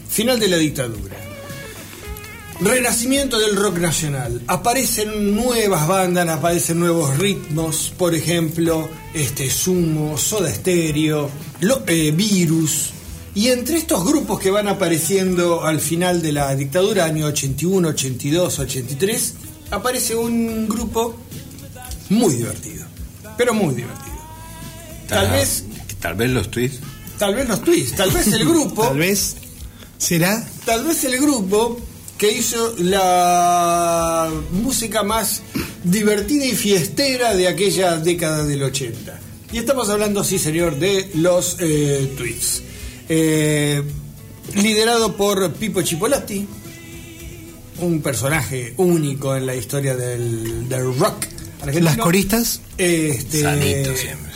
Final 0.10 0.40
de 0.40 0.48
la 0.48 0.58
dictadura. 0.58 1.16
Renacimiento 2.62 3.40
del 3.40 3.56
rock 3.56 3.78
nacional. 3.78 4.42
Aparecen 4.48 5.34
nuevas 5.36 5.88
bandas, 5.88 6.28
aparecen 6.28 6.80
nuevos 6.80 7.18
ritmos, 7.18 7.94
por 7.98 8.14
ejemplo, 8.16 8.90
este 9.14 9.50
Sumo, 9.50 10.18
Soda 10.18 10.54
Stereo, 10.54 11.30
Lo- 11.62 11.84
eh, 11.88 12.12
Virus. 12.12 12.92
Y 13.36 13.50
entre 13.50 13.78
estos 13.78 14.04
grupos 14.06 14.40
que 14.40 14.50
van 14.52 14.68
apareciendo 14.68 15.64
al 15.64 15.80
final 15.80 16.22
de 16.22 16.32
la 16.32 16.56
dictadura, 16.56 17.06
año 17.06 17.28
81, 17.28 17.88
82, 17.90 18.60
83, 18.60 19.34
aparece 19.72 20.16
un 20.16 20.68
grupo 20.68 21.16
muy 22.10 22.36
divertido. 22.36 22.86
Pero 23.38 23.54
muy 23.54 23.76
divertido. 23.76 24.18
Tal 25.08 25.30
vez, 25.32 25.64
Tal 26.00 26.16
vez 26.16 26.30
los 26.30 26.50
tweets. 26.52 26.80
tal 27.18 27.36
vez 27.36 27.48
los 27.48 27.62
twists, 27.62 27.96
tal 27.96 28.12
vez 28.12 28.28
el 28.28 28.46
grupo. 28.46 28.84
Tal 28.88 28.98
vez 28.98 29.36
será. 29.98 30.48
Tal 30.66 30.84
vez 30.86 31.04
el 31.04 31.20
grupo 31.20 31.80
que 32.18 32.32
hizo 32.32 32.76
la 32.80 34.30
música 34.52 35.04
más 35.04 35.42
divertida 35.84 36.46
y 36.46 36.52
fiestera 36.52 37.34
de 37.36 37.48
aquella 37.48 37.98
década 37.98 38.44
del 38.44 38.64
80. 38.64 39.20
Y 39.52 39.58
estamos 39.58 39.90
hablando, 39.90 40.24
sí 40.24 40.38
señor, 40.38 40.78
de 40.78 41.10
los 41.16 41.56
eh, 41.60 42.14
Tweets. 42.18 42.64
Eh, 43.10 43.82
liderado 44.56 45.16
por 45.18 45.52
Pipo 45.54 45.82
Chipolati, 45.82 46.48
un 47.82 48.02
personaje 48.02 48.74
único 48.78 49.36
en 49.36 49.46
la 49.46 49.56
historia 49.56 49.96
del, 49.96 50.70
del 50.70 50.96
rock 50.98 51.26
argentino. 51.62 51.86
Las 51.86 51.98
coristas. 51.98 52.62
Este, 52.78 53.42
Sanito 53.42 53.96
siempre. 53.96 54.30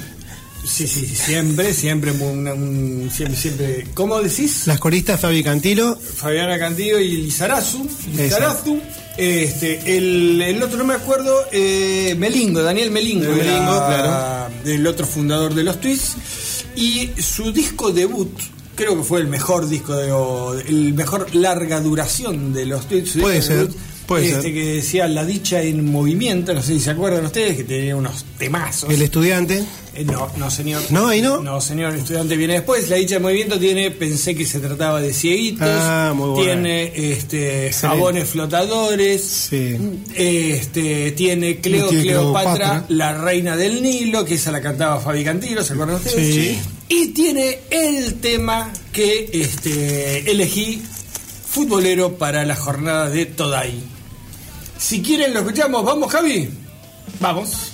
Sí, 0.66 0.88
sí, 0.88 1.06
siempre, 1.06 1.74
siempre, 1.74 2.12
un- 2.12 2.48
un- 2.48 3.12
siempre, 3.14 3.38
siempre. 3.40 3.88
¿Cómo 3.94 4.22
decís? 4.22 4.66
Las 4.66 4.80
coristas 4.80 5.20
Fabi 5.20 5.44
Cantilo. 5.44 5.98
Fabiana 5.98 6.58
Cantillo 6.58 7.00
y 7.00 7.10
Lizarazu. 7.18 7.86
Lizarazu. 8.16 8.80
Este, 9.18 9.98
el, 9.98 10.42
el 10.42 10.64
otro 10.64 10.78
no 10.78 10.86
me 10.86 10.94
acuerdo, 10.94 11.36
eh, 11.52 12.16
Melingo, 12.18 12.64
Daniel 12.64 12.92
Melingo, 12.92 13.30
Melingo, 13.30 13.44
era 13.46 14.48
claro. 14.48 14.54
el 14.66 14.88
otro 14.88 15.06
fundador 15.06 15.54
de 15.54 15.64
los 15.66 15.80
Twists. 15.82 16.16
Y 16.78 17.10
su 17.22 17.52
disco 17.52 17.92
debut, 17.92 18.32
creo 18.76 18.98
que 18.98 19.04
fue 19.04 19.22
el 19.22 19.28
mejor 19.28 19.68
disco, 19.68 19.96
de, 19.96 20.12
o 20.12 20.54
el 20.54 20.94
mejor 20.94 21.34
larga 21.36 21.80
duración 21.82 22.54
de 22.54 22.66
los 22.66 22.88
Twists. 22.88 23.12
su 23.14 23.20
Puede 23.20 23.42
ser, 23.42 23.58
debut, 23.60 23.78
puede 24.08 24.28
este, 24.30 24.42
ser. 24.42 24.54
que 24.54 24.66
decía 24.76 25.08
La 25.08 25.26
dicha 25.26 25.62
en 25.62 25.92
movimiento, 25.92 26.54
no 26.54 26.62
sé 26.62 26.74
si 26.74 26.80
se 26.80 26.92
acuerdan 26.92 27.26
ustedes, 27.26 27.58
que 27.58 27.64
tenía 27.64 27.96
unos 27.96 28.26
temazos. 28.38 28.90
El 28.90 29.02
estudiante. 29.02 29.64
Eh, 29.96 30.06
no, 30.06 30.28
no, 30.38 30.50
señor. 30.50 30.82
No, 30.90 31.10
ahí 31.10 31.22
no. 31.22 31.40
No, 31.44 31.62
señor, 31.62 31.94
el 31.94 32.00
estudiante 32.00 32.36
viene 32.36 32.54
después. 32.56 32.90
La 32.90 32.96
dicha 32.96 33.16
de 33.16 33.20
movimiento 33.22 33.60
tiene, 33.60 33.92
pensé 33.92 34.34
que 34.34 34.44
se 34.44 34.60
trataba 34.60 35.00
de 35.00 35.14
cieguitos. 35.14 35.68
Ah, 35.70 36.14
muy 36.16 36.30
bueno. 36.30 36.44
Tiene 36.44 37.12
este, 37.12 37.72
jabones 37.72 38.28
flotadores. 38.28 39.22
Sí. 39.24 39.78
Este, 40.16 41.12
tiene 41.12 41.60
Cleo 41.60 41.90
Tiene 41.90 42.04
Cleopatra, 42.06 42.54
Cleopatra. 42.56 42.86
la 42.90 43.14
reina 43.14 43.56
del 43.56 43.84
Nilo, 43.84 44.26
que 44.26 44.34
esa 44.34 44.52
la 44.52 44.62
cantaba 44.62 45.00
Fabi 45.00 45.24
Cantilo, 45.24 45.64
¿se 45.64 45.74
acuerdan 45.74 45.98
ustedes? 45.98 46.34
Sí. 46.36 46.60
Y 46.96 47.08
tiene 47.08 47.60
el 47.72 48.22
tema 48.22 48.72
que 48.92 49.28
este, 49.34 50.30
elegí 50.30 50.80
futbolero 51.48 52.20
para 52.20 52.46
la 52.46 52.56
jornada 52.56 53.10
de 53.10 53.26
Todai. 53.26 53.74
Si 54.78 55.02
quieren 55.02 55.34
lo 55.34 55.40
escuchamos, 55.40 55.84
vamos 55.84 56.12
Javi. 56.12 56.48
Vamos. 57.20 57.72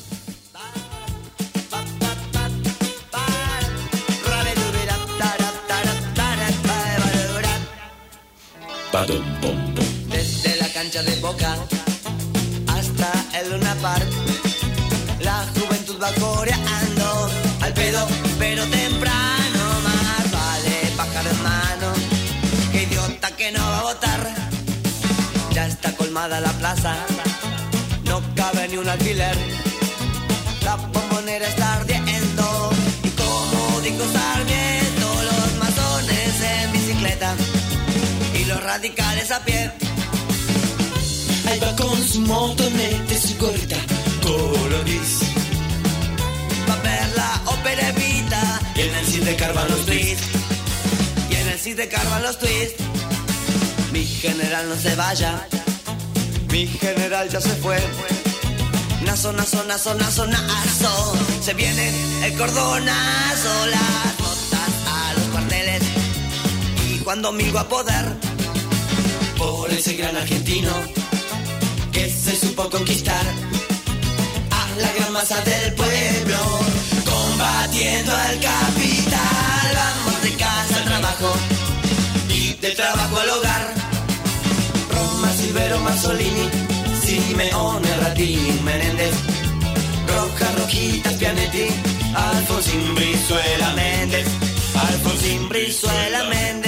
Desde 10.09 10.55
la 10.55 10.71
cancha 10.71 11.03
de 11.03 11.15
Boca 11.19 11.57
hasta 12.67 13.11
el 13.37 13.51
Luna 13.51 13.75
Park, 13.81 14.07
la 15.19 15.45
juventud 15.55 16.01
va 16.01 16.09
coreando 16.13 16.69
al 16.69 16.88
pedo, 17.79 18.05
pero 18.37 18.61
temprano 18.65 19.63
más 19.87 20.31
vale 20.31 20.75
en 21.31 21.43
mano. 21.43 21.87
Qué 22.71 22.83
idiota 22.83 23.27
que 23.37 23.51
no 23.51 23.63
va 23.73 23.79
a 23.79 23.83
votar. 23.83 24.21
Ya 25.55 25.65
está 25.67 25.89
colmada 25.95 26.39
la 26.39 26.51
plaza, 26.61 26.93
no 28.03 28.21
cabe 28.35 28.67
ni 28.67 28.77
un 28.77 28.87
alfiler. 28.87 29.37
La 30.65 30.75
bombonera 30.75 31.47
está 31.47 31.67
ardiendo 31.75 32.45
y 33.07 33.09
como 33.21 33.81
dijo 33.81 34.03
Sarmiento, 34.17 35.07
los 35.29 35.49
masones 35.63 36.33
en 36.53 36.71
bicicleta 36.71 37.29
y 38.39 38.45
los 38.45 38.61
radicales 38.61 39.31
a 39.31 39.39
pie. 39.45 39.71
Ahí 41.47 41.59
va 41.59 41.75
con 41.75 41.97
su 42.11 42.19
motoneta 42.21 43.13
y 43.13 43.19
su 43.27 43.33
gorrita 43.37 43.77
color 44.21 44.87
El 49.19 49.25
cine 49.25 49.35
carvan 49.35 49.67
los 49.69 49.85
tweets. 49.85 50.21
y 51.29 51.35
en 51.35 51.47
el 51.49 51.75
de 51.75 51.87
carvan 51.89 52.23
los 52.23 52.39
twists. 52.39 52.81
Mi 53.91 54.05
general 54.05 54.69
no 54.69 54.77
se 54.77 54.95
vaya, 54.95 55.45
mi 56.49 56.65
general 56.65 57.27
ya 57.29 57.41
se 57.41 57.49
fue. 57.55 57.77
Nazo, 59.05 59.33
nazo, 59.33 59.61
nazo, 59.65 59.93
nazo, 59.95 60.25
nazo. 60.25 61.13
Se 61.43 61.53
viene 61.53 61.91
el 62.23 62.37
cordonazo, 62.37 63.65
las 63.67 64.17
botas 64.19 64.71
a 64.87 65.13
los 65.15 65.23
cuarteles. 65.33 65.83
Y 66.89 66.99
cuando 66.99 67.33
migo 67.33 67.59
a 67.59 67.67
poder, 67.67 68.05
Por 69.37 69.69
ese 69.71 69.95
gran 69.95 70.15
argentino 70.15 70.71
que 71.91 72.09
se 72.09 72.37
supo 72.37 72.69
conquistar 72.69 73.25
la 74.79 74.91
gran 74.93 75.13
masa 75.13 75.41
del 75.41 75.73
pueblo, 75.73 76.37
combatiendo 77.05 78.11
al 78.15 78.39
capital. 78.39 79.67
vamos 79.75 80.21
de 80.23 80.33
casa 80.35 80.75
al 80.77 80.85
trabajo 80.85 81.33
Y 82.29 82.53
del 82.53 82.75
trabajo 82.75 83.19
al 83.19 83.29
hogar, 83.29 83.73
Roma, 84.95 85.31
Silvero, 85.33 85.79
Mazzolini, 85.79 86.49
Simeone, 87.03 87.97
Ratín, 88.01 88.63
Menéndez, 88.63 89.15
Roja, 90.07 90.51
Rojitas, 90.57 91.13
Pianetti, 91.13 91.67
Alfonsín, 92.15 92.95
Brizuela, 92.95 93.73
Méndez, 93.75 94.27
Alfonsín, 94.75 95.49
Brizuela, 95.49 96.23
Méndez. 96.25 96.58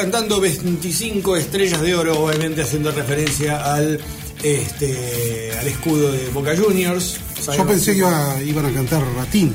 Cantando 0.00 0.40
25 0.40 1.36
estrellas 1.36 1.80
de 1.80 1.94
oro, 1.94 2.24
obviamente 2.24 2.62
haciendo 2.62 2.90
referencia 2.90 3.74
al 3.74 4.00
este 4.42 5.52
al 5.60 5.66
escudo 5.68 6.10
de 6.12 6.28
Boca 6.28 6.56
Juniors. 6.56 7.16
Yo 7.56 7.66
pensé 7.66 7.92
que 7.92 7.98
iba- 7.98 8.36
iban 8.44 8.66
a 8.66 8.72
cantar 8.72 9.02
Ratín. 9.16 9.52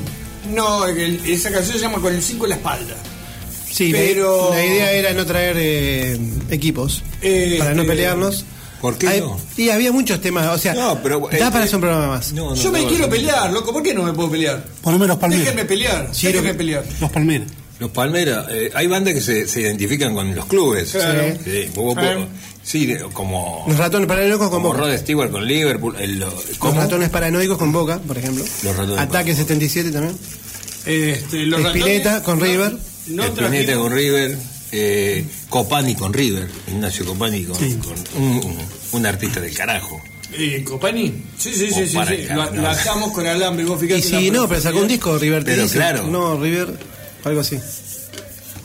No, 0.53 0.85
el- 0.85 1.25
esa 1.25 1.51
canción 1.51 1.75
se 1.77 1.81
llama 1.81 1.99
Con 1.99 2.13
el 2.13 2.21
5 2.21 2.45
en 2.45 2.49
la 2.51 2.55
espalda. 2.55 2.95
Sí, 3.71 3.89
Pero- 3.91 4.51
la, 4.53 4.63
idea 4.65 4.91
era 4.91 5.13
no 5.13 5.25
traer 5.25 5.55
eh, 5.59 6.17
equipos 6.49 7.03
Eh, 7.21 7.55
para 7.59 7.73
no 7.73 7.81
eh, 7.81 7.85
pelearnos. 7.85 8.45
¿Por 8.79 8.97
qué 8.97 9.07
Hay- 9.07 9.19
no? 9.21 9.39
Y 9.57 9.69
había 9.69 9.91
muchos 9.91 10.21
temas, 10.21 10.47
o 10.47 10.57
sea, 10.59 10.73
No, 10.75 11.01
pero, 11.01 11.19
da 11.31 11.35
eh, 11.35 11.39
para 11.51 11.61
eh, 11.61 11.63
hacer 11.63 11.75
un 11.75 11.81
programa 11.81 12.07
más. 12.07 12.31
No, 12.33 12.49
no, 12.51 12.55
Yo 12.55 12.71
me 12.71 12.81
no, 12.83 12.87
quiero 12.87 13.05
no. 13.05 13.09
pelear, 13.09 13.51
loco, 13.51 13.73
¿por 13.73 13.81
qué 13.81 13.93
no 13.93 14.03
me 14.03 14.13
puedo 14.13 14.29
pelear? 14.29 14.63
Poneme 14.81 15.07
los 15.07 15.17
palmeros. 15.17 15.43
Déjenme 15.45 15.65
pelear, 15.65 16.09
Sí, 16.13 16.27
déjenme 16.27 16.51
lo- 16.51 16.57
pelear. 16.57 16.85
Los 17.01 17.09
palmeros. 17.11 17.47
Los 17.79 17.91
Palmeras, 17.91 18.45
eh, 18.49 18.71
hay 18.73 18.87
bandas 18.87 19.13
que 19.13 19.21
se, 19.21 19.47
se 19.47 19.61
identifican 19.61 20.13
con 20.15 20.33
los 20.33 20.45
clubes. 20.45 20.91
Claro. 20.91 21.23
Sí, 21.43 21.69
Ah. 21.97 22.27
sí, 22.63 22.85
de- 22.85 22.99
como, 23.11 23.65
Los 23.67 23.77
ratones 23.77 24.07
paranoicos 24.07 24.47
con 24.49 24.61
como 24.61 24.69
Boca. 24.69 24.79
Rod 24.79 24.97
Stewart 24.97 25.29
con 25.29 25.45
Liverpool. 25.45 25.95
el- 25.99 26.19
lo- 26.19 26.31
Los 26.61 26.75
ratones 26.75 27.09
paranoicos 27.09 27.57
con 27.57 27.71
Boca, 27.73 27.99
por 27.99 28.17
ejemplo. 28.17 28.45
Los 28.63 28.75
ratones 28.77 28.99
Ataque 28.99 29.35
77 29.35 29.91
también. 29.91 30.15
Este, 30.85 31.45
los 31.45 31.61
ratones- 31.63 32.21
con 32.23 32.39
River. 32.39 32.77
No 33.07 33.23
Espineta 33.23 33.49
trajeron- 33.49 33.81
con 33.83 33.93
River, 33.93 34.37
eh, 34.71 35.25
Copani 35.49 35.95
con 35.95 36.13
River, 36.13 36.47
Ignacio 36.69 37.05
Copani 37.05 37.43
con, 37.43 37.57
con 37.79 37.93
un, 38.17 38.23
un- 38.37 38.57
un 38.93 39.05
artista 39.05 39.39
del 39.41 39.53
carajo. 39.53 40.01
Eh, 40.33 40.63
¿Copani? 40.67 41.13
Sí, 41.37 41.53
sí, 41.53 41.69
sí, 41.71 41.87
sí. 41.87 41.95
Lo, 42.33 42.51
no. 42.51 42.67
atamos 42.67 43.11
con 43.13 43.27
alambre, 43.27 43.63
vos 43.65 43.79
fijate 43.79 43.99
Y 43.99 44.01
si 44.01 44.31
no, 44.31 44.47
pero 44.47 44.59
sacó 44.61 44.79
un 44.79 44.87
disco 44.87 45.17
River 45.19 45.43
Pero 45.45 45.63
dice. 45.63 45.75
claro. 45.75 46.07
No, 46.07 46.37
River, 46.41 46.69
algo 47.25 47.41
así. 47.41 47.59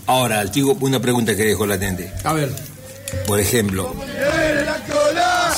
Ahora, 0.07 0.41
Altigo, 0.41 0.77
una 0.81 1.01
pregunta 1.01 1.37
que 1.37 1.45
dejó 1.45 1.67
latente. 1.67 2.13
A 2.25 2.33
ver. 2.33 2.51
Por 3.27 3.41
ejemplo, 3.41 3.95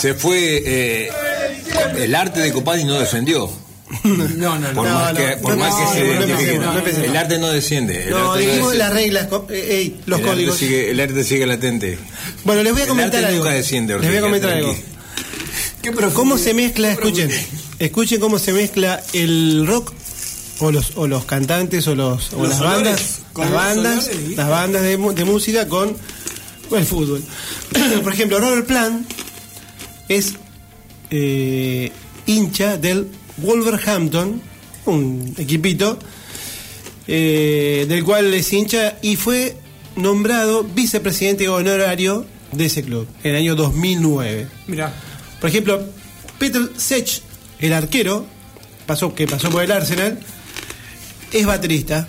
se 0.01 0.15
fue. 0.15 0.63
eh, 0.65 1.11
el 1.99 2.15
arte 2.15 2.41
de 2.41 2.53
Copani 2.53 2.85
no 2.85 2.99
descendió. 2.99 3.51
No, 4.05 4.59
no, 4.59 4.73
Por 4.73 4.89
no. 4.89 4.95
más 4.95 5.13
no, 5.13 5.19
que, 5.19 5.37
por 5.37 5.51
no 5.57 5.59
más 5.59 5.75
que 5.75 5.99
se 5.99 6.01
no 6.07 6.13
identifique. 6.25 6.55
empecemos. 6.55 7.07
El 7.09 7.17
arte 7.17 7.39
no 7.39 7.49
desciende. 7.51 8.05
el 8.05 8.11
No, 8.11 8.37
dijimos 8.37 8.75
las 8.75 8.91
reglas, 8.93 9.29
eh, 9.51 9.67
ey, 9.71 10.01
los 10.07 10.19
el 10.21 10.25
arte 10.25 10.35
códigos. 10.37 10.57
sigue- 10.59 10.91
el 10.91 11.01
arte 11.01 11.25
sigue 11.25 11.47
latente. 11.47 11.99
Bueno, 12.45 12.63
les 12.63 12.73
voy 12.73 12.81
a 12.81 12.85
el 12.85 12.89
comentar 12.89 13.17
arte 13.17 13.27
algo. 13.35 13.45
nunca 13.45 13.55
desciende, 13.55 13.99
les 13.99 14.09
voy 14.09 14.17
a 14.17 14.21
comentar 14.23 14.51
algo. 14.51 14.75
¿Cómo 16.15 16.39
se 16.39 16.55
mezcla? 16.55 16.93
Escuchen, 16.93 17.31
escuchen 17.79 18.21
cómo 18.21 18.39
se 18.39 18.53
mezcla 18.55 19.03
el 19.13 19.67
rock 19.67 19.93
o 20.61 20.71
los 20.71 20.93
o 20.97 21.07
los 21.07 21.25
cantantes 21.25 21.87
o 21.89 21.95
los 21.95 22.33
o 22.33 22.39
Los 22.39 22.51
las 22.51 22.61
olores, 22.61 22.83
bandas, 22.83 23.21
las 23.37 23.51
bandas, 23.51 24.11
las 24.37 24.49
bandas 24.49 24.83
de, 24.83 25.25
música 25.25 25.69
con, 25.69 25.97
con 26.69 26.79
el 26.79 26.87
fútbol. 26.87 27.23
Por 28.03 28.13
ejemplo, 28.13 28.39
Robert 28.39 28.67
Plant 28.67 29.11
es 30.09 30.35
eh, 31.11 31.91
hincha 32.27 32.77
del 32.77 33.09
Wolverhampton, 33.39 34.41
un 34.87 35.35
equipito 35.39 35.99
eh, 37.07 37.87
del 37.89 38.05
cual 38.05 38.33
es 38.35 38.53
hincha 38.53 38.99
y 39.03 39.17
fue 39.17 39.57
nombrado 39.97 40.65
vicepresidente 40.65 41.49
honorario 41.49 42.27
de 42.53 42.67
ese 42.67 42.83
club 42.83 43.09
en 43.23 43.33
el 43.33 43.37
año 43.39 43.55
2009. 43.57 44.49
Mira. 44.67 44.95
Por 45.41 45.51
ejemplo, 45.51 45.83
Peter 46.39 46.63
Sech, 46.77 47.23
el 47.59 47.73
arquero, 47.73 48.27
pasó, 48.87 49.15
que 49.15 49.27
pasó 49.27 49.51
por 49.51 49.63
el 49.63 49.73
Arsenal, 49.73 50.19
es 51.33 51.47
baterista. 51.47 52.07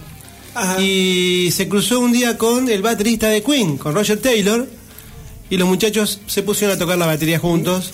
Y 0.79 1.49
se 1.51 1.67
cruzó 1.67 1.99
un 1.99 2.11
día 2.11 2.37
con 2.37 2.69
el 2.69 2.81
baterista 2.81 3.27
de 3.29 3.41
Queen, 3.41 3.77
con 3.77 3.95
Roger 3.95 4.19
Taylor, 4.21 4.67
y 5.49 5.57
los 5.57 5.67
muchachos 5.67 6.19
se 6.27 6.43
pusieron 6.43 6.75
a 6.75 6.79
tocar 6.79 6.97
la 6.97 7.05
batería 7.07 7.39
juntos. 7.39 7.91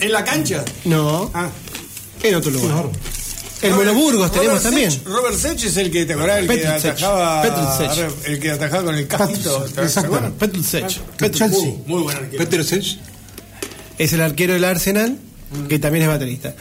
¿En 0.00 0.10
la 0.12 0.24
cancha? 0.24 0.64
No, 0.84 1.30
Ah. 1.34 1.48
en 2.22 2.34
otro 2.34 2.50
lugar. 2.50 2.86
El 3.60 3.74
Monoburgos 3.74 4.32
tenemos 4.32 4.54
Robert 4.54 4.62
también. 4.64 4.90
Sech- 4.90 5.04
Robert 5.04 5.36
Sech 5.36 5.62
es 5.64 5.76
el 5.76 5.90
que 5.92 6.04
te 6.04 6.14
acordás, 6.14 6.38
el 6.40 6.48
que 6.48 6.56
Patrick 6.56 6.80
Sech. 6.80 6.90
atajaba. 6.94 7.42
Patrick 7.42 7.94
Sech. 7.94 8.26
El 8.26 8.40
que 8.40 8.50
atajaba 8.50 8.82
con 8.84 8.94
el 8.96 9.06
¿te 9.06 9.14
exacto. 9.14 10.32
Peter 10.38 10.64
Sech. 10.64 11.00
Que. 11.16 11.26
Uh, 11.56 11.82
muy 11.86 12.02
buen 12.02 12.16
arquero. 12.16 12.38
Peter 12.44 12.64
Sech. 12.64 12.98
Es 13.98 14.12
el 14.12 14.20
arquero 14.20 14.54
del 14.54 14.64
Arsenal, 14.64 15.16
que 15.68 15.78
también 15.78 16.02
es 16.04 16.08
baterista. 16.08 16.54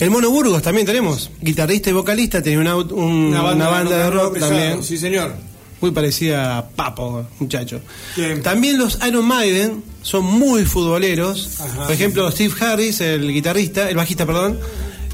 El 0.00 0.10
Mono 0.10 0.30
Burgos 0.30 0.62
también 0.62 0.86
tenemos, 0.86 1.30
guitarrista 1.40 1.90
y 1.90 1.92
vocalista, 1.92 2.42
tenía 2.42 2.58
una, 2.58 2.74
un- 2.76 3.26
una 3.26 3.42
banda, 3.42 3.98
de 3.98 4.10
rock 4.10 4.34
pesado, 4.34 4.50
también. 4.52 4.82
Sí, 4.82 4.96
señor. 4.96 5.34
Muy 5.82 5.90
parecida 5.92 6.58
a 6.58 6.68
Papo, 6.68 7.26
muchacho. 7.38 7.80
Bien. 8.16 8.42
También 8.42 8.78
los 8.78 8.98
Iron 9.06 9.24
Maiden 9.26 9.82
son 10.02 10.24
muy 10.24 10.64
futboleros. 10.64 11.60
Ajá. 11.60 11.82
Por 11.84 11.92
ejemplo, 11.92 12.30
Steve 12.30 12.52
Harris, 12.60 13.00
el 13.00 13.32
guitarrista, 13.32 13.88
el 13.88 13.96
bajista, 13.96 14.26
perdón, 14.26 14.58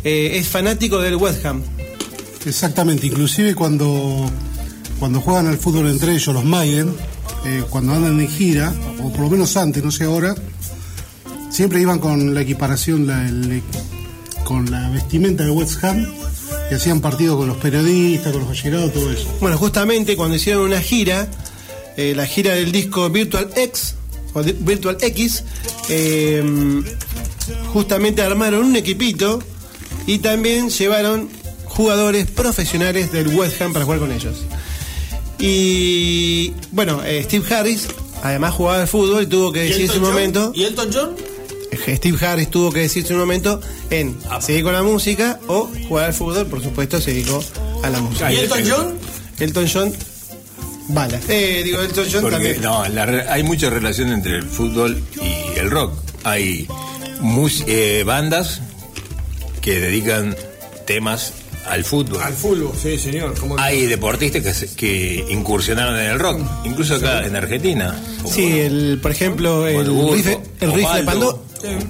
eh, 0.03 0.33
es 0.39 0.49
fanático 0.49 0.99
del 1.01 1.17
West 1.17 1.45
Ham. 1.45 1.63
Exactamente, 2.45 3.07
inclusive 3.07 3.55
cuando, 3.55 4.31
cuando 5.01 5.21
juegan 5.21 5.47
al 5.49 5.59
fútbol 5.59 5.89
entre 5.89 6.13
ellos, 6.15 6.33
los 6.35 6.45
Maiden, 6.45 6.93
eh, 7.45 7.63
cuando 7.71 7.93
andan 7.93 8.21
en 8.21 8.29
gira, 8.29 8.73
o 9.03 9.11
por 9.13 9.21
lo 9.23 9.31
menos 9.31 9.57
antes, 9.57 9.83
no 9.85 9.91
sé 9.91 10.05
ahora, 10.05 10.35
siempre 11.51 11.81
iban 11.81 11.99
con 11.99 12.35
la 12.35 12.41
equiparación, 12.43 13.07
la- 13.07 13.27
el- 13.29 13.63
con 14.47 14.71
la 14.71 14.89
vestimenta 14.91 15.45
de 15.45 15.51
West 15.51 15.83
Ham, 15.83 16.07
y 16.71 16.75
hacían 16.75 17.01
partidos 17.01 17.37
con 17.37 17.49
los 17.49 17.57
periodistas, 17.57 18.33
con 18.33 18.43
los 18.43 18.51
allegados, 18.51 18.93
todo 18.93 19.11
eso. 19.11 19.27
Bueno, 19.41 19.59
justamente 19.59 20.17
cuando 20.17 20.37
hicieron 20.37 20.63
una 20.63 20.81
gira, 20.81 21.29
eh, 21.97 22.13
la 22.15 22.27
gira 22.27 22.55
del 22.55 22.71
disco 22.71 23.11
Virtual 23.11 23.51
X, 23.57 23.95
o 24.35 24.43
de- 24.45 24.53
Virtual 24.53 24.97
X, 25.01 25.43
eh, 25.89 26.43
justamente 27.73 28.23
armaron 28.23 28.65
un 28.65 28.77
equipito 28.77 29.41
y 30.07 30.19
también 30.19 30.71
llevaron 30.71 31.29
jugadores 31.65 32.31
profesionales 32.31 33.11
del 33.13 33.29
West 33.29 33.61
Ham 33.61 33.73
para 33.73 33.85
jugar 33.85 33.99
con 34.01 34.13
ellos. 34.13 34.37
Y 35.39 36.53
bueno, 36.73 37.03
eh, 37.05 37.23
Steve 37.25 37.45
Harris 37.55 37.89
además 38.23 38.55
jugaba 38.55 38.83
al 38.83 38.89
fútbol 38.89 39.25
y 39.25 39.27
tuvo 39.27 39.53
que 39.53 39.67
¿Y 39.67 39.69
decir 39.69 39.85
en 39.87 39.93
su 39.93 40.01
momento. 40.01 40.53
¿Y 40.55 40.65
Elton 40.65 40.89
John? 40.93 41.11
Steve 41.77 42.19
Harris 42.27 42.51
tuvo 42.51 42.71
que 42.73 42.81
decirse 42.81 43.13
un 43.15 43.21
momento 43.21 43.61
en 43.91 44.17
seguir 44.41 44.63
con 44.65 44.73
la 44.73 44.83
música 44.83 45.39
o 45.47 45.71
jugar 45.89 46.07
al 46.07 46.15
fútbol, 46.15 46.47
por 46.47 46.63
supuesto, 46.63 47.01
se 47.01 47.13
dedicó 47.13 47.43
a 47.83 47.91
la 47.91 48.01
música. 48.01 48.33
¿Y 48.33 48.37
Elton 48.37 48.61
John? 48.69 48.95
Elton 49.39 49.67
John, 49.73 49.93
bala. 50.89 51.21
Eh, 51.29 51.63
digo, 51.65 51.81
Elton 51.81 52.07
John 52.11 52.23
Porque 52.23 52.37
también. 52.37 52.63
no, 52.63 52.87
la 52.89 53.33
hay 53.33 53.43
mucha 53.43 53.71
relación 53.71 54.11
entre 54.13 54.37
el 54.37 54.45
fútbol 54.45 55.03
y 55.21 55.59
el 55.59 55.71
rock. 55.71 55.93
Hay 56.25 56.67
mus- 57.21 57.65
eh, 57.67 58.03
bandas 58.05 58.61
que 59.61 59.81
dedican 59.81 60.37
temas 60.87 61.33
al 61.69 61.85
fútbol. 61.85 62.23
Al 62.23 62.33
fútbol, 62.33 62.73
sí, 62.81 62.97
señor. 62.99 63.35
Hay 63.59 63.87
deportistas 63.87 64.43
que, 64.43 64.55
se- 64.55 64.75
que 64.77 65.25
incursionaron 65.29 65.97
en 65.99 66.07
el 66.13 66.19
rock, 66.19 66.41
incluso 66.65 66.95
acá 66.95 67.27
en 67.27 67.35
Argentina. 67.37 67.95
Sí, 68.25 68.61
el, 68.61 68.99
por 69.03 69.11
ejemplo, 69.11 69.67
el 69.67 69.77
Monoburgo, 69.79 70.15
rifle, 70.15 70.39
el 70.61 70.73
rifle 70.73 70.85
Osvaldo. 71.01 71.05
Pando, 71.05 71.46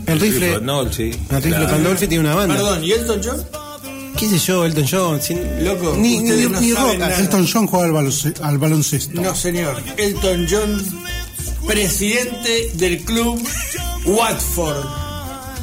el 0.06 0.20
rifle, 0.20 0.52
Pandolfi, 0.54 1.02
el 1.04 1.10
rifle 1.36 1.50
claro. 1.50 1.68
Pandolfi 1.70 2.06
tiene 2.08 2.24
una 2.24 2.34
banda. 2.34 2.54
Perdón, 2.54 2.84
¿y 2.84 2.92
Elton 2.92 3.20
John? 3.24 3.44
¿Qué 4.18 4.28
sé 4.28 4.38
yo, 4.38 4.64
Elton 4.64 4.86
John? 4.90 5.20
Sin- 5.20 5.64
Loco, 5.64 5.94
ni, 5.96 6.20
ni, 6.20 6.46
no 6.46 6.60
ni 6.60 6.72
roca. 6.72 7.18
Elton 7.18 7.46
John 7.52 7.66
juega 7.66 7.86
al, 7.86 7.92
balonce- 7.92 8.34
al 8.40 8.58
baloncesto. 8.58 9.20
No, 9.20 9.34
señor. 9.34 9.82
Elton 9.98 10.46
John, 10.50 10.84
presidente 11.66 12.70
del 12.74 13.02
club 13.04 13.38
Watford. 14.06 15.05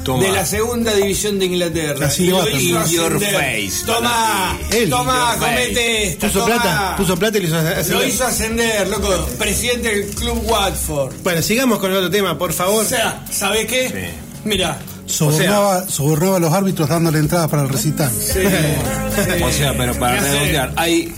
Toma. 0.04 0.24
De 0.24 0.32
la 0.32 0.46
segunda 0.46 0.94
división 0.94 1.40
de 1.40 1.46
Inglaterra. 1.46 2.08
Así 2.08 2.28
lo 2.28 2.48
hizo 2.50 2.60
In 2.60 2.92
your 2.92 3.14
ascender. 3.16 3.32
face, 3.70 3.86
Toma, 3.86 4.58
Él. 4.72 4.90
toma, 4.90 5.36
comete 5.40 6.08
esta. 6.10 6.28
Puso 6.28 6.40
toma. 6.40 6.56
plata, 6.62 6.96
puso 6.98 7.18
plata 7.18 7.38
y 7.38 7.42
lo 7.42 7.48
hizo 7.48 7.58
hacer. 7.58 7.96
Lo 7.96 8.06
hizo 8.06 8.24
ascender, 8.26 8.88
loco. 8.90 9.26
Presidente 9.40 9.90
del 9.96 10.10
club 10.16 10.42
Watford. 10.46 11.16
Bueno, 11.24 11.42
sigamos 11.42 11.80
con 11.80 11.92
el 11.92 11.98
otro 11.98 12.10
tema, 12.12 12.38
por 12.38 12.52
favor. 12.54 12.84
O 12.84 12.88
sea, 12.88 13.24
¿sabe 13.32 13.66
qué? 13.66 13.90
Sí. 13.90 14.20
Mira. 14.44 14.78
Sobornaba, 15.06 15.88
sobornaba 15.90 16.38
a 16.38 16.40
los 16.40 16.54
árbitros 16.54 16.88
dándole 16.90 17.20
entradas 17.20 17.50
para 17.50 17.64
el 17.64 17.70
recital. 17.70 18.10
O 19.44 19.52
sea, 19.52 19.74
pero 19.78 19.94
para 19.96 20.20
redondear, 20.20 20.74
hay 20.78 21.14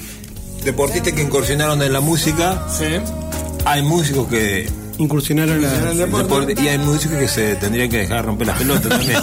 deportistas 0.64 1.14
que 1.14 1.22
incursionaron 1.22 1.82
en 1.82 1.94
la 1.94 2.00
música, 2.02 2.66
Sí. 2.76 2.86
hay 3.64 3.82
músicos 3.84 4.28
que 4.28 4.68
Incursionaron 4.98 5.64
en 5.64 5.98
deporte. 5.98 6.24
deporte- 6.28 6.64
y 6.64 6.68
hay 6.68 6.78
músicos 6.78 7.18
que 7.20 7.28
se 7.28 7.56
tendrían 7.56 7.90
que 7.90 7.98
dejar 8.00 8.26
romper 8.26 8.48
las 8.48 8.58
pelotas 8.58 8.90
también. 8.90 9.20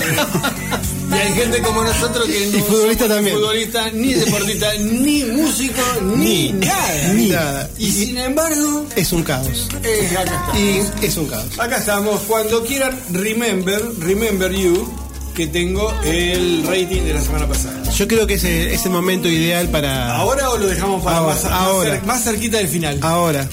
Y 1.10 1.14
hay 1.14 1.32
gente 1.34 1.60
como 1.62 1.82
nosotros 1.82 2.26
que 2.26 2.46
no 2.46 2.58
Y 2.58 2.60
futbolista 2.62 3.04
somos 3.04 3.16
también. 3.16 3.36
futbolista, 3.36 3.90
ni 3.90 4.14
deportista, 4.14 4.74
ni 4.80 5.24
músico, 5.24 5.80
ni, 6.16 6.52
nada. 6.52 7.12
Ni 7.14 7.28
nada. 7.28 7.70
Y 7.78 7.90
sin 7.90 8.18
embargo, 8.18 8.86
Es 8.96 9.12
un 9.12 9.22
caos. 9.22 9.68
eh, 9.82 10.16
acá. 10.18 10.52
Y 10.58 11.04
es 11.04 11.16
un 11.16 11.26
caos. 11.26 11.58
Acá 11.58 11.76
estamos. 11.78 12.20
Cuando 12.22 12.64
quieran, 12.64 12.98
remember, 13.12 13.82
remember 14.00 14.52
you, 14.52 14.90
que 15.34 15.46
tengo 15.46 15.90
el 16.04 16.62
rating 16.66 17.02
de 17.04 17.14
la 17.14 17.20
semana 17.22 17.46
pasada. 17.46 17.82
Yo 17.92 18.06
creo 18.08 18.26
que 18.26 18.34
ese 18.34 18.72
es 18.74 18.84
el 18.84 18.90
momento 18.92 19.28
ideal 19.28 19.68
para. 19.68 20.16
¿Ahora 20.16 20.50
o 20.50 20.58
lo 20.58 20.66
dejamos 20.66 21.02
para 21.02 21.18
Ahora, 21.18 21.34
más, 21.34 21.44
más 21.44 21.52
ahora. 21.52 21.94
cer- 22.00 22.04
más 22.04 22.24
cerquita 22.24 22.58
del 22.58 22.68
final? 22.68 22.98
Ahora. 23.02 23.48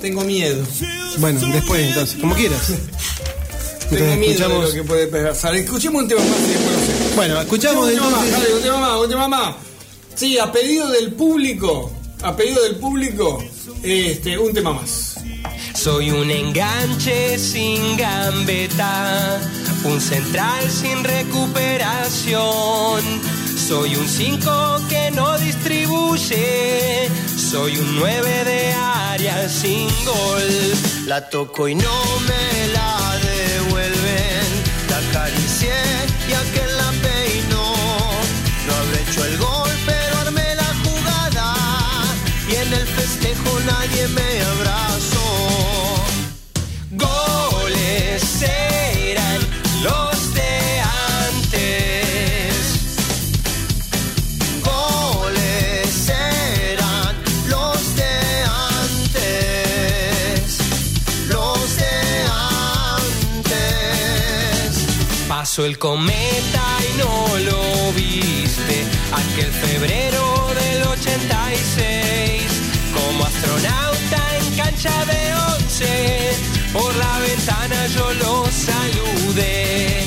Tengo 0.00 0.22
miedo. 0.24 0.64
Bueno, 1.18 1.40
después 1.52 1.80
entonces, 1.82 2.18
como 2.20 2.34
quieras. 2.34 2.66
Tengo 2.66 2.76
Entonces, 4.04 4.18
miedo 4.18 4.32
escuchamos- 4.32 4.60
de 4.60 4.68
lo 4.68 4.74
que 4.74 4.88
puede 4.88 5.06
pasar. 5.06 5.54
Escuchemos 5.56 6.02
un 6.02 6.08
tema 6.08 6.20
más 6.22 6.38
y 6.38 6.42
después 6.52 6.72
lo 6.72 6.80
sé. 6.80 6.92
Bueno, 7.16 7.40
escuchamos 7.40 7.84
un 7.88 7.94
tema 7.94 8.10
más, 8.10 8.24
entonces- 8.24 8.42
dale, 8.48 8.54
un 8.56 8.62
tema 8.62 8.78
más, 8.80 9.00
un 9.00 9.08
tema 9.08 9.28
más. 9.28 9.54
Sí, 10.14 10.38
a 10.38 10.52
pedido 10.52 10.88
del 10.90 11.12
público, 11.14 11.90
a 12.22 12.36
pedido 12.36 12.62
del 12.62 12.76
público, 12.76 13.42
este, 13.82 14.38
un 14.38 14.52
tema 14.52 14.72
más. 14.72 15.14
Soy 15.74 16.10
un 16.10 16.30
enganche 16.30 17.38
sin 17.38 17.96
gambeta, 17.96 19.40
un 19.84 20.00
central 20.00 20.70
sin 20.70 21.02
recuperación. 21.04 23.02
Soy 23.58 23.96
un 23.96 24.08
5 24.08 24.80
que 24.88 25.10
no 25.10 25.36
distribuye, 25.36 27.10
soy 27.36 27.76
un 27.76 27.96
9 27.96 28.44
de 28.44 28.72
área 28.72 29.48
sin 29.48 29.88
gol. 30.04 30.48
La 31.06 31.28
toco 31.28 31.68
y 31.68 31.74
no 31.74 32.04
me 32.28 32.68
la 32.72 33.18
devuelven. 33.18 34.46
La 34.88 34.98
acaricié 34.98 35.74
y 36.28 36.32
aquel 36.32 36.76
la 36.76 36.90
peinó. 37.02 37.74
No 38.66 38.74
habré 38.74 39.02
hecho 39.02 39.24
el 39.24 39.36
gol, 39.36 39.70
pero 39.84 40.18
armé 40.18 40.54
la 40.54 40.70
jugada. 40.84 41.54
Y 42.50 42.54
en 42.54 42.72
el 42.72 42.86
festejo 42.86 43.60
nadie 43.66 44.08
me 44.08 44.27
El 65.58 65.76
cometa 65.76 66.62
y 66.88 66.98
no 66.98 67.36
lo 67.50 67.92
viste. 67.92 68.86
Aquel 69.12 69.50
febrero 69.50 70.54
del 70.54 70.82
86. 70.86 72.42
Como 72.94 73.24
astronauta 73.24 74.38
en 74.38 74.56
cancha 74.56 75.04
de 75.06 75.34
once. 75.52 76.36
Por 76.72 76.94
la 76.94 77.18
ventana 77.18 77.86
yo 77.88 78.14
lo 78.14 78.46
saludé. 78.52 80.06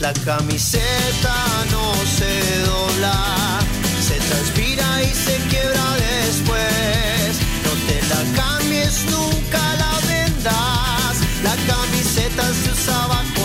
La 0.00 0.12
camiseta 0.12 1.34
no 1.72 1.94
se 2.06 2.58
dobla, 2.64 3.58
se 4.00 4.14
transpira 4.20 5.02
y 5.02 5.12
se 5.12 5.36
quiebra 5.48 5.84
después. 5.96 7.40
No 7.64 7.72
te 7.88 8.00
la 8.06 8.22
cambies, 8.40 9.04
nunca 9.10 9.62
la 9.82 9.98
vendas. 10.06 11.16
La 11.42 11.56
camiseta 11.66 12.44
se 12.54 12.70
usa 12.70 13.06
bajo 13.08 13.41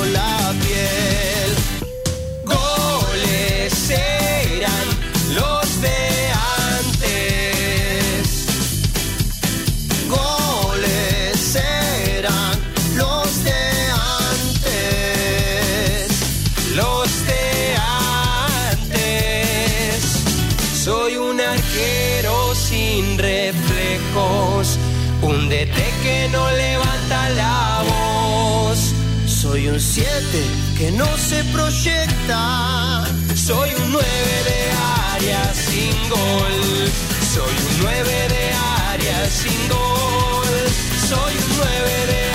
Soy 29.58 29.70
un 29.70 29.80
7 29.80 30.12
que 30.78 30.92
no 30.92 31.08
se 31.18 31.44
proyecta. 31.46 33.04
Soy 33.34 33.72
un 33.74 33.92
9 33.92 34.08
de 34.46 34.72
área 35.16 35.52
sin 35.52 36.10
gol. 36.10 36.92
Soy 37.34 37.50
un 37.50 37.82
9 37.82 38.04
de 38.04 38.54
área 38.92 39.26
sin 39.28 39.68
gol. 39.68 40.58
Soy 41.10 41.34
un 41.34 41.58
9 41.58 42.06
de 42.06 42.27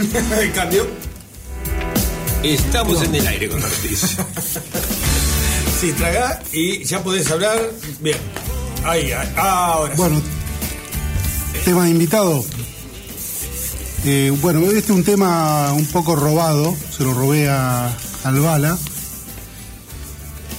adelante. 0.14 0.52
Cambio. 0.52 0.86
Estamos 2.42 3.02
en 3.02 3.14
el 3.14 3.26
aire 3.26 3.48
con 3.48 3.62
Ortiz. 3.62 4.16
Sí, 5.80 5.94
traga 5.94 6.42
y 6.52 6.84
ya 6.84 7.02
podés 7.02 7.30
hablar. 7.30 7.58
Bien. 8.00 8.18
Ahí, 8.84 9.12
ahí, 9.12 9.32
ahora. 9.34 9.94
sí. 9.94 9.96
Bueno, 9.96 10.20
tema 11.64 11.88
invitado. 11.88 12.44
Eh, 14.04 14.30
bueno, 14.42 14.60
este 14.66 14.78
es 14.78 14.90
un 14.90 15.04
tema 15.04 15.72
un 15.72 15.86
poco 15.86 16.16
robado, 16.16 16.76
se 16.94 17.02
lo 17.02 17.14
robé 17.14 17.48
a 17.48 17.96
al 18.24 18.40
Bala. 18.40 18.76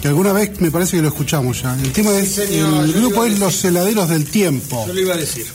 Que 0.01 0.07
alguna 0.07 0.33
vez 0.33 0.59
me 0.59 0.71
parece 0.71 0.97
que 0.97 1.03
lo 1.03 1.09
escuchamos 1.09 1.61
ya. 1.61 1.75
El 1.75 1.91
tema 1.91 2.17
es. 2.17 2.31
señor, 2.31 2.85
el 2.85 2.93
grupo 2.93 3.23
es 3.23 3.37
Los 3.37 3.63
Heladeros 3.63 4.09
del 4.09 4.25
Tiempo. 4.25 4.87
Yo 4.87 4.93
lo 4.93 5.01
iba 5.01 5.13
a 5.13 5.17
decir. 5.17 5.45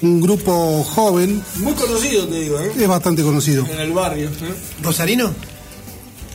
Un 0.00 0.20
grupo 0.20 0.84
joven, 0.84 1.42
Muy 1.56 1.72
conocido, 1.72 2.26
te 2.28 2.40
digo, 2.40 2.60
¿eh? 2.60 2.72
es 2.78 2.86
bastante 2.88 3.22
conocido. 3.22 3.66
En 3.66 3.80
el 3.80 3.92
barrio. 3.92 4.28
¿eh? 4.28 4.54
¿Rosarino? 4.82 5.32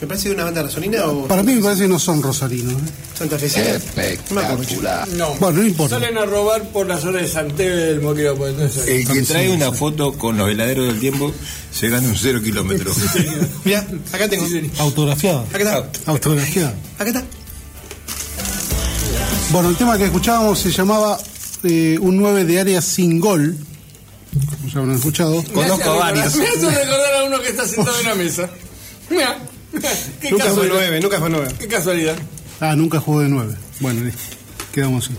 ¿Me 0.02 0.08
parece 0.08 0.32
una 0.32 0.44
banda 0.44 0.64
rosarina 0.64 1.06
o 1.06 1.28
Para 1.30 1.44
mí 1.44 1.54
me 1.56 1.62
parece 1.62 1.84
que 1.84 1.88
no 1.88 1.98
son 1.98 2.22
rosarinos. 2.22 2.74
¿eh? 2.74 2.86
Santa 3.18 3.40
Fe? 3.40 3.46
Espectacular. 3.48 5.08
No. 5.10 5.30
Bueno, 5.36 5.60
no 5.62 5.66
importa. 5.68 5.96
Salen 5.98 6.18
a 6.18 6.26
robar 6.26 6.62
por 6.72 6.88
la 6.88 6.98
zona 6.98 7.20
de 7.20 7.28
San 7.30 7.50
Telmo, 7.52 8.14
creo. 8.14 8.36
Pues, 8.36 8.52
entonces, 8.52 8.86
El 8.86 9.08
que 9.08 9.22
trae 9.22 9.50
una 9.50 9.72
foto 9.72 10.12
con 10.12 10.38
los 10.38 10.50
heladeros 10.50 10.88
del 10.88 11.00
tiempo 11.00 11.32
se 11.72 11.88
gana 11.88 12.06
un 12.06 12.18
cero 12.18 12.42
kilómetro. 12.44 12.92
Mira, 13.64 13.88
acá 14.12 14.28
tengo. 14.28 14.46
Autografiada. 14.80 15.44
Acá 15.44 15.58
está. 15.60 15.90
Autografiada. 16.12 16.74
Acá 17.00 17.08
está. 17.08 17.24
Bueno, 19.52 19.70
el 19.70 19.76
tema 19.78 19.98
que 19.98 20.04
escuchábamos 20.06 20.60
se 20.60 20.70
llamaba 20.72 21.18
eh, 21.64 21.98
Un 22.02 22.18
9 22.18 22.46
de 22.46 22.60
área 22.60 22.82
sin 22.82 23.20
gol. 23.20 23.58
Como 24.34 24.70
ya 24.74 24.80
habrán 24.80 24.96
escuchado. 24.96 25.44
Me 25.56 25.64
hace 25.64 25.78
recordar- 25.78 26.14
Me 26.16 26.22
hace 26.22 26.40
recordar 26.70 27.14
a 27.20 27.24
uno 27.26 27.40
que 27.42 27.50
está 27.50 27.68
sentado 27.68 28.00
en 28.00 28.06
la 28.06 28.16
mesa. 28.16 28.50
Mira. 29.10 29.38
Qué 30.22 30.30
Nunca 30.32 30.44
fue 30.46 30.52
casualidad. 30.68 30.74
nueve, 30.76 31.00
nunca 31.02 31.20
fue 31.20 31.30
nueve. 31.30 31.48
Qué 31.60 31.68
casualidad. 31.68 32.16
Ah, 32.60 32.76
nunca 32.76 33.00
jugó 33.00 33.22
de 33.22 33.30
9. 33.30 33.56
Bueno, 33.80 34.04
listo. 34.04 34.20
quedamos 34.72 35.06
así. 35.06 35.16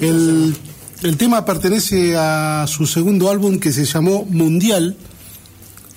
El, 0.00 0.56
el 1.02 1.16
tema 1.16 1.44
pertenece 1.44 2.14
a 2.16 2.64
su 2.68 2.86
segundo 2.86 3.30
álbum 3.30 3.58
que 3.58 3.72
se 3.72 3.84
llamó 3.84 4.24
Mundial, 4.24 4.96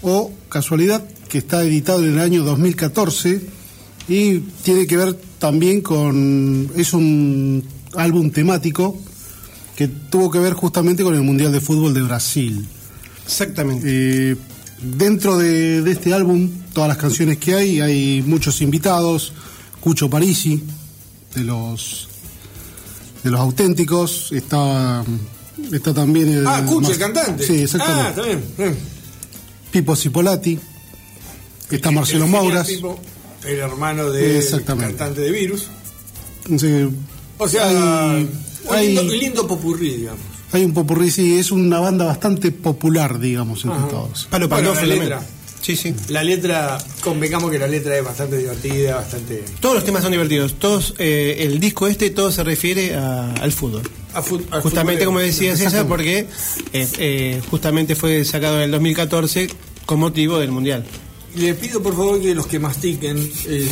o 0.02 0.32
casualidad, 0.50 1.04
que 1.30 1.38
está 1.40 1.64
editado 1.64 2.04
en 2.04 2.14
el 2.14 2.20
año 2.20 2.44
2014 2.44 3.42
y 4.08 4.40
tiene 4.64 4.86
que 4.88 4.98
ver 4.98 5.14
también 5.40 5.82
con. 5.82 6.70
Es 6.76 6.94
un 6.94 7.64
álbum 7.96 8.30
temático 8.32 8.98
que 9.80 9.88
tuvo 9.88 10.30
que 10.30 10.40
ver 10.40 10.52
justamente 10.56 11.04
con 11.04 11.16
el 11.16 11.22
Mundial 11.22 11.54
de 11.54 11.62
Fútbol 11.62 11.94
de 11.94 12.02
Brasil. 12.02 12.68
Exactamente. 13.26 14.36
dentro 14.82 15.38
de, 15.38 15.82
de 15.82 15.92
este 15.94 16.14
álbum, 16.14 16.50
todas 16.74 16.90
las 16.90 16.98
canciones 16.98 17.38
que 17.38 17.56
hay, 17.56 17.80
hay 17.80 18.22
muchos 18.28 18.60
invitados. 18.62 19.32
Cucho 19.80 20.10
Parisi, 20.10 20.62
de 21.34 21.46
los 21.46 22.10
de 23.24 23.32
los 23.32 23.40
auténticos, 23.40 24.34
está, 24.34 25.06
está 25.72 25.94
también 25.94 26.28
el. 26.28 26.46
Ah, 26.46 26.62
Cucho, 26.66 26.82
Mar- 26.82 26.92
el 26.92 27.00
cantante. 27.00 27.48
Sí, 27.48 27.62
exactamente. 27.62 28.04
Ah, 28.06 28.10
está 28.10 28.22
bien. 28.24 28.44
bien. 28.58 28.78
Pipo 29.72 29.96
Cipolati, 29.96 30.60
está 31.72 31.90
Marcelo 31.92 32.26
El 32.26 32.32
Mauras. 32.32 32.68
el 32.70 33.60
hermano 33.60 34.10
del 34.10 34.36
Exactamente. 34.36 34.98
cantante 34.98 35.22
de 35.22 35.32
Virus. 35.32 35.68
Sí, 36.58 36.90
O 37.38 37.48
sea, 37.48 37.70
hay, 38.12 38.30
hay- 38.70 38.88
lindo, 38.88 39.02
un 39.04 39.18
lindo 39.20 39.48
popurrí, 39.48 39.94
digamos. 39.98 40.22
hay 40.52 40.64
un 40.66 40.74
popurrí, 40.74 41.12
sí, 41.12 41.38
es 41.40 41.52
una 41.52 41.80
banda 41.80 42.06
bastante 42.06 42.52
popular, 42.52 43.20
digamos, 43.20 43.64
entre 43.66 43.80
Ajá. 43.80 43.88
todos. 43.88 44.28
Palo 44.30 44.48
Bueno, 44.48 44.74
la 44.74 44.82
letra. 44.86 45.22
Sí, 45.62 45.76
sí. 45.76 45.94
La 46.08 46.24
letra, 46.24 46.78
convengamos 47.04 47.52
que 47.52 47.60
la 47.60 47.68
letra 47.68 47.96
es 47.98 48.04
bastante 48.04 48.38
divertida, 48.38 48.96
bastante... 48.96 49.44
Todos 49.60 49.76
los 49.76 49.84
temas 49.84 50.02
son 50.02 50.12
divertidos. 50.14 50.54
Todos, 50.58 50.96
eh, 50.98 51.36
el 51.42 51.60
disco 51.60 51.86
este, 51.88 52.10
todo 52.12 52.32
se 52.32 52.44
refiere 52.44 52.96
a- 52.96 53.34
al 53.34 53.52
fútbol. 53.52 53.84
a 54.14 54.22
Justamente 54.22 55.04
fútbol. 55.04 55.06
como 55.06 55.20
decía 55.20 55.56
César, 55.58 55.86
porque 55.86 56.28
eh, 56.74 56.88
eh, 56.98 57.42
justamente 57.52 57.96
fue 57.96 58.24
sacado 58.26 58.56
en 58.58 58.64
el 58.64 58.72
2014 58.72 59.50
con 59.86 60.00
motivo 60.00 60.40
del 60.40 60.52
Mundial. 60.52 60.86
Le 61.36 61.54
pido 61.54 61.82
por 61.82 61.94
favor 61.96 62.20
que 62.22 62.34
los 62.34 62.48
que 62.48 62.58
mastiquen 62.60 63.18
es, 63.18 63.68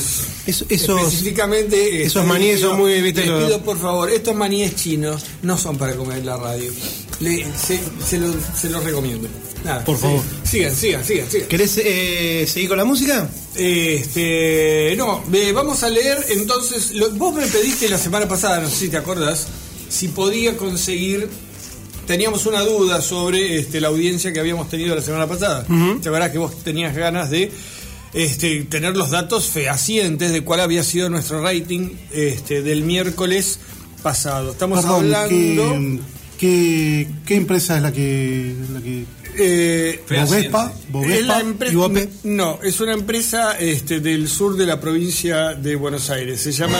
Eso- 0.45 0.66
esos- 0.70 1.01
específicamente 1.01 2.03
esos 2.03 2.24
maníes 2.26 2.62
son 2.62 2.78
muy, 2.78 3.01
viste, 3.01 3.26
Les 3.26 3.45
pido 3.45 3.62
por 3.64 3.80
favor, 3.80 4.10
estos 4.12 4.36
maníes 4.36 4.76
chinos 4.76 5.24
no 5.41 5.58
son 5.58 5.78
para 5.78 5.95
comer 5.95 6.20
en 6.20 6.26
la 6.28 6.38
radio. 6.38 6.72
Le- 7.20 7.45
se, 7.55 7.80
se 8.08 8.20
los, 8.20 8.36
se 8.60 8.70
los 8.70 8.84
recomiendo. 8.84 9.28
Nada, 9.66 9.84
Por 9.84 9.97
favor. 9.97 10.22
Sigan, 10.43 10.74
sigan, 10.76 11.03
sigan, 11.03 11.30
sigan. 11.30 11.47
¿Querés 11.49 11.78
eh, 11.84 12.45
seguir 12.47 12.70
con 12.70 12.78
la 12.78 12.86
música? 12.86 13.28
Este, 13.55 14.93
no, 14.97 15.24
eh, 15.34 15.51
vamos 15.51 15.82
a 15.84 15.89
leer 15.89 16.24
entonces. 16.30 16.91
lo- 16.91 17.10
vos 17.12 17.34
me 17.34 17.45
pediste 17.47 17.89
la 17.89 17.97
semana 17.97 18.28
pasada, 18.28 18.60
no 18.62 18.70
sé 18.70 18.76
si 18.76 18.89
te 18.89 18.97
acordás, 18.97 19.47
si 19.89 20.10
podía 20.10 20.55
conseguir. 20.58 21.28
Teníamos 22.08 22.45
una 22.45 22.62
duda 22.62 23.01
sobre 23.01 23.58
este, 23.60 23.82
la 23.82 23.89
audiencia 23.89 24.32
que 24.34 24.39
habíamos 24.39 24.70
tenido 24.70 24.95
la 24.95 25.01
semana 25.01 25.28
pasada. 25.28 25.66
Ujú. 25.70 25.99
¿Te 25.99 26.08
acuerdas 26.10 26.32
que 26.32 26.38
vos 26.38 26.64
tenías 26.64 26.95
ganas 26.95 27.30
de 27.30 27.51
este, 28.14 28.64
tener 28.64 28.95
los 28.95 29.12
datos 29.12 29.47
fehacientes 29.47 30.32
de 30.32 30.41
cuál 30.41 30.62
había 30.62 30.84
sido 30.84 31.10
nuestro 31.10 31.41
rating 31.43 31.89
este, 32.14 32.62
del 32.62 32.84
miércoles 32.84 33.60
pasado? 34.01 34.51
Estamos 34.51 34.80
Perdón, 34.80 35.14
hablando. 35.14 35.74
¿qué, 35.78 35.99
qué, 36.39 37.08
qué 37.26 37.36
empresa 37.36 37.76
es 37.78 37.84
la 37.84 37.91
que... 37.91 38.55
La 38.74 38.80
que 38.82 39.03
Eh, 39.39 39.99
Bovespa, 40.10 40.74
Bovespa 40.89 41.16
es 41.20 41.26
la 41.28 41.39
empresa- 41.41 41.74
y 41.74 41.76
Bope. 41.76 42.10
No, 42.24 42.58
es 42.64 42.80
una 42.80 42.93
empresa 42.93 43.51
este, 43.60 43.99
del 43.99 44.28
sur 44.30 44.55
de 44.58 44.66
la 44.66 44.80
provincia 44.80 45.53
de 45.53 45.76
Buenos 45.76 46.10
Aires. 46.10 46.41
Se 46.41 46.51
llama 46.51 46.80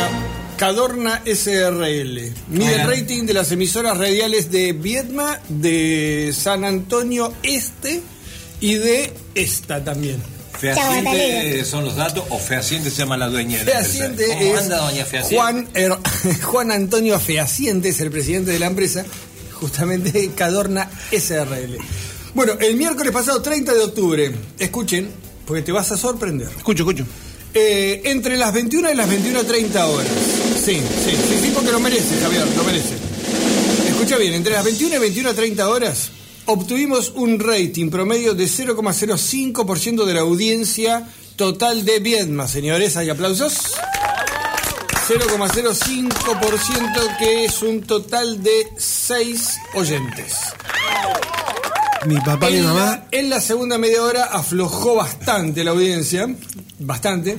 Cadorna 0.58 1.22
SRL. 1.26 2.34
Mide 2.49 2.76
el 2.82 2.88
rating 2.88 3.24
de 3.26 3.34
las 3.34 3.51
emisoras 3.51 3.97
radiales 3.97 4.51
de 4.51 4.74
Viedma, 4.74 5.39
de 5.49 6.34
San 6.38 6.66
Antonio 6.66 7.34
Este 7.43 8.01
y 8.60 8.76
de 8.76 9.14
esta 9.36 9.84
también. 9.84 10.22
Fehaciente 10.60 11.64
son 11.66 11.86
los 11.86 11.95
datos 11.95 12.24
o 12.30 12.39
fehaciente 12.39 12.89
se 12.89 12.97
llama 12.97 13.16
la 13.16 13.28
dueña 13.30 13.60
de 13.60 13.66
la 13.66 13.84
¿Cómo 14.28 14.55
es 14.55 14.58
anda 14.64 14.78
doña 14.78 15.05
Fehaciente? 15.05 15.36
Juan, 15.36 15.70
Er- 15.76 15.97
Juan 16.43 16.72
Antonio 16.72 17.20
Fehaciente 17.20 17.89
es 17.89 18.01
el 18.01 18.10
presidente 18.10 18.51
de 18.51 18.58
la 18.60 18.66
empresa, 18.66 19.05
justamente 19.53 20.32
Cadorna 20.36 20.89
SRL. 21.12 21.78
Bueno, 22.34 22.53
el 22.60 22.76
miércoles 22.76 23.12
pasado, 23.12 23.39
30 23.41 23.74
de 23.76 23.80
octubre, 23.82 24.32
escuchen, 24.58 25.10
porque 25.45 25.62
te 25.62 25.72
vas 25.72 25.91
a 25.91 25.97
sorprender. 25.97 26.47
Escucho, 26.58 26.82
escucho. 26.84 27.05
Eh, 27.60 28.12
entre 28.12 28.38
las 28.38 28.53
21 28.53 28.91
y 28.91 28.95
las 28.95 29.10
21.30 29.10 29.84
horas. 29.86 30.12
Sí, 30.64 30.76
sí, 30.76 31.10
sí, 31.10 31.39
sí, 31.41 31.51
porque 31.55 31.72
lo 31.72 31.80
merece, 31.80 32.16
Javier, 32.22 32.45
lo 32.55 32.64
merece. 32.64 32.93
Escucha 33.89 34.18
bien, 34.18 34.36
entre 34.36 34.53
las 34.53 34.64
21 34.64 34.95
y 34.95 34.99
21.30 35.10 35.62
horas 35.64 36.12
obtuvimos 36.45 37.12
un 37.16 37.39
rating 37.39 37.89
promedio 37.89 38.36
de 38.36 38.45
0,05% 38.45 40.05
de 40.05 40.14
la 40.14 40.22
audiencia 40.22 41.10
total 41.36 41.84
de 41.84 41.97
Viedma, 41.97 42.47
señores. 42.47 42.95
¿Hay 42.95 43.10
aplausos? 43.10 43.55
0,05% 45.08 47.18
que 47.18 47.45
es 47.45 47.64
un 47.64 47.82
total 47.82 48.43
de 48.43 48.68
6 48.78 49.58
oyentes. 49.74 50.36
Mi 52.06 52.16
papá 52.22 52.50
y 52.50 52.56
mi 52.56 52.62
mamá. 52.62 52.80
la, 52.86 53.08
en 53.12 53.30
la 53.30 53.41
segunda 53.41 53.78
media 53.78 54.04
hora 54.04 54.26
aflojó 54.26 54.95
bastante 54.95 55.64
la 55.64 55.72
audiencia, 55.72 56.28
bastante, 56.80 57.38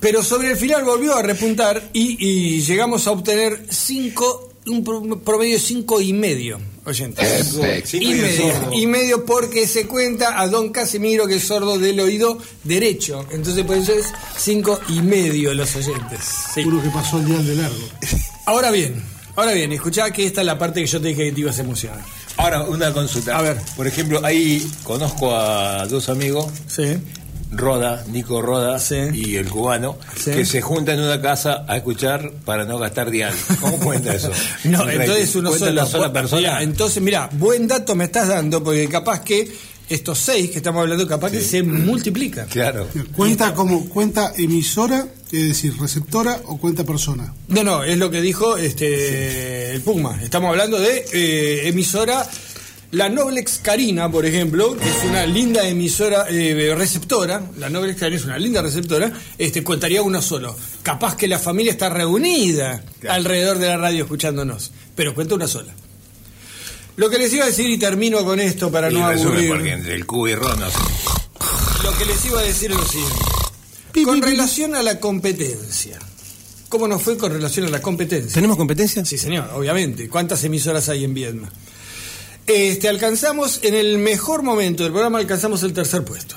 pero 0.00 0.22
sobre 0.22 0.50
el 0.52 0.56
final 0.56 0.84
volvió 0.84 1.16
a 1.16 1.22
repuntar 1.22 1.90
y, 1.92 2.16
y 2.24 2.62
llegamos 2.62 3.06
a 3.06 3.10
obtener 3.12 3.66
cinco, 3.68 4.54
un 4.66 4.82
pro- 4.84 5.20
promedio 5.20 5.54
de 5.54 5.60
cinco 5.60 6.00
y 6.00 6.12
medio 6.12 6.58
oyentes. 6.84 7.54
Y 7.92 8.14
medio, 8.14 8.72
y 8.72 8.86
medio 8.86 9.26
porque 9.26 9.66
se 9.66 9.86
cuenta 9.86 10.40
a 10.40 10.46
don 10.48 10.70
Casimiro 10.70 11.26
que 11.26 11.36
es 11.36 11.44
sordo 11.44 11.78
del 11.78 12.00
oído 12.00 12.38
derecho. 12.64 13.26
Entonces 13.30 13.62
por 13.64 13.76
eso 13.76 13.92
es 13.92 14.06
cinco 14.38 14.80
y 14.88 15.02
medio 15.02 15.52
los 15.52 15.76
oyentes. 15.76 16.20
Sí. 16.54 16.62
Uno 16.64 16.82
que 16.82 16.88
pasó 16.88 17.18
el 17.18 17.26
día 17.26 17.38
de 17.38 17.54
largo. 17.56 17.88
Ahora 18.46 18.70
bien, 18.70 19.02
ahora 19.36 19.52
bien, 19.52 19.70
escuchá 19.72 20.10
que 20.10 20.24
esta 20.26 20.40
es 20.40 20.46
la 20.46 20.58
parte 20.58 20.80
que 20.80 20.86
yo 20.86 20.98
te 21.00 21.08
dije 21.08 21.24
que 21.26 21.32
te 21.32 21.40
ibas 21.40 21.58
a 21.58 21.62
emocionar. 21.62 22.00
Ahora, 22.38 22.62
una 22.62 22.92
consulta. 22.92 23.36
A 23.36 23.42
ver. 23.42 23.58
Por 23.76 23.86
ejemplo, 23.86 24.20
ahí 24.24 24.66
conozco 24.84 25.34
a 25.36 25.86
dos 25.86 26.08
amigos, 26.08 26.46
Sí. 26.66 26.96
Roda, 27.50 28.04
Nico 28.12 28.42
Roda 28.42 28.78
Sí. 28.78 28.96
y 29.14 29.36
el 29.36 29.48
cubano, 29.48 29.96
Sí. 30.16 30.30
que 30.32 30.44
se 30.44 30.60
juntan 30.60 30.98
en 30.98 31.04
una 31.06 31.20
casa 31.20 31.64
a 31.66 31.76
escuchar 31.78 32.30
para 32.44 32.64
no 32.64 32.78
gastar 32.78 33.10
dial. 33.10 33.34
¿Cómo 33.60 33.78
cuenta 33.78 34.14
eso? 34.14 34.30
No, 34.64 34.88
entonces 34.88 35.34
uno 35.34 35.48
¿Cuenta 35.50 35.66
solo. 35.68 35.76
la 35.82 35.86
sola 35.86 36.12
persona? 36.12 36.40
Mira, 36.40 36.62
entonces, 36.62 37.02
mira, 37.02 37.28
buen 37.32 37.66
dato 37.66 37.94
me 37.94 38.04
estás 38.04 38.28
dando, 38.28 38.62
porque 38.62 38.86
capaz 38.88 39.20
que 39.22 39.50
estos 39.88 40.18
seis 40.18 40.50
que 40.50 40.58
estamos 40.58 40.82
hablando, 40.82 41.08
capaz 41.08 41.30
que 41.30 41.40
se 41.40 41.62
multiplican. 41.62 42.46
Claro. 42.48 42.86
¿Cuenta 43.16 43.54
como 43.54 43.88
cuenta 43.88 44.32
emisora, 44.36 45.06
es 45.32 45.48
decir, 45.48 45.76
receptora 45.78 46.40
o 46.46 46.58
cuenta 46.58 46.84
persona? 46.84 47.34
No, 47.48 47.62
no, 47.62 47.84
es 47.84 47.98
lo 47.98 48.10
que 48.10 48.20
dijo 48.20 48.56
este 48.56 49.72
el 49.72 49.80
Puma. 49.82 50.18
Estamos 50.22 50.50
hablando 50.50 50.78
de 50.78 51.04
eh, 51.12 51.68
emisora. 51.68 52.26
La 52.90 53.10
Noblex 53.10 53.58
Carina, 53.62 54.10
por 54.10 54.24
ejemplo, 54.24 54.74
que 54.74 54.88
es 54.88 55.04
una 55.04 55.26
linda 55.26 55.68
emisora 55.68 56.24
eh, 56.30 56.74
receptora, 56.74 57.42
la 57.58 57.68
Noblex 57.68 58.00
Carina 58.00 58.16
es 58.16 58.24
una 58.24 58.38
linda 58.38 58.62
receptora, 58.62 59.12
este 59.36 59.62
contaría 59.62 60.00
uno 60.00 60.22
solo. 60.22 60.56
Capaz 60.82 61.14
que 61.14 61.28
la 61.28 61.38
familia 61.38 61.72
está 61.72 61.90
reunida 61.90 62.82
alrededor 63.06 63.58
de 63.58 63.66
la 63.66 63.76
radio 63.76 64.04
escuchándonos, 64.04 64.72
pero 64.96 65.14
cuenta 65.14 65.34
una 65.34 65.46
sola. 65.46 65.74
Lo 66.96 67.10
que 67.10 67.18
les 67.18 67.30
iba 67.34 67.44
a 67.44 67.48
decir 67.48 67.68
y 67.68 67.76
termino 67.76 68.24
con 68.24 68.40
esto 68.40 68.72
para 68.72 68.90
Y 68.90 68.94
no 68.94 69.06
aburrir. 69.06 69.48
porque 69.50 69.72
entre 69.72 69.94
el 69.94 70.06
cubo 70.06 70.26
y 70.28 70.32
no 70.34 70.70
sé. 70.70 70.78
Lo 71.84 71.96
que 71.96 72.06
les 72.06 72.24
iba 72.24 72.40
a 72.40 72.42
decir 72.42 72.70
es 72.70 72.76
lo 72.76 72.84
siguiente. 72.86 73.37
Con 74.04 74.22
relación 74.22 74.74
a 74.74 74.82
la 74.82 75.00
competencia. 75.00 75.98
¿Cómo 76.68 76.86
nos 76.86 77.02
fue 77.02 77.16
con 77.16 77.32
relación 77.32 77.66
a 77.66 77.70
la 77.70 77.80
competencia? 77.80 78.32
¿Tenemos 78.32 78.56
competencia? 78.56 79.04
Sí, 79.04 79.16
señor, 79.16 79.50
obviamente. 79.54 80.08
¿Cuántas 80.08 80.44
emisoras 80.44 80.88
hay 80.88 81.04
en 81.04 81.14
Viedma? 81.14 81.50
Este, 82.46 82.88
alcanzamos, 82.88 83.60
en 83.62 83.74
el 83.74 83.98
mejor 83.98 84.42
momento 84.42 84.82
del 84.82 84.92
programa, 84.92 85.18
alcanzamos 85.18 85.62
el 85.62 85.72
tercer 85.72 86.04
puesto. 86.04 86.36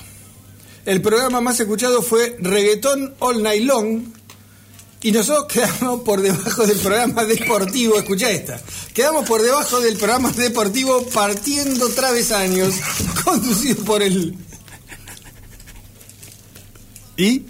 El 0.86 1.02
programa 1.02 1.42
más 1.42 1.60
escuchado 1.60 2.02
fue 2.02 2.38
Reggaetón 2.40 3.16
All 3.20 3.44
Night 3.44 3.64
Long. 3.64 4.04
Y 5.04 5.12
nosotros 5.12 5.46
quedamos 5.52 6.02
por 6.02 6.22
debajo 6.22 6.66
del 6.66 6.78
programa 6.80 7.26
deportivo, 7.26 7.98
escucha 7.98 8.30
esta, 8.30 8.62
quedamos 8.94 9.28
por 9.28 9.42
debajo 9.42 9.80
del 9.80 9.98
programa 9.98 10.32
deportivo 10.32 11.04
Partiendo 11.08 11.90
Travesaños, 11.90 12.76
conducido 13.26 13.84
por 13.84 14.04
el 14.04 14.36
¿Y? 17.18 17.46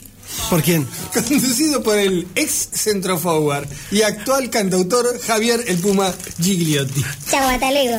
¿Por 0.49 0.61
quién? 0.61 0.85
conducido 1.13 1.81
por 1.81 1.97
el 1.97 2.27
ex 2.35 2.69
centro 2.73 3.17
forward 3.17 3.67
y 3.91 4.01
actual 4.01 4.49
cantautor 4.49 5.19
Javier 5.21 5.63
El 5.67 5.77
Puma 5.77 6.13
Gigliotti. 6.41 7.03
Chau, 7.29 7.47
hasta 7.49 7.71
luego. 7.71 7.97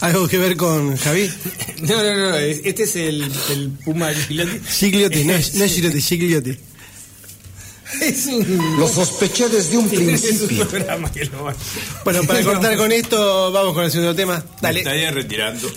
¿Algo 0.00 0.28
que 0.28 0.38
ver 0.38 0.56
con 0.56 0.96
Javi? 0.96 1.30
No, 1.80 2.02
no, 2.02 2.14
no, 2.30 2.36
este 2.36 2.84
es 2.84 2.96
el, 2.96 3.30
el 3.50 3.70
Puma 3.84 4.12
Gigliotti. 4.14 4.60
Gigliotti, 4.66 5.24
no 5.24 5.34
es 5.34 5.54
no 5.54 5.64
es 5.64 5.72
Gigliotti, 5.72 6.00
Gigliotti. 6.02 6.56
Es 8.00 8.26
un... 8.26 8.76
Lo 8.78 8.88
sospeché 8.88 9.48
desde 9.48 9.76
un 9.76 9.88
principio. 9.88 10.66
que 10.68 10.80
lo 11.26 11.54
Bueno, 12.04 12.24
para 12.24 12.42
cortar 12.42 12.76
con 12.76 12.90
esto, 12.90 13.52
vamos 13.52 13.74
con 13.74 13.84
el 13.84 13.90
segundo 13.90 14.14
tema. 14.14 14.38
Me 14.38 14.60
Dale. 14.60 14.80
estaría 14.80 15.10
retirando. 15.10 15.68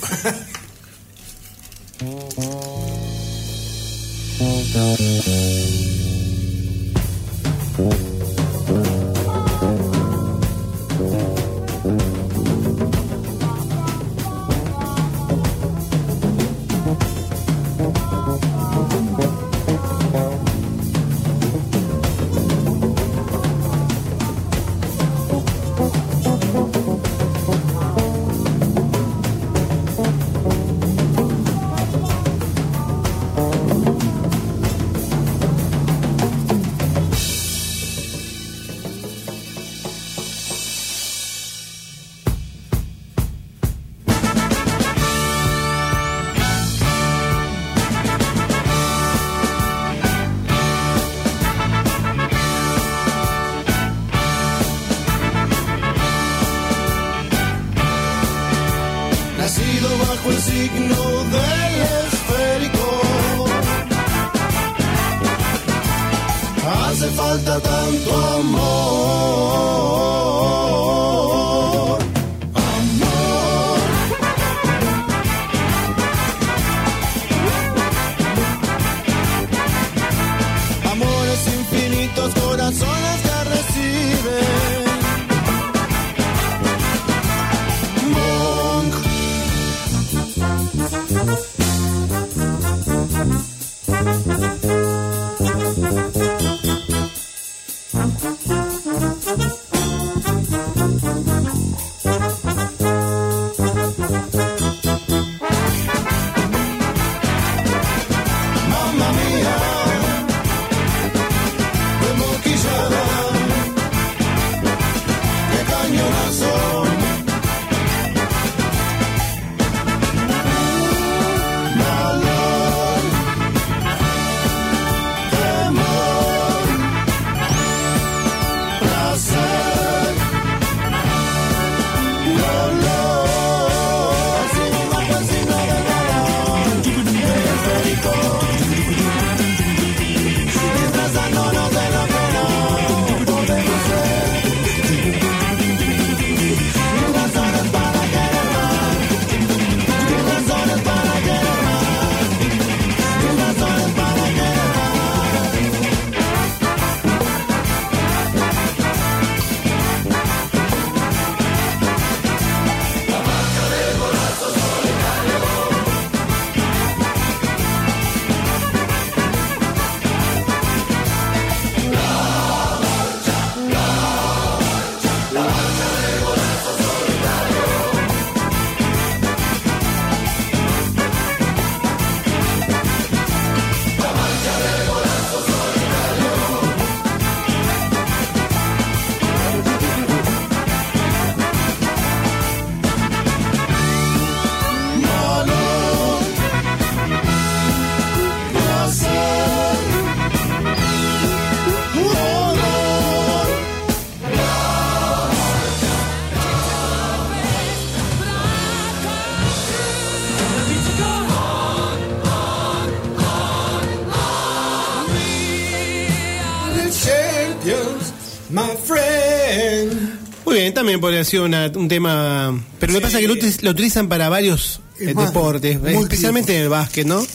My 218.49 218.61
friend. 218.85 220.19
Muy 220.45 220.55
bien, 220.55 220.73
también 220.73 220.99
podría 221.01 221.23
ser 221.23 221.41
una- 221.41 221.71
un 221.75 221.87
tema. 221.87 222.57
Pero 222.79 222.93
lo 222.93 222.99
que 222.99 223.03
pasa 223.03 223.17
es 223.19 223.27
que 223.27 223.61
lo, 223.63 223.71
utilizan 223.71 224.07
para 224.07 224.29
varios 224.29 224.79
Es 224.99 225.09
eh, 225.09 225.13
más, 225.13 225.27
deportes, 225.27 225.77
especialmente 225.85 226.55
en 226.55 226.63
el 226.63 226.69
básquet, 226.69 227.05
¿no? 227.05 227.25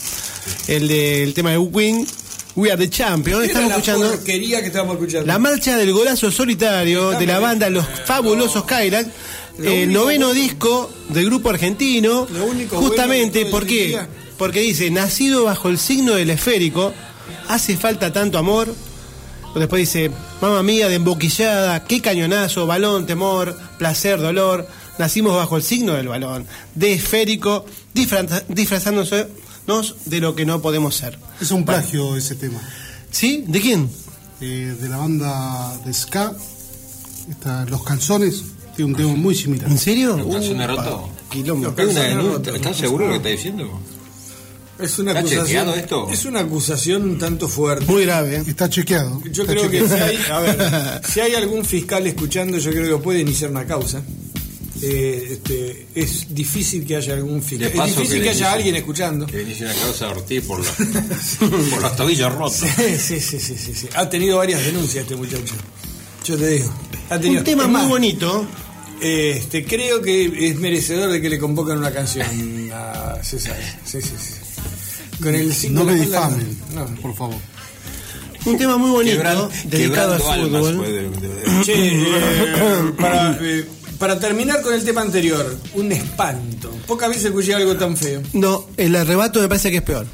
El 0.67 0.87
del 0.87 1.33
tema 1.33 1.51
de 1.51 1.57
Wing, 1.59 2.05
We 2.55 2.71
Are 2.71 2.77
the 2.77 2.89
Champions. 2.89 3.45
Estamos 3.45 3.69
la 3.69 3.75
escuchando 3.75 4.23
que 4.23 5.23
la 5.25 5.37
marcha 5.39 5.77
del 5.77 5.93
golazo 5.93 6.31
solitario 6.31 7.11
de 7.11 7.25
la 7.25 7.39
banda 7.39 7.69
Los 7.69 7.85
Fabulosos 8.05 8.65
Kylax. 8.65 9.09
Lo 9.59 9.69
eh, 9.69 9.85
noveno 9.85 10.27
bueno- 10.27 10.33
disco 10.33 10.91
del 11.09 11.25
grupo 11.27 11.51
argentino. 11.51 12.27
Lo 12.33 12.45
único 12.45 12.77
Justamente, 12.77 13.43
bueno 13.43 13.45
de 13.45 13.51
todo 13.51 13.51
¿por 13.51 13.63
ese 13.63 13.75
qué? 13.75 13.87
día- 13.89 14.09
Porque 14.39 14.59
dice, 14.61 14.89
nacido 14.89 15.43
bajo 15.43 15.69
el 15.69 15.77
signo 15.77 16.15
del 16.15 16.31
esférico, 16.31 16.91
hace 17.47 17.77
falta 17.77 18.11
tanto 18.11 18.39
amor. 18.39 18.73
Después 19.55 19.79
dice, 19.81 20.11
mamá 20.41 20.63
mía, 20.63 20.87
de 20.87 20.95
emboquillada, 20.95 21.83
qué 21.85 22.01
cañonazo, 22.01 22.65
balón, 22.67 23.05
temor, 23.05 23.57
placer, 23.77 24.19
dolor. 24.19 24.67
Nacimos 24.97 25.35
bajo 25.35 25.57
el 25.57 25.63
signo 25.63 25.93
del 25.93 26.07
balón, 26.07 26.45
de 26.75 26.93
esférico, 26.93 27.65
disfra- 27.95 28.43
disfrazándonos 28.47 29.09
de 30.05 30.19
lo 30.19 30.35
que 30.35 30.45
no 30.45 30.61
podemos 30.61 30.95
ser. 30.95 31.17
Es 31.41 31.51
un 31.51 31.65
plagio 31.65 32.15
ese 32.15 32.35
tema. 32.35 32.59
¿Sí? 33.11 33.43
¿De 33.47 33.59
quién? 33.61 33.89
Eh, 34.41 34.75
de 34.79 34.89
la 34.89 34.97
banda 34.97 35.77
de 35.85 35.93
Ska. 35.93 36.33
Está 37.29 37.65
Los 37.65 37.83
Calzones. 37.83 38.43
Tiene 38.75 38.91
un 38.91 38.97
tema 38.97 39.13
muy 39.15 39.35
similar. 39.35 39.69
¿En 39.69 39.77
serio? 39.77 40.17
¿Los 40.17 40.27
calzones 40.35 40.67
rotos. 42.25 42.55
¿Estás 42.55 42.75
seguro 42.77 43.05
de 43.05 43.09
lo 43.09 43.21
que 43.21 43.29
está 43.29 43.29
diciendo? 43.29 43.79
Es 44.83 44.99
una 44.99 45.11
¿Está 45.11 45.19
acusación. 45.21 45.45
chequeado 45.47 45.75
esto? 45.75 46.09
Es 46.11 46.25
una 46.25 46.41
acusación 46.41 47.03
un 47.03 47.17
tanto 47.17 47.47
fuerte. 47.47 47.85
Muy 47.85 48.03
grave. 48.05 48.37
¿eh? 48.37 48.43
Está 48.45 48.69
chequeado. 48.69 49.21
Yo 49.31 49.43
Está 49.43 49.53
creo 49.53 49.69
que 49.69 49.87
si 49.87 49.93
hay, 49.95 50.17
a 50.29 50.39
ver, 50.39 51.01
si 51.07 51.19
hay 51.21 51.35
algún 51.35 51.63
fiscal 51.63 52.05
escuchando, 52.05 52.57
yo 52.57 52.71
creo 52.71 52.97
que 52.97 53.03
puede 53.03 53.19
iniciar 53.21 53.49
una 53.51 53.65
causa. 53.65 54.01
Eh, 54.81 55.29
este, 55.31 55.87
es 55.95 56.33
difícil 56.35 56.85
que 56.85 56.97
haya 56.97 57.13
algún 57.13 57.41
fiscal. 57.41 57.71
Es 57.71 57.95
difícil 57.95 58.21
que 58.21 58.29
haya 58.31 58.51
alguien 58.51 58.75
escuchando. 58.75 59.25
Que 59.25 59.41
inicie 59.43 59.65
una 59.65 59.75
causa 59.75 60.07
de 60.07 60.11
Ortiz 60.11 60.43
por, 60.43 60.59
la, 60.59 60.71
por 61.69 61.81
los 61.81 61.95
tobillos 61.95 62.33
rotos. 62.33 62.57
Sí, 62.57 62.97
sí, 62.99 63.19
sí, 63.21 63.39
sí, 63.39 63.73
sí. 63.73 63.87
Ha 63.95 64.09
tenido 64.09 64.37
varias 64.39 64.65
denuncias 64.65 65.03
este 65.03 65.15
muchacho. 65.15 65.53
Yo 66.25 66.37
te 66.37 66.47
digo. 66.49 66.73
Ha 67.09 67.17
tenido, 67.17 67.39
Un 67.39 67.45
tema 67.45 67.63
muy 67.63 67.73
más, 67.73 67.87
bonito. 67.87 68.45
Este, 68.99 69.63
creo 69.65 70.01
que 70.01 70.49
es 70.49 70.55
merecedor 70.57 71.09
de 71.09 71.21
que 71.21 71.29
le 71.29 71.39
convocan 71.39 71.77
una 71.77 71.91
canción 71.91 72.27
a 72.73 73.19
César. 73.23 73.55
Sí, 73.85 74.01
sí, 74.01 74.13
sí. 74.17 74.33
Con 75.23 75.35
el 75.35 75.53
No 75.73 75.83
me 75.85 75.95
la 75.95 76.03
difamen, 76.03 76.57
No. 76.75 76.85
por 77.01 77.15
favor. 77.15 77.35
Un 78.45 78.57
tema 78.57 78.77
muy 78.77 78.89
bonito, 78.91 79.15
Quebran- 79.17 79.49
dedicado 79.65 80.13
al 80.15 80.21
almas 80.21 80.61
fútbol. 80.73 81.63
Che, 81.63 81.73
eh, 81.73 82.93
para, 82.99 83.37
eh, 83.41 83.65
para 83.97 84.19
terminar 84.19 84.61
con 84.61 84.73
el 84.73 84.83
tema 84.83 85.01
anterior, 85.01 85.57
un 85.75 85.91
espanto. 85.93 86.69
Pocas 86.85 87.07
veces 87.09 87.25
escuché 87.25 87.53
algo 87.53 87.75
tan 87.77 87.95
feo. 87.95 88.21
No, 88.33 88.67
el 88.75 88.95
arrebato 88.97 89.39
me 89.39 89.47
parece 89.47 89.71
que 89.71 89.77
es 89.77 89.83
peor. 89.83 90.05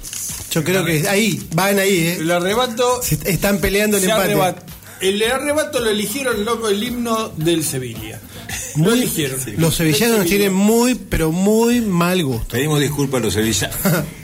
Yo 0.51 0.63
creo 0.63 0.85
que 0.85 1.07
ahí, 1.09 1.41
van 1.55 1.79
ahí, 1.79 1.97
¿eh? 2.07 2.17
El 2.19 2.29
arrebato. 2.31 3.01
Se 3.01 3.15
están 3.31 3.57
peleando 3.59 3.97
el 3.97 4.03
empate. 4.03 4.35
arrebat- 4.35 4.63
el 5.01 5.23
arrebato 5.23 5.79
lo 5.79 5.89
eligieron, 5.89 6.43
loco, 6.45 6.69
el 6.69 6.83
himno 6.83 7.29
del 7.35 7.63
Sevilla. 7.63 8.19
Lo 8.75 8.93
eligieron. 8.93 9.39
Los 9.57 9.75
sevillanos 9.75 10.17
Sevilla. 10.17 10.23
tienen 10.29 10.53
muy, 10.53 10.93
pero 10.95 11.31
muy 11.31 11.81
mal 11.81 12.23
gusto. 12.23 12.47
Pedimos 12.49 12.79
disculpas 12.79 13.21
a 13.21 13.23
los 13.25 13.33
sevillanos. 13.33 13.75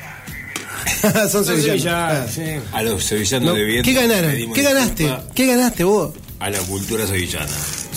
Son 1.01 1.29
Son 1.29 1.45
sevillanos. 1.45 1.81
sevillanos, 1.81 2.29
Ah. 2.29 2.31
sí. 2.33 2.41
A 2.73 2.81
los 2.83 3.03
sevillanos 3.03 3.49
No, 3.49 3.55
de 3.55 3.63
bien. 3.63 3.83
¿Qué 3.83 3.93
ganaron? 3.93 4.53
¿Qué 4.53 4.61
ganaste? 4.61 5.13
¿Qué 5.33 5.45
ganaste 5.47 5.83
vos? 5.83 6.13
A 6.39 6.49
la 6.49 6.59
cultura 6.59 7.07
sevillana. 7.07 7.47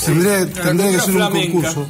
Tendría, 0.04 0.46
tendría 0.50 0.92
que 0.92 1.00
ser 1.00 1.16
un 1.16 1.30
concurso. 1.30 1.88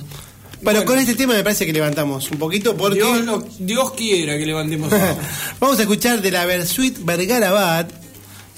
Pero 0.65 0.85
con 0.85 0.99
este 0.99 1.15
tema 1.15 1.35
me 1.35 1.43
parece 1.45 1.65
que 1.67 1.73
levantamos 1.73 2.31
un 2.33 2.39
poquito 2.39 2.77
porque 2.77 2.97
Dios, 2.97 3.25
lo- 3.25 3.47
Dios 3.61 3.93
quiera 3.93 4.37
que 4.37 4.45
levantemos 4.45 4.91
vamos 5.61 5.79
a 5.79 5.83
escuchar 5.83 6.21
de 6.21 6.33
la 6.33 6.45
Versuit 6.47 6.99
Vergara 7.05 7.53
Bad 7.53 7.87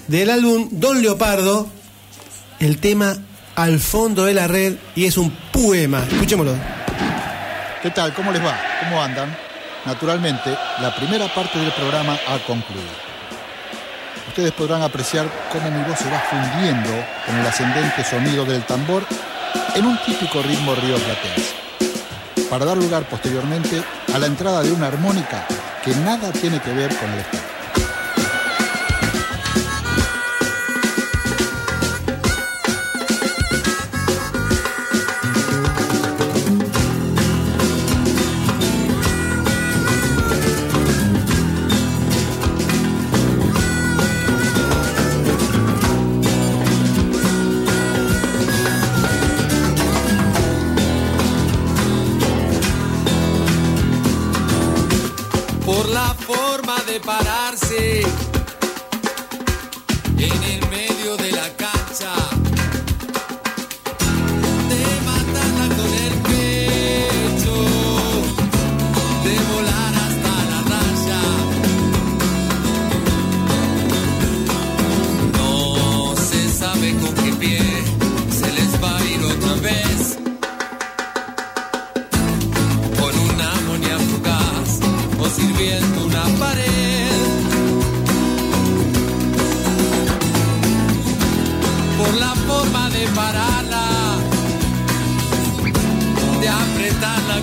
del 0.08 0.30
álbum 0.30 0.68
Don 0.72 1.02
Leopardo 1.02 1.68
el 2.58 2.78
tema 2.78 3.18
Al 3.54 3.80
fondo 3.80 4.24
de 4.24 4.32
la 4.32 4.48
red 4.48 4.76
y 4.96 5.04
es 5.04 5.18
un 5.18 5.30
poema. 5.52 6.06
Escuchémoslo. 6.10 6.54
¿Qué 7.82 7.90
tal? 7.90 8.14
¿Cómo 8.14 8.32
les 8.32 8.42
va? 8.42 8.58
¿Cómo 8.84 9.02
andan? 9.02 9.36
Naturalmente, 9.86 10.56
la 10.80 10.94
primera 10.94 11.26
parte 11.28 11.58
del 11.58 11.72
programa 11.72 12.12
ha 12.28 12.38
concluido. 12.46 13.10
Ustedes 14.28 14.52
podrán 14.52 14.82
apreciar 14.82 15.26
cómo 15.50 15.70
mi 15.70 15.82
voz 15.82 15.98
se 15.98 16.10
va 16.10 16.20
fundiendo 16.20 16.90
con 17.26 17.36
el 17.36 17.46
ascendente 17.46 18.04
sonido 18.04 18.44
del 18.44 18.62
tambor 18.64 19.04
en 19.74 19.86
un 19.86 19.98
típico 20.04 20.42
ritmo 20.42 20.74
rioplatense, 20.74 21.54
para 22.48 22.64
dar 22.64 22.76
lugar 22.76 23.04
posteriormente 23.04 23.82
a 24.14 24.18
la 24.18 24.26
entrada 24.26 24.62
de 24.62 24.70
una 24.70 24.88
armónica 24.88 25.46
que 25.82 25.94
nada 25.96 26.30
tiene 26.30 26.60
que 26.60 26.72
ver 26.72 26.94
con 26.96 27.10
el 27.10 27.20
estado. 27.20 27.49
por 55.64 55.88
la 55.88 56.14
forma 56.14 56.76
de 56.86 57.00
pararse 57.00 58.00
en 60.18 60.42
el 60.42 60.68
medio. 60.68 60.89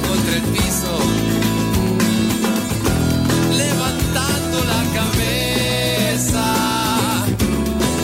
contra 0.07 0.35
el 0.35 0.41
piso, 0.55 0.93
levantando 3.57 4.57
la 4.73 4.81
cabeza, 4.99 6.45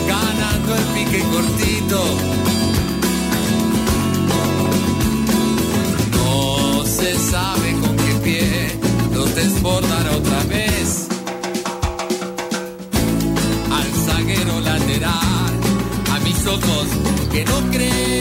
ganando 0.06 0.74
el 0.76 0.84
pique 0.94 1.20
cortito. 1.32 2.00
No 6.12 6.84
se 6.84 7.18
sabe 7.18 7.72
con 7.80 7.96
qué 7.96 8.14
pie 8.24 8.78
los 9.14 9.34
desbordará 9.34 10.16
otra 10.16 10.42
vez. 10.44 11.08
Al 13.78 13.88
zaguero 14.06 14.60
lateral, 14.60 15.52
a 16.14 16.18
mis 16.20 16.46
ojos 16.46 16.86
que 17.32 17.44
no 17.44 17.70
creen. 17.70 18.13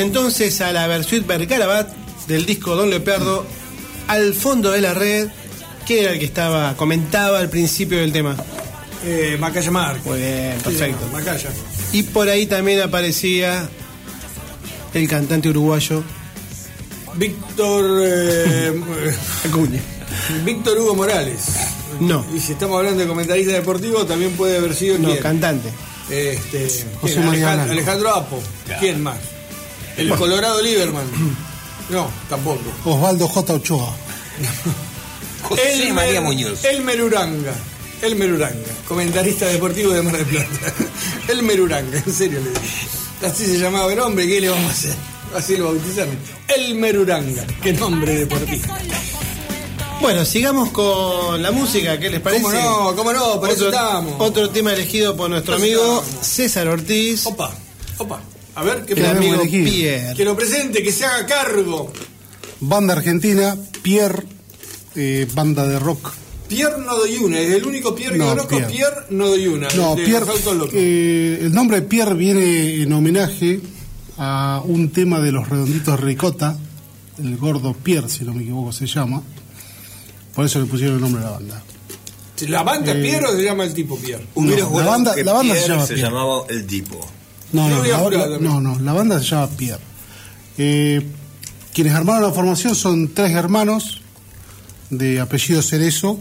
entonces 0.00 0.60
a 0.60 0.72
la 0.72 0.86
versión 0.86 1.26
Bergarabat 1.26 1.92
del 2.26 2.46
disco 2.46 2.74
Don 2.76 2.90
Leopardo, 2.90 3.46
al 4.08 4.34
fondo 4.34 4.70
de 4.70 4.80
la 4.80 4.94
red, 4.94 5.28
que 5.86 6.02
era 6.02 6.12
el 6.12 6.18
que 6.18 6.24
estaba, 6.24 6.76
comentaba 6.76 7.38
al 7.38 7.48
principio 7.48 7.98
del 7.98 8.12
tema. 8.12 8.36
Eh, 9.04 9.36
Macaya 9.38 9.70
Marco. 9.70 10.10
Muy 10.10 10.18
bien, 10.18 10.58
perfecto. 10.62 11.06
Macaya. 11.12 11.50
Y 11.92 12.02
por 12.04 12.28
ahí 12.28 12.46
también 12.46 12.80
aparecía 12.80 13.68
el 14.94 15.08
cantante 15.08 15.48
uruguayo. 15.48 16.02
Víctor 17.16 18.02
eh, 18.04 18.72
Acuña. 19.48 19.80
Víctor 20.44 20.78
Hugo 20.78 20.94
Morales. 20.94 21.40
No. 21.98 22.24
Y 22.34 22.40
si 22.40 22.52
estamos 22.52 22.78
hablando 22.78 23.02
de 23.02 23.08
comentarista 23.08 23.52
deportivo, 23.52 24.06
también 24.06 24.32
puede 24.32 24.58
haber 24.58 24.74
sido. 24.74 24.98
No, 24.98 25.16
cantante. 25.18 25.70
Este, 26.08 26.68
¿quién? 27.02 27.22
Alejandro, 27.22 27.72
Alejandro, 27.72 28.14
Apo. 28.14 28.42
¿Quién 28.78 29.02
más? 29.02 29.18
El 29.96 30.10
Colorado 30.14 30.60
Lieberman. 30.62 31.04
No, 31.90 32.08
tampoco. 32.28 32.60
Osvaldo 32.84 33.26
J. 33.28 33.52
Ochoa. 33.54 33.92
José 35.42 35.74
Elmer- 35.74 35.92
María 35.94 36.20
Muñoz. 36.20 36.64
Elmer 36.64 37.02
Uranga. 37.02 37.52
Elmer 38.02 38.32
Uranga, 38.32 38.70
comentarista 38.88 39.46
deportivo 39.46 39.92
de 39.92 40.00
Mar 40.02 40.16
del 40.16 40.24
Plata. 40.26 40.72
Elmer 41.28 41.60
Uranga, 41.60 41.98
en 41.98 42.12
serio 42.14 42.40
le 42.40 42.48
digo. 42.48 42.60
Así 43.26 43.44
se 43.44 43.58
llamaba 43.58 43.92
el 43.92 44.00
hombre, 44.00 44.26
¿qué 44.26 44.40
le 44.40 44.48
vamos 44.48 44.70
a 44.70 44.72
hacer? 44.72 44.94
Así 45.36 45.56
lo 45.58 45.66
bautizaron. 45.66 46.16
Elmer 46.48 46.98
Uranga, 46.98 47.44
qué 47.62 47.74
nombre 47.74 48.14
deportivo. 48.14 48.74
Bueno, 50.00 50.24
sigamos 50.24 50.70
con 50.70 51.42
la 51.42 51.50
música, 51.50 51.98
¿qué 52.00 52.08
les 52.08 52.20
parece? 52.20 52.42
¿Cómo 52.42 52.54
no? 52.54 52.96
¿Cómo 52.96 53.12
no? 53.12 53.38
Para 53.38 53.52
eso 53.52 53.66
otro, 53.66 53.78
estamos. 53.78 54.14
otro 54.18 54.48
tema 54.48 54.72
elegido 54.72 55.14
por 55.14 55.28
nuestro 55.28 55.56
amigo. 55.56 56.02
César 56.22 56.68
Ortiz. 56.68 57.26
Opa, 57.26 57.52
opa. 57.98 58.18
A 58.54 58.64
ver, 58.64 58.84
¿qué 58.84 58.94
El 58.94 59.00
pasa? 59.02 59.10
amigo. 59.16 59.42
Pierre. 59.48 60.14
Que 60.16 60.24
lo 60.24 60.36
presente, 60.36 60.82
que 60.82 60.92
se 60.92 61.04
haga 61.04 61.26
cargo. 61.26 61.92
Banda 62.60 62.94
argentina, 62.94 63.56
Pierre, 63.82 64.24
eh, 64.96 65.26
banda 65.34 65.66
de 65.66 65.78
rock. 65.78 66.12
Pierre 66.48 66.78
no 66.84 66.96
doy 66.96 67.16
una, 67.18 67.38
es 67.38 67.52
el 67.54 67.64
único 67.64 67.94
Pierre 67.94 68.14
que 68.14 68.18
No, 68.18 68.30
conozco, 68.30 68.56
Pierre. 68.56 68.72
Pierre. 68.72 68.96
no 69.10 69.28
doy 69.28 69.46
una. 69.46 69.68
No, 69.76 69.94
de 69.94 70.04
Pierre, 70.04 70.26
eh, 70.72 71.38
el 71.42 71.52
nombre 71.54 71.80
de 71.80 71.86
Pierre 71.86 72.14
viene 72.14 72.82
en 72.82 72.92
homenaje 72.92 73.60
a 74.18 74.60
un 74.64 74.90
tema 74.90 75.20
de 75.20 75.30
los 75.32 75.48
redonditos 75.48 75.98
Ricota, 76.00 76.58
el 77.18 77.36
gordo 77.36 77.72
Pierre, 77.72 78.08
si 78.08 78.24
no 78.24 78.34
me 78.34 78.42
equivoco, 78.42 78.72
se 78.72 78.86
llama. 78.86 79.22
Por 80.34 80.44
eso 80.44 80.58
le 80.58 80.66
pusieron 80.66 80.96
el 80.96 81.00
nombre 81.02 81.22
a 81.22 81.26
la 81.26 81.30
banda. 81.30 81.62
¿La 82.48 82.62
banda 82.62 82.92
eh, 82.92 83.02
Pierre 83.02 83.26
o 83.26 83.36
se 83.36 83.44
llama 83.44 83.64
el 83.64 83.72
tipo 83.74 83.96
Pierre? 83.96 84.24
No, 84.34 84.80
la 84.80 84.86
banda, 84.86 85.14
que 85.14 85.22
la 85.22 85.32
banda 85.34 85.54
se 85.54 85.60
Pierre 85.60 85.74
llama 85.74 85.86
se 85.86 85.94
Pierre. 85.94 86.10
llamaba 86.10 86.42
El 86.48 86.66
Tipo. 86.66 87.06
No, 87.52 87.68
no, 87.68 87.82
la, 87.84 87.98
jurado 87.98 88.10
la- 88.10 88.18
también. 88.34 88.42
no, 88.44 88.60
no, 88.60 88.78
la 88.80 88.92
banda 88.92 89.18
se 89.20 89.26
llama 89.26 89.48
Pierre. 89.56 89.80
Eh, 90.58 91.00
quienes 91.72 91.94
armaron 91.94 92.22
la 92.22 92.32
formación 92.32 92.74
son 92.74 93.08
tres 93.14 93.32
hermanos 93.32 94.00
de 94.90 95.20
apellido 95.20 95.62
Cerezo. 95.62 96.18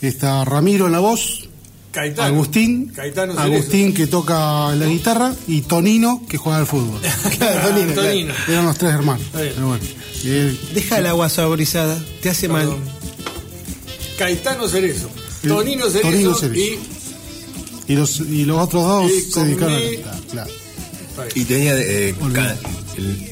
Está 0.00 0.44
Ramiro 0.44 0.86
en 0.86 0.92
la 0.92 1.00
voz, 1.00 1.48
Caetano. 1.90 2.28
Agustín, 2.34 2.88
Caetano. 2.94 3.38
Agustín 3.38 3.92
que 3.94 4.06
toca 4.06 4.72
la 4.76 4.86
guitarra 4.86 5.34
y 5.48 5.62
Tonino 5.62 6.22
que 6.28 6.36
juega 6.36 6.58
al 6.58 6.66
fútbol. 6.66 7.00
Claro, 7.38 7.68
Tonino, 7.68 7.92
claro. 7.94 8.52
Eran 8.52 8.66
los 8.66 8.78
tres 8.78 8.92
hermanos. 8.92 9.26
Pero 9.32 9.66
bueno, 9.68 9.84
eh, 10.24 10.56
Deja 10.74 10.98
el 10.98 11.06
agua 11.06 11.28
saborizada, 11.28 11.98
te 12.22 12.30
hace 12.30 12.48
mal. 12.48 12.76
Caetano 14.18 14.68
Cerezo. 14.68 15.08
Tonino 15.46 15.86
Cerezo, 15.88 16.10
Tonino 16.10 16.34
Cerezo. 16.34 16.58
y... 16.60 16.78
y, 17.88 17.94
los, 17.96 18.20
y 18.20 18.44
los 18.44 18.58
otros 18.60 18.84
dos 18.84 19.10
Y 19.10 19.20
se 19.32 19.44
dedicaron 19.44 19.74
a 19.74 19.80
cantar. 19.80 20.20
Claro. 20.30 20.50
Y 21.34 21.44
tenía 21.44 21.74
eh, 21.76 22.14
el- 22.96 23.30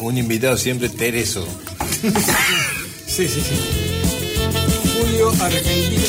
un 0.00 0.16
invitado 0.18 0.56
siempre, 0.56 0.88
Tereso. 0.88 1.46
Sí, 3.06 3.26
sí, 3.26 3.40
sí. 3.40 5.00
Julio 5.00 5.30
Argentino. 5.40 6.02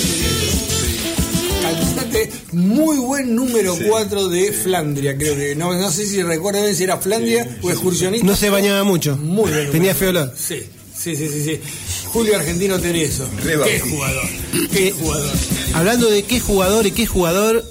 Cantante 1.61 2.31
muy 2.51 2.97
buen 2.97 3.35
número 3.35 3.75
4 3.87 4.27
de 4.29 4.51
Flandria, 4.51 5.17
creo 5.17 5.35
que. 5.35 5.55
No, 5.55 5.73
no 5.73 5.91
sé 5.91 6.05
si 6.05 6.21
recuerdo 6.21 6.61
bien 6.61 6.75
si 6.75 6.83
era 6.83 6.97
Flandria 6.97 7.57
o 7.61 7.69
excursionista. 7.71 8.25
No 8.27 8.35
se 8.35 8.49
bañaba 8.49 8.83
mucho. 8.83 9.17
Muy 9.17 9.51
bien. 9.51 9.71
Tenía 9.71 9.95
feo 9.95 10.09
olor. 10.09 10.33
Sí, 10.37 10.59
sí, 10.95 11.15
sí, 11.15 11.27
sí, 11.29 11.43
sí. 11.43 11.59
Julio 12.07 12.35
Argentino 12.35 12.79
Tereso. 12.79 13.27
Re 13.43 13.57
Qué 13.65 13.79
jugador. 13.79 14.23
Qué 14.71 14.91
jugador. 14.91 15.31
Hablando 15.73 16.09
de 16.09 16.23
qué 16.23 16.39
jugador 16.39 16.85
y 16.87 16.91
qué 16.91 17.05
jugador, 17.05 17.63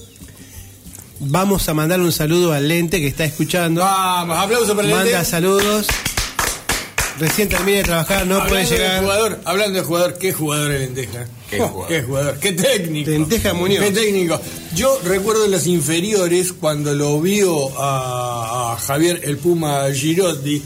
vamos 1.21 1.69
a 1.69 1.75
mandarle 1.75 2.05
un 2.05 2.13
saludo 2.13 2.53
al 2.53 2.69
Lente 2.69 3.01
que 3.01 3.07
está 3.09 3.25
escuchando. 3.25 3.81
Vamos, 3.81 4.37
aplauso 4.39 4.75
para 4.75 4.89
el 4.89 4.95
Manda 4.95 5.11
Lente. 5.11 5.25
saludos. 5.25 5.87
Recién 7.19 7.49
termina 7.49 7.79
de 7.79 7.83
trabajar, 7.85 8.27
no 8.29 8.39
puede 8.47 8.63
Hablando 8.63 8.77
llegar. 8.77 9.01
jugador, 9.03 9.41
hablando 9.45 9.79
de 9.81 9.85
jugador, 9.85 10.19
qué 10.19 10.33
jugador 10.33 10.71
el 10.71 10.81
Lenteja. 10.83 11.27
Qué 11.51 11.61
Oh, 11.61 11.67
jugador. 11.69 11.89
Qué 11.89 12.03
jugador, 12.03 12.39
qué 12.39 12.53
técnico. 12.53 13.11
Lenteja 13.11 13.55
Muñoz. 13.55 13.81
Qué 13.85 13.91
técnico. 13.91 14.41
Yo 14.77 15.01
recuerdo 15.05 15.45
en 15.45 15.51
las 15.51 15.67
inferiores 15.67 16.53
cuando 16.53 16.95
lo 16.95 17.21
vio 17.21 17.77
a, 17.81 18.75
a 18.75 18.77
Javier 18.77 19.21
el 19.25 19.39
Puma 19.39 19.87
Girotti. 19.93 20.63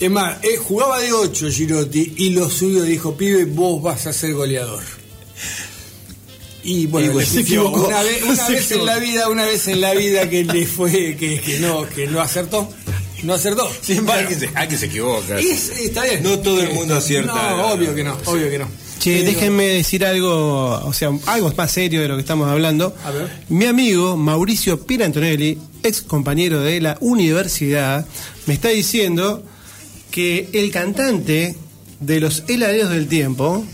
Es 0.00 0.10
más, 0.10 0.38
eh, 0.42 0.56
jugaba 0.56 0.98
de 0.98 1.12
8 1.12 1.48
Girotti 1.52 2.14
y 2.16 2.30
lo 2.30 2.50
subió 2.50 2.84
y 2.84 2.88
dijo, 2.88 3.16
pibe, 3.16 3.44
vos 3.44 3.80
vas 3.80 4.08
a 4.08 4.12
ser 4.12 4.32
goleador. 4.34 4.82
Y 6.64 6.86
bueno, 6.86 7.06
Y 7.08 7.12
bueno, 7.14 7.20
le 7.20 7.26
se 7.26 7.40
pifió. 7.40 7.62
equivocó. 7.68 7.86
una 7.88 8.02
vez, 8.02 8.22
una 8.22 8.36
Se 8.46 8.52
vez 8.52 8.70
en 8.72 8.86
la 8.86 8.98
vida, 8.98 9.28
una 9.28 9.44
vez 9.44 9.68
en 9.68 9.80
la 9.80 9.94
vida 9.94 10.28
que 10.30 10.44
le 10.44 10.66
fue, 10.66 11.16
que, 11.16 11.40
que 11.40 11.58
no, 11.60 11.86
que 11.88 12.06
no 12.06 12.20
acertó. 12.20 12.68
No 13.22 13.34
acertó. 13.34 13.68
Hay 13.88 14.00
Bueno, 14.00 14.28
que, 14.28 14.34
se, 14.34 14.50
hay 14.54 14.68
que 14.68 14.76
se 14.76 14.86
equivoca. 14.86 15.40
y 15.40 15.46
es- 15.46 15.70
está 15.70 16.04
bien. 16.04 16.22
No 16.22 16.38
todo 16.40 16.60
el 16.62 16.72
mundo 16.74 16.96
acierta. 16.96 17.32
No, 17.56 17.68
obvio 17.72 17.94
que 17.94 18.02
no, 18.04 18.16
obvio 18.26 18.50
que 18.50 18.58
no. 18.58 18.68
Che, 18.98 19.18
Pero- 19.20 19.30
déjenme 19.32 19.64
decir 19.68 20.04
algo, 20.04 20.80
o 20.84 20.92
sea, 20.92 21.10
algo 21.26 21.52
más 21.56 21.70
serio 21.72 22.00
de 22.02 22.08
lo 22.08 22.14
que 22.16 22.20
estamos 22.20 22.48
hablando. 22.48 22.94
A 23.04 23.10
ver. 23.10 23.30
Mi 23.48 23.64
amigo 23.66 24.16
Mauricio 24.16 24.84
Pirantonelli, 24.86 25.58
ex 25.82 26.00
compañero 26.02 26.60
de 26.60 26.80
la 26.80 26.96
universidad, 27.00 28.06
me 28.46 28.54
está 28.54 28.68
diciendo 28.68 29.42
que 30.10 30.48
el 30.52 30.70
cantante 30.70 31.56
de 32.00 32.20
los 32.20 32.44
heladeros 32.48 32.90
del 32.90 33.08
tiempo 33.08 33.64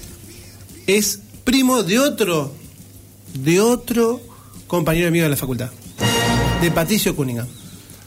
es 0.86 1.20
primo 1.44 1.82
de 1.82 1.98
otro, 1.98 2.52
de 3.34 3.60
otro 3.60 4.20
compañero 4.66 5.10
mío 5.10 5.24
de 5.24 5.30
la 5.30 5.36
facultad, 5.36 5.70
de 6.60 6.70
Patricio 6.70 7.14
Cunningham. 7.16 7.46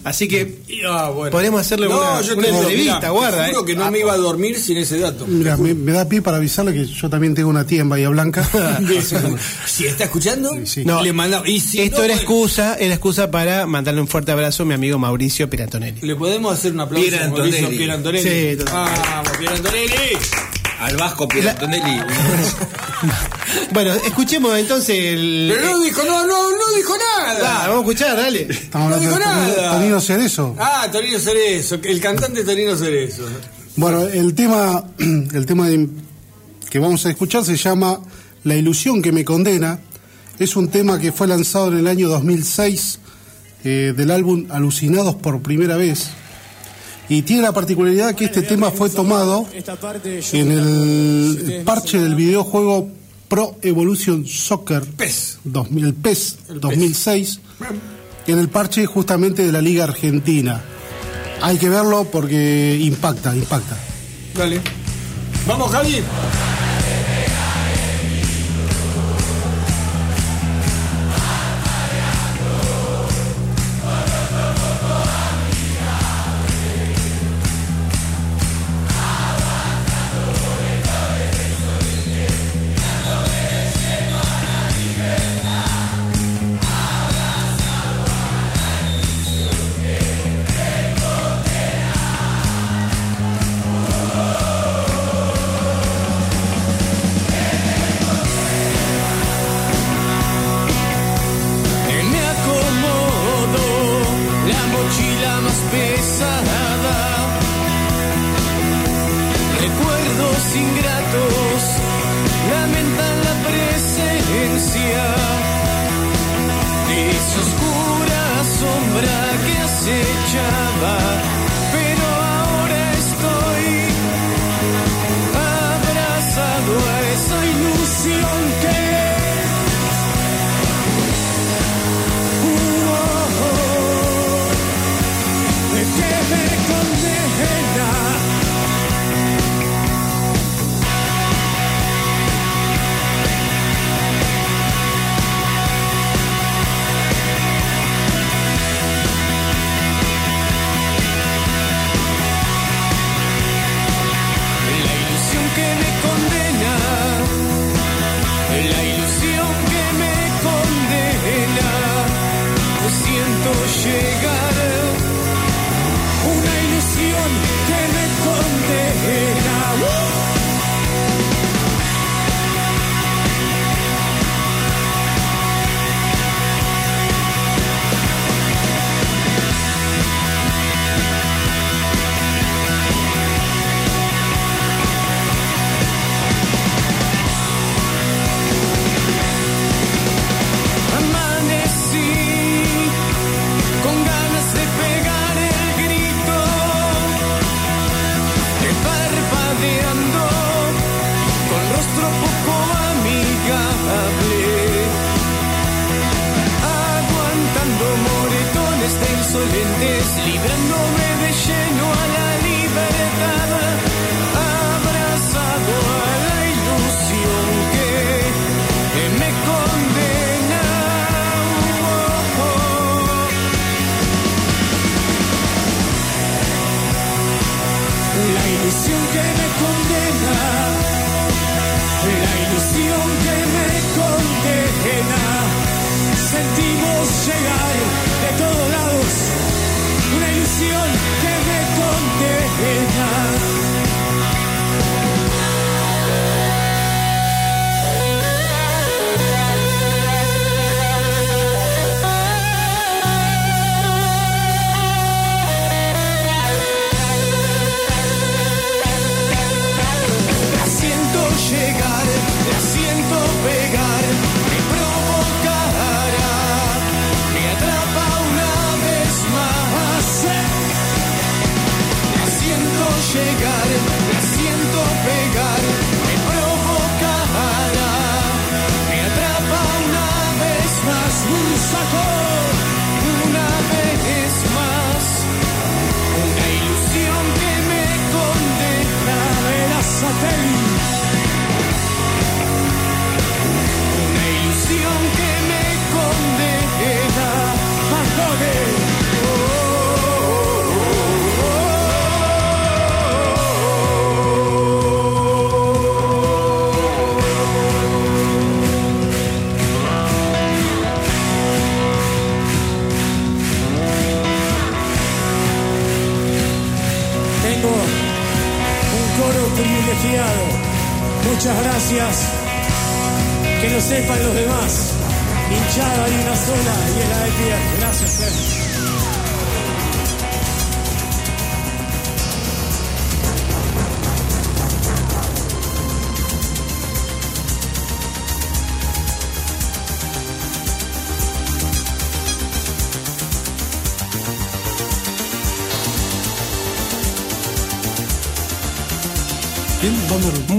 Así 0.05 0.27
que 0.27 0.59
Ah, 0.85 1.11
bueno. 1.15 1.31
podemos 1.31 1.61
hacerle 1.61 1.87
No, 1.87 1.97
una, 1.97 2.19
yo 2.19 2.33
una 2.33 2.43
te- 2.43 2.49
entrevista, 2.49 2.97
mirá, 2.97 3.09
guarda. 3.11 3.49
eh. 3.49 3.53
que 3.65 3.73
no 3.73 3.89
me 3.89 3.99
iba 3.99 4.11
a 4.11 4.17
dormir 4.17 4.59
sin 4.59 4.75
ese 4.75 4.99
dato. 4.99 5.25
Mira, 5.25 5.55
me, 5.55 5.73
me 5.73 5.93
da 5.93 6.09
pie 6.09 6.21
para 6.21 6.35
avisarle 6.37 6.73
que 6.73 6.85
yo 6.85 7.09
también 7.09 7.33
tengo 7.33 7.47
una 7.49 7.65
tía 7.65 7.79
en 7.79 7.87
Bahía 7.87 8.09
Blanca. 8.09 8.43
si 9.65 9.85
está 9.85 10.03
escuchando, 10.03 10.49
sí. 10.65 10.83
No, 10.83 11.01
le 11.01 11.13
manda. 11.13 11.41
Y 11.45 11.61
si 11.61 11.79
Esto 11.81 11.99
no, 11.99 12.03
era 12.03 12.15
bueno, 12.15 12.21
excusa, 12.21 12.75
era 12.75 12.93
excusa 12.95 13.31
para 13.31 13.65
mandarle 13.65 14.01
un 14.01 14.09
fuerte 14.09 14.33
abrazo 14.33 14.63
a 14.63 14.65
mi 14.65 14.73
amigo 14.73 14.99
Mauricio 14.99 15.49
Pirantonelli. 15.49 16.01
Le 16.01 16.15
podemos 16.17 16.51
hacer 16.53 16.73
un 16.73 16.81
aplauso 16.81 17.07
a 17.07 17.27
Mauricio 17.29 17.59
Antonelli. 17.59 17.77
Pier 17.77 17.91
Antonelli. 17.91 18.57
Sí. 18.57 18.63
Vamos, 18.73 19.37
Pier 19.39 19.53
Antonelli. 19.53 20.17
Al 20.83 20.97
Vasco 20.97 21.27
Pirantonelli. 21.27 22.01
Bueno, 23.71 23.93
escuchemos 23.93 24.57
entonces 24.57 24.95
el. 24.97 25.51
Pero 25.53 25.71
no 25.71 25.79
dijo, 25.81 26.01
no, 26.03 26.25
no, 26.25 26.49
no 26.51 26.75
dijo 26.77 26.93
Ah, 26.95 27.33
nada. 27.37 27.67
vamos 27.67 27.75
a 27.75 27.79
escuchar, 27.91 28.15
dale. 28.17 28.47
Estamos 28.49 28.89
No 28.91 28.99
dijo 28.99 29.19
nada. 29.19 29.71
Tonino 29.73 29.99
Cerezo. 30.01 30.55
Ah, 30.59 30.87
Torino 30.91 31.19
Cerezo, 31.19 31.75
el 31.83 31.99
cantante 31.99 32.43
Torino 32.43 32.75
Cerezo. 32.75 33.23
Bueno, 33.75 34.03
el 34.03 34.33
tema, 34.33 34.83
el 34.99 35.45
tema 35.45 35.67
de- 35.67 35.87
que 36.69 36.79
vamos 36.79 37.05
a 37.05 37.09
escuchar 37.09 37.43
se 37.43 37.55
llama 37.57 37.99
La 38.43 38.55
ilusión 38.55 39.01
que 39.01 39.11
me 39.11 39.25
condena. 39.25 39.79
Es 40.39 40.55
un 40.55 40.69
tema 40.69 40.97
que 40.99 41.11
fue 41.11 41.27
lanzado 41.27 41.67
en 41.71 41.79
el 41.79 41.87
año 41.87 42.07
2006 42.09 42.99
eh, 43.65 43.93
del 43.95 44.11
álbum 44.11 44.45
Alucinados 44.49 45.15
por 45.15 45.41
primera 45.41 45.75
vez. 45.77 46.07
Y 47.09 47.21
tiene 47.23 47.41
la 47.41 47.51
particularidad 47.51 48.15
que 48.15 48.25
este 48.25 48.41
tema 48.41 48.71
fue 48.71 48.89
tomado 48.89 49.45
en 50.31 50.51
el 50.51 51.61
parche 51.65 51.99
del 51.99 52.15
videojuego 52.15 52.89
Pro 53.27 53.57
Evolution 53.61 54.25
Soccer 54.25 54.83
PES. 54.83 55.39
2000, 55.43 55.85
el 55.85 55.93
PES 55.93 56.37
2006 56.61 57.39
en 58.27 58.39
el 58.39 58.49
parche 58.49 58.85
justamente 58.85 59.45
de 59.45 59.51
la 59.51 59.61
Liga 59.61 59.83
Argentina. 59.83 60.61
Hay 61.41 61.57
que 61.57 61.69
verlo 61.69 62.05
porque 62.05 62.77
impacta, 62.79 63.35
impacta. 63.35 63.77
Dale. 64.35 64.61
Vamos, 65.45 65.71
Javi. 65.71 66.01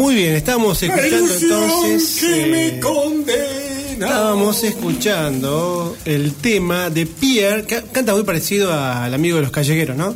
Muy 0.05 0.17
bien, 0.17 0.35
estamos 0.35 0.83
escuchando 0.83 1.35
entonces. 1.35 2.17
que 2.21 2.47
me 2.47 2.67
eh, 2.67 2.79
condena. 2.81 4.07
Estábamos 4.07 4.63
escuchando 4.63 5.97
el 6.05 6.35
tema 6.35 6.91
de 6.91 7.07
Pierre, 7.07 7.65
que 7.65 7.83
canta 7.91 8.13
muy 8.13 8.23
parecido 8.23 8.71
al 8.71 9.15
amigo 9.15 9.37
de 9.37 9.43
los 9.45 9.51
callejeros, 9.51 9.97
¿no? 9.97 10.15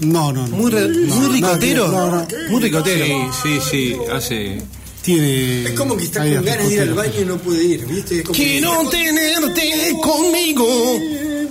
No, 0.00 0.32
no, 0.32 0.46
no. 0.46 0.56
Muy, 0.56 0.70
re- 0.70 0.88
No, 0.88 1.16
muy 1.16 1.34
ricotero. 1.34 1.88
no, 1.88 2.10
no. 2.12 2.26
Muy 2.48 2.62
ricotero. 2.62 3.04
Sí, 3.04 3.58
sí, 3.60 3.60
sí, 3.70 3.96
hace. 4.10 4.62
Tiene. 5.02 5.64
Es 5.64 5.72
como 5.72 5.98
que 5.98 6.04
está 6.04 6.20
con 6.22 6.42
ganas 6.42 6.68
de 6.70 6.74
ir 6.74 6.80
al 6.80 6.94
baño 6.94 7.20
y 7.20 7.24
no 7.26 7.36
puede 7.36 7.62
ir, 7.62 7.84
¿viste? 7.84 8.22
Como 8.22 8.34
que 8.34 8.42
Quiero 8.42 8.88
tenerte 8.88 9.92
conmigo. 10.02 10.66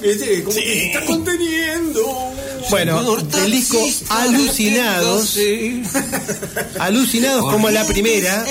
¿Viste? 0.01 0.43
Como 0.43 0.55
que 0.55 0.61
se 0.63 0.85
está 0.87 1.05
conteniendo. 1.05 2.01
Bueno, 2.69 3.17
el 3.43 3.51
disco 3.51 3.77
Alucinados. 4.09 5.37
Alucinados 6.79 7.51
como 7.51 7.69
la 7.69 7.85
primera. 7.85 8.45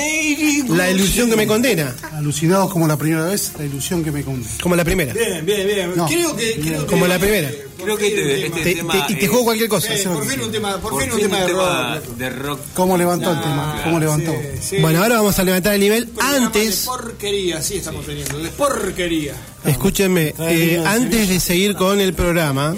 La 0.68 0.90
ilusión 0.90 1.30
que 1.30 1.36
me 1.36 1.46
condena. 1.46 1.94
Alucinados 2.12 2.70
como 2.70 2.86
la 2.86 2.96
primera 2.96 3.26
vez, 3.26 3.52
la 3.58 3.64
ilusión 3.64 4.04
que 4.04 4.10
me 4.12 4.22
condena. 4.22 4.48
Como 4.62 4.76
la 4.76 4.84
primera. 4.84 5.12
Bien, 5.12 5.44
bien, 5.44 5.66
bien. 5.66 5.92
No. 5.96 6.06
Creo 6.06 6.36
que. 6.36 6.54
Creo 6.60 6.86
Como 6.86 7.02
que- 7.04 7.08
la 7.08 7.18
primera. 7.18 7.50
Creo 7.82 7.98
que 7.98 8.06
este, 8.06 8.46
este 8.46 8.60
Te- 8.62 8.74
tema. 8.76 9.06
te- 9.06 9.12
y 9.12 9.16
te 9.16 9.28
juego 9.28 9.44
cualquier 9.44 9.68
cosa. 9.68 9.94
Eh, 9.94 10.02
por 10.04 10.26
fin 10.26 10.40
un 10.40 10.50
tema, 10.50 10.80
por, 10.80 10.92
por 10.92 11.02
fin 11.02 11.12
un 11.12 11.20
tema 11.20 11.40
de 11.40 11.46
tema 11.48 11.94
rock. 11.96 12.16
de 12.16 12.30
rock. 12.30 12.60
¿Cómo 12.72 12.96
levantó 12.96 13.30
el 13.30 13.36
No, 13.36 13.42
tema? 13.42 13.80
¿Cómo 13.84 14.00
levantó? 14.00 14.32
Sí. 14.62 14.76
Bueno, 14.78 15.02
ahora 15.02 15.16
vamos 15.16 15.38
a 15.38 15.44
levantar 15.44 15.74
el 15.74 15.80
nivel. 15.80 16.08
Antes, 16.18 16.80
De 16.82 16.86
porquería, 16.86 17.62
sí 17.62 17.76
estamos 17.76 18.06
teniendo. 18.06 18.38
De 18.38 18.48
porquería. 18.50 19.34
escúchenme, 19.66 20.34
eh, 20.38 20.82
antes 20.86 21.28
de 21.28 21.38
seguir 21.40 21.74
con 21.74 22.00
el 22.00 22.14
programa, 22.14 22.74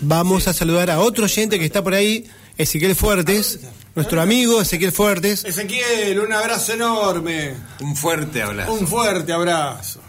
vamos 0.00 0.48
a 0.48 0.52
saludar 0.52 0.90
a 0.90 1.00
otro 1.00 1.24
oyente 1.24 1.58
que 1.58 1.64
está 1.64 1.82
por 1.82 1.94
ahí, 1.94 2.26
Ezequiel 2.58 2.94
Fuertes, 2.94 3.60
nuestro 3.94 4.20
amigo 4.20 4.60
Ezequiel 4.60 4.92
Fuertes. 4.92 5.44
Ezequiel, 5.44 6.20
un 6.20 6.32
abrazo 6.32 6.72
enorme. 6.74 7.54
Un 7.80 7.96
fuerte 7.96 8.42
abrazo. 8.42 8.72
Un 8.72 8.86
fuerte 8.86 9.32
abrazo. 9.32 10.00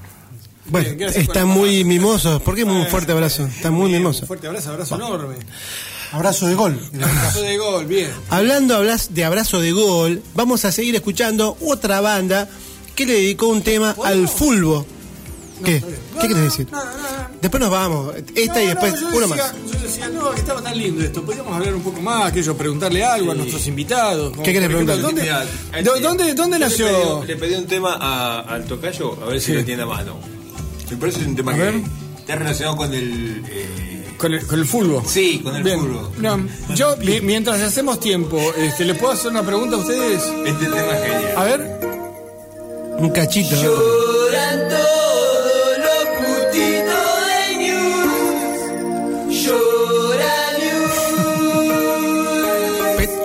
Bueno, 0.66 0.96
Bien, 0.96 1.10
están 1.10 1.48
muy 1.48 1.84
mimosos. 1.84 2.42
¿Por 2.42 2.56
qué 2.56 2.64
un 2.64 2.86
fuerte 2.88 3.12
abrazo? 3.12 3.46
Están 3.46 3.74
muy 3.74 3.88
Un 3.88 3.94
mimosos. 3.94 4.28
fuerte 4.28 4.48
abrazo, 4.48 4.70
abrazo 4.72 4.96
enorme. 4.96 5.36
Abrazo 6.14 6.48
de 6.48 6.56
gol. 6.56 6.80
Abrazo 7.02 7.42
de 7.42 7.58
gol, 7.58 7.86
bien. 7.86 8.12
Hablando 8.30 8.76
hablas- 8.76 9.10
de 9.14 9.24
abrazo 9.26 9.60
de 9.62 9.72
gol, 9.72 10.22
vamos 10.36 10.66
a 10.66 10.72
seguir 10.72 10.94
escuchando 10.96 11.58
otra 11.62 12.02
banda 12.02 12.50
que 12.96 13.06
le 13.06 13.14
dedicó 13.14 13.48
un 13.48 13.64
tema 13.64 13.96
al 14.04 14.28
fulbo. 14.28 14.86
¿Qué? 15.64 15.82
¿Qué 16.20 16.28
quieres 16.28 16.44
decir? 16.44 16.68
Después 17.42 17.62
nos 17.62 17.70
vamos. 17.72 18.14
Esta 18.36 18.62
y 18.62 18.68
después 18.68 19.00
yo 19.00 19.08
uno 19.10 19.20
decía- 19.28 19.36
más. 19.36 19.54
Yo 19.74 19.80
decía, 19.80 20.10
no, 20.10 20.32
que 20.32 20.40
estaba 20.40 20.62
tan 20.62 20.78
lindo 20.78 21.04
esto. 21.04 21.24
Podríamos 21.24 21.56
hablar 21.56 21.74
un 21.76 21.82
poco 21.84 22.02
más, 22.02 22.26
aquello, 22.28 22.56
preguntarle 22.56 23.04
algo 23.04 23.32
a 23.32 23.36
nuestros 23.36 23.66
invitados. 23.68 24.32
como, 24.32 24.44
¿Qué 24.44 24.54
querés 24.54 24.70
por 24.70 24.76
ejemplo, 24.76 24.94
preguntarle? 24.96 25.24
¿Dónde, 25.32 25.82
Mira, 25.82 25.84
¿dó- 25.84 26.00
dónde, 26.00 26.34
dónde 26.34 26.60
yo 26.60 26.66
nació? 26.66 26.86
Le 26.88 26.94
pedí, 26.94 27.28
le 27.28 27.36
pedí 27.38 27.56
un 27.56 27.68
tema 27.68 27.98
a- 28.00 28.40
al 28.42 28.66
tocayo, 28.66 29.18
a 29.24 29.26
ver 29.28 29.40
si 29.42 29.48
Sí. 29.52 29.54
lo 29.58 29.66
tiene 29.66 29.84
a 29.84 29.86
mano. 29.88 30.18
Me 30.90 30.98
parece 30.98 31.26
un 31.26 31.36
tema 31.36 31.52
A 31.52 31.56
que 31.56 31.62
ver. 31.62 31.76
está 32.20 32.36
relacionado 32.36 32.76
con 32.78 32.94
el. 32.94 33.44
eh, 33.50 33.98
Con 34.18 34.34
el, 34.36 34.46
con 34.46 34.60
el 34.60 34.66
fútbol. 34.66 35.02
Sí, 35.08 35.40
con 35.44 35.56
el 35.56 35.64
Bien. 35.64 35.80
fútbol. 35.80 36.12
No, 36.20 36.46
yo, 36.76 36.96
mi- 36.98 37.22
mientras 37.22 37.60
hacemos 37.62 38.00
tiempo, 38.00 38.40
este, 38.56 38.86
¿le 38.86 38.94
puedo 38.94 39.14
hacer 39.14 39.32
una 39.32 39.42
pregunta 39.44 39.78
a 39.78 39.80
ustedes? 39.80 40.22
Este 40.46 40.66
tema 40.66 40.92
es 40.96 41.02
genial. 41.02 41.34
A 41.38 41.44
ver. 41.46 41.80
Un 43.00 43.10
cachito. 43.10 43.56
Lloran 43.56 44.60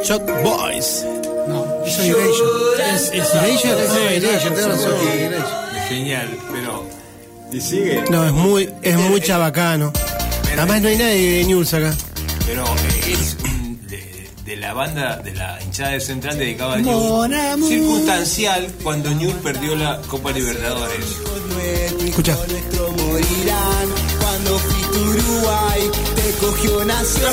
Shop 0.07 0.23
Boys. 0.43 1.05
No, 1.49 1.65
es 1.85 1.99
Erasure. 1.99 2.95
Es, 2.95 3.03
es, 3.13 3.35
Erasure, 3.35 3.85
es- 3.85 3.89
no, 3.93 3.99
Erasure, 3.99 4.51
tenés 4.55 4.67
razón. 4.67 4.93
Es 5.77 5.89
genial, 5.89 6.39
pero. 6.53 6.85
Y 7.53 7.61
sigue. 7.61 8.05
No, 8.11 8.25
es 8.27 8.33
muy, 8.33 8.71
es 8.83 8.97
muy 8.97 9.21
chabacano. 9.21 9.93
Además 10.57 10.81
no 10.83 10.89
hay 10.89 10.97
nadie 10.99 11.31
de 11.39 11.45
News 11.45 11.75
acá. 11.75 11.95
Pero 12.47 12.65
eh, 12.65 13.13
es 13.13 13.37
de, 13.89 14.29
de 14.45 14.57
la 14.57 14.73
banda, 14.75 15.17
de 15.19 15.35
la 15.35 15.59
hinchada 15.63 15.91
de 15.91 16.01
Central 16.01 16.39
dedicada 16.39 16.75
a 16.75 16.79
News. 16.79 17.69
Circunstancial 17.69 18.67
cuando 18.83 19.11
News 19.11 19.35
perdió 19.43 19.75
la 19.77 20.01
Copa 20.09 20.31
Libertadores. 20.33 21.05
Escucha. 22.05 22.37
Cuando 24.21 24.61
te 26.17 26.33
cogió 26.41 26.85
nación 26.85 27.33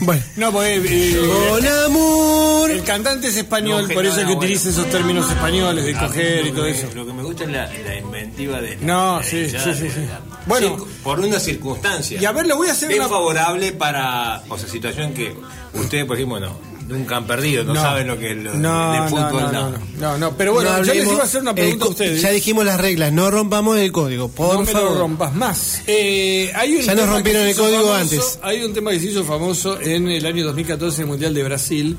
Bueno. 0.00 0.22
No, 0.36 0.52
porque 0.52 0.76
eh, 0.76 1.16
Con 1.50 1.66
amor. 1.66 2.70
el 2.70 2.82
cantante 2.84 3.28
es 3.28 3.36
español, 3.36 3.86
No, 3.88 3.94
por 3.94 4.06
eso 4.06 4.20
es 4.20 4.26
que 4.26 4.32
no, 4.32 4.38
utiliza 4.38 4.64
bueno. 4.70 4.80
esos 4.80 4.90
términos 4.92 5.30
españoles 5.30 5.84
de 5.84 5.94
coger 5.94 6.46
y 6.46 6.52
todo 6.52 6.66
eso. 6.66 6.88
Lo 6.94 7.06
que 7.06 7.12
me 7.12 7.22
gusta 7.22 7.44
es 7.44 7.50
la, 7.50 7.66
la 7.66 7.96
inventiva 7.98 8.60
de. 8.60 8.76
No, 8.76 9.18
de 9.18 9.24
sí, 9.24 9.50
sí, 9.50 9.56
sí, 9.74 9.82
de- 9.82 9.90
sí. 9.90 10.00
Bueno. 10.46 10.86
Por 11.02 11.20
una 11.20 11.38
circunstancia. 11.40 12.20
Y 12.20 12.24
a 12.24 12.32
ver, 12.32 12.46
le 12.46 12.54
voy 12.54 12.68
a 12.68 12.72
hacer 12.72 12.92
una- 12.94 13.08
favorable 13.08 13.72
para. 13.72 14.42
O 14.48 14.56
sea, 14.58 14.68
situación 14.68 15.12
que 15.14 15.34
ustedes, 15.74 16.04
por 16.04 16.16
ejemplo, 16.16 16.40
no. 16.40 16.69
Nunca 16.90 17.16
han 17.16 17.26
perdido, 17.26 17.64
no, 17.64 17.74
saben 17.74 18.06
lo 18.08 18.18
que 18.18 18.32
es 18.32 18.36
lo 18.36 18.54
no, 18.54 18.92
de 18.92 18.98
no, 18.98 19.08
fútbol. 19.08 19.42
no, 19.42 19.52
no, 19.52 19.70
no, 19.70 19.78
no, 20.00 20.18
no, 20.18 20.36
pero 20.36 20.52
bueno, 20.54 20.70
No 20.78 20.82
yo 20.84 20.92
les 20.92 21.06
iba 21.08 21.20
a 21.20 21.24
hacer 21.24 21.40
una 21.42 21.54
pregunta 21.54 21.84
a 21.84 21.88
ustedes. 21.88 22.20
Ya 22.20 22.30
dijimos 22.30 22.64
las 22.64 22.80
reglas, 22.80 23.12
no 23.12 23.30
rompamos 23.30 23.78
el 23.78 23.92
código, 23.92 24.28
por 24.28 24.54
no 24.54 24.60
me 24.62 24.66
favor. 24.66 24.92
lo 24.92 24.98
rompas 24.98 25.34
más. 25.34 25.82
Eh, 25.86 26.50
hay 26.54 26.74
un 26.76 26.82
Ya 26.82 26.94
nos 26.94 27.08
rompieron 27.08 27.46
el 27.46 27.54
código 27.54 27.82
famoso- 27.84 27.94
antes. 27.94 28.38
Hay 28.42 28.62
un 28.64 28.74
tema 28.74 28.90
que 28.90 29.00
se 29.00 29.06
hizo 29.06 29.24
famoso 29.24 29.80
en 29.80 30.08
el 30.08 30.26
año 30.26 30.44
2014 30.46 30.96
en 30.96 31.02
el 31.02 31.08
Mundial 31.08 31.32
de 31.32 31.42
Brasil. 31.44 31.96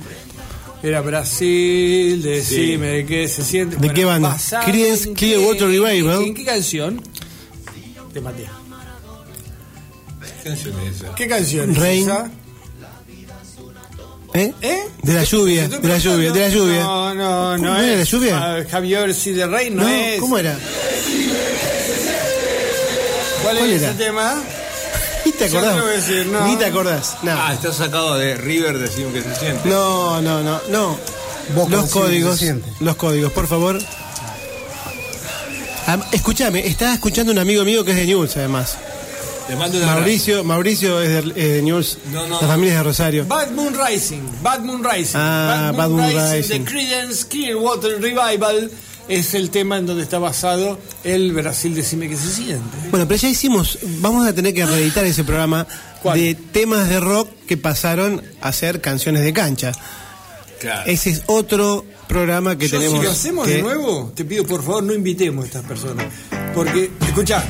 Era 0.83 0.99
Brasil, 1.01 2.21
decime 2.23 2.87
de 2.87 3.05
qué 3.05 3.27
se 3.27 3.43
siente. 3.45 3.77
¿De 3.77 3.93
qué 3.93 4.03
banda? 4.03 4.35
Creedence 4.65 5.07
en 5.09 5.13
Clearwater 5.15 5.57
qué- 5.69 5.79
Revival. 5.79 6.23
¿En 6.23 6.33
qué 6.33 6.43
canción? 6.43 7.01
Te 8.13 8.19
maté. 8.19 8.45
¿Qué 10.43 10.49
canción 10.49 10.75
es 10.81 10.95
esa? 11.01 11.15
¿Qué 11.15 11.27
canción? 11.27 11.71
es 11.71 11.77
Rain. 11.77 12.03
esa? 12.03 12.31
¿Eh? 14.33 14.53
¿Eh? 14.61 14.79
De 15.03 15.13
la 15.13 15.23
lluvia, 15.23 15.67
de 15.67 15.87
la 15.87 15.97
lluvia, 15.97 16.31
de 16.31 16.39
la 16.39 16.49
lluvia. 16.49 16.83
No, 16.83 17.13
no, 17.13 17.57
no. 17.57 17.67
¿Cómo 17.67 17.75
era 17.81 17.91
es. 17.93 17.97
la 17.99 18.03
lluvia? 18.05 18.37
Ah, 18.41 18.57
Javier 18.69 19.13
Si 19.13 19.31
de 19.31 19.45
Rey 19.47 19.69
no, 19.69 19.83
No, 19.83 19.89
es. 19.89 20.19
¿cómo 20.21 20.37
era? 20.37 20.57
¿Cuál, 23.43 23.57
¿Cuál 23.57 23.71
es 23.71 23.81
era? 23.81 23.91
ese 23.91 24.03
tema? 24.05 24.41
Ni 25.25 25.31
te 25.33 25.45
acordás. 25.45 25.75
no 25.77 25.85
decir, 25.85 26.25
no. 26.27 26.47
Ni 26.47 26.55
te 26.55 26.65
acordás. 26.65 27.17
No. 27.23 27.31
Ah, 27.33 27.53
está 27.53 27.73
sacado 27.73 28.17
de 28.17 28.35
River, 28.37 28.77
decimos 28.79 29.13
que 29.13 29.21
se 29.21 29.35
siente. 29.35 29.67
No, 29.69 30.21
no, 30.21 30.41
no, 30.41 30.61
no. 30.69 30.97
Boca 31.55 31.75
Los 31.75 31.89
códigos, 31.89 32.41
los 32.79 32.95
códigos, 32.95 33.31
por 33.33 33.47
favor. 33.47 33.79
Am- 35.87 36.03
escúchame, 36.11 36.65
estaba 36.67 36.93
escuchando 36.93 37.31
un 37.31 37.39
amigo 37.39 37.63
mío 37.65 37.83
que 37.83 37.91
es 37.91 37.97
de 37.97 38.05
News, 38.05 38.37
además. 38.37 38.77
Te 39.47 39.55
mando 39.55 39.77
un. 39.77 39.85
Mauricio, 39.85 40.43
Mauricio 40.43 41.01
es 41.01 41.09
de, 41.25 41.29
es 41.31 41.49
de 41.53 41.61
News, 41.61 41.97
No, 42.13 42.27
no. 42.27 42.41
la 42.41 42.47
familia 42.47 42.73
es 42.73 42.77
de 42.79 42.83
Rosario. 42.83 43.25
Bad 43.25 43.51
Moon 43.51 43.75
Rising. 43.87 44.21
Bad 44.41 44.59
Moon 44.61 44.83
Rising. 44.83 45.15
Ah, 45.15 45.73
Bad 45.75 45.89
Moon 45.89 46.09
Rising. 46.09 46.63
de 46.63 46.71
Creedence 46.71 47.27
Clearwater 47.27 48.01
Revival 48.01 48.71
es 49.07 49.33
el 49.33 49.49
tema 49.49 49.77
en 49.77 49.87
donde 49.87 50.03
está 50.03 50.19
basado 50.19 50.79
el 51.03 51.33
Brasil 51.33 51.75
Decime 51.75 52.07
que 52.07 52.15
se 52.15 52.29
siente. 52.31 52.77
Bueno, 52.91 53.07
pero 53.07 53.19
ya 53.19 53.27
hicimos, 53.29 53.79
vamos 53.99 54.25
a 54.27 54.33
tener 54.33 54.53
que 54.53 54.65
reeditar 54.65 55.03
ese 55.05 55.23
programa 55.23 55.67
¿Cuál? 56.01 56.17
de 56.17 56.35
temas 56.35 56.87
de 56.87 56.99
rock 56.99 57.29
que 57.47 57.57
pasaron 57.57 58.21
a 58.41 58.51
ser 58.53 58.79
canciones 58.79 59.23
de 59.23 59.33
cancha. 59.33 59.71
Claro. 60.61 60.83
Ese 60.89 61.09
es 61.09 61.23
otro 61.25 61.83
programa 62.07 62.57
que 62.57 62.67
Yo, 62.69 62.77
tenemos. 62.79 62.99
si 62.99 63.05
lo 63.05 63.11
hacemos 63.11 63.47
que- 63.47 63.55
de 63.55 63.61
nuevo, 63.63 64.13
te 64.15 64.23
pido 64.23 64.45
por 64.45 64.63
favor 64.63 64.83
no 64.83 64.93
invitemos 64.93 65.43
a 65.43 65.47
estas 65.47 65.63
personas. 65.65 66.05
Porque, 66.53 66.91
escucha, 67.07 67.43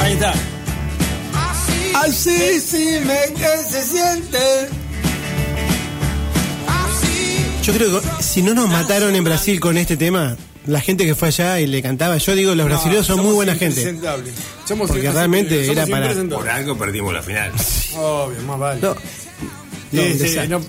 ahí 0.00 0.14
está. 0.14 0.32
Así 1.94 2.60
sí 2.60 2.98
me 3.04 3.34
que 3.34 3.70
se 3.70 3.82
siente. 3.82 4.38
Yo 7.62 7.72
creo 7.72 8.00
que 8.00 8.22
si 8.22 8.42
no 8.42 8.52
nos 8.52 8.68
mataron 8.68 9.14
en 9.14 9.24
Brasil 9.24 9.58
con 9.58 9.78
este 9.78 9.96
tema, 9.96 10.36
la 10.66 10.80
gente 10.80 11.06
que 11.06 11.14
fue 11.14 11.28
allá 11.28 11.60
y 11.60 11.66
le 11.66 11.80
cantaba, 11.80 12.18
yo 12.18 12.34
digo, 12.34 12.54
los 12.54 12.66
brasileños 12.66 13.06
son 13.06 13.20
muy 13.20 13.32
buena 13.32 13.54
gente. 13.54 13.96
Somos 14.66 14.90
Porque 14.90 15.10
realmente 15.10 15.64
somos 15.64 15.78
era 15.78 15.86
para-. 15.86 16.14
Por 16.36 16.48
algo 16.48 16.76
perdimos 16.76 17.14
la 17.14 17.22
final. 17.22 17.52
Obvio, 17.96 18.42
más 18.42 18.58
vale. 18.58 18.80
No, 18.82 18.94
Este, 19.92 20.24
desastre. 20.24 20.48
no, 20.48 20.60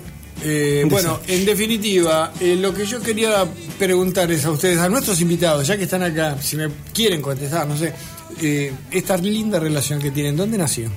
eh, 0.42 0.84
bueno, 0.88 1.20
en 1.26 1.44
definitiva, 1.44 2.32
eh, 2.40 2.56
lo 2.56 2.72
que 2.72 2.86
yo 2.86 3.00
quería 3.02 3.44
preguntar 3.78 4.30
es 4.30 4.44
a 4.44 4.50
ustedes, 4.52 4.78
a 4.78 4.88
nuestros 4.88 5.20
invitados, 5.20 5.66
ya 5.66 5.76
que 5.76 5.84
están 5.84 6.02
acá, 6.02 6.36
si 6.40 6.56
me 6.56 6.68
quieren 6.94 7.20
contestar, 7.20 7.66
no 7.66 7.76
sé, 7.76 7.92
eh, 8.40 8.72
esta 8.90 9.16
linda 9.16 9.58
relación 9.58 10.00
que 10.00 10.10
tienen, 10.10 10.36
¿dónde 10.36 10.56
nació? 10.56 10.90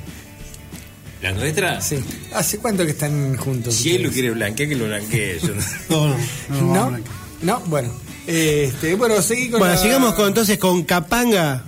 ¿La 1.21 1.31
nuestra? 1.33 1.81
Sí. 1.81 1.97
¿Hace 2.33 2.59
cuánto 2.59 2.85
que 2.85 2.91
están 2.91 3.35
juntos? 3.35 3.73
Si 3.75 3.95
él 3.95 4.03
lo 4.03 4.09
quiere 4.11 4.31
blanquear, 4.31 4.69
que 4.69 4.75
lo 4.75 4.85
blanquee. 4.85 5.39
Yo 5.43 5.53
no- 5.53 5.61
No, 5.89 6.07
no, 6.07 6.15
no. 6.49 6.73
¿No? 6.73 6.91
no, 6.97 6.99
¿No? 7.41 7.59
Bueno. 7.65 7.89
Este, 8.27 8.95
bueno, 8.95 9.21
seguí 9.21 9.49
con 9.49 9.59
Bueno, 9.59 9.73
la- 9.75 9.81
sigamos 9.81 10.13
con, 10.13 10.27
entonces 10.27 10.57
con 10.59 10.83
Capanga 10.83 11.63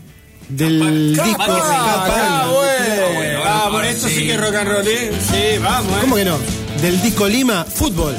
del 0.48 1.14
Capanga, 1.18 1.28
disco 1.28 1.44
ah, 1.44 2.06
Capanga. 2.08 2.52
bueno. 2.52 3.14
bueno, 3.18 3.40
Ah, 3.44 3.60
ahora 3.64 3.70
bueno, 3.72 3.90
esto 3.90 4.08
sí 4.08 4.16
sí. 4.16 4.26
que 4.28 4.34
es 4.34 4.40
rock 4.42 4.56
and 4.56 4.70
roll, 4.70 4.88
¿eh? 4.88 5.12
Sí, 5.32 5.58
vamos, 5.64 5.92
¿eh? 5.94 5.98
¿Cómo 6.02 6.16
que 6.18 6.26
no? 6.26 6.38
Del 6.82 7.02
disco 7.02 7.28
Lima, 7.28 7.66
Fútbol. 7.66 8.16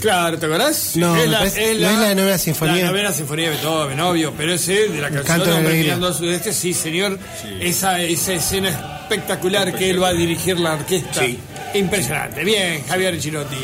Claro, 0.00 0.38
¿te 0.38 0.46
acordás? 0.46 0.92
No, 0.96 1.16
es 1.16 1.28
la, 1.28 1.38
parece- 1.38 1.72
es 1.72 1.80
no 1.80 1.90
es 1.90 1.98
la 1.98 2.14
novena 2.14 2.38
sinfonía. 2.38 2.76
La 2.84 2.90
novena 2.90 3.12
sinfonía 3.12 3.50
de 3.50 3.56
Beethoven, 3.56 4.00
obvio, 4.00 4.32
pero 4.36 4.54
ese 4.54 4.88
de 4.88 5.00
la 5.00 5.08
canción 5.10 5.24
canto 5.24 5.44
de 5.46 5.50
la 5.52 5.56
Hombre 5.58 5.74
mirando 5.74 6.06
al 6.08 6.14
sudeste, 6.14 6.52
sí, 6.52 6.74
señor. 6.74 7.18
Esa, 7.60 8.00
esa 8.02 8.32
escena 8.34 8.68
espectacular 9.02 9.74
que 9.74 9.90
él 9.90 10.02
va 10.02 10.08
a 10.08 10.12
dirigir 10.12 10.58
la 10.58 10.74
orquesta. 10.74 11.20
Sí. 11.20 11.38
Impresionante. 11.74 12.44
Bien, 12.44 12.82
Javier 12.86 13.20
Girotti. 13.20 13.56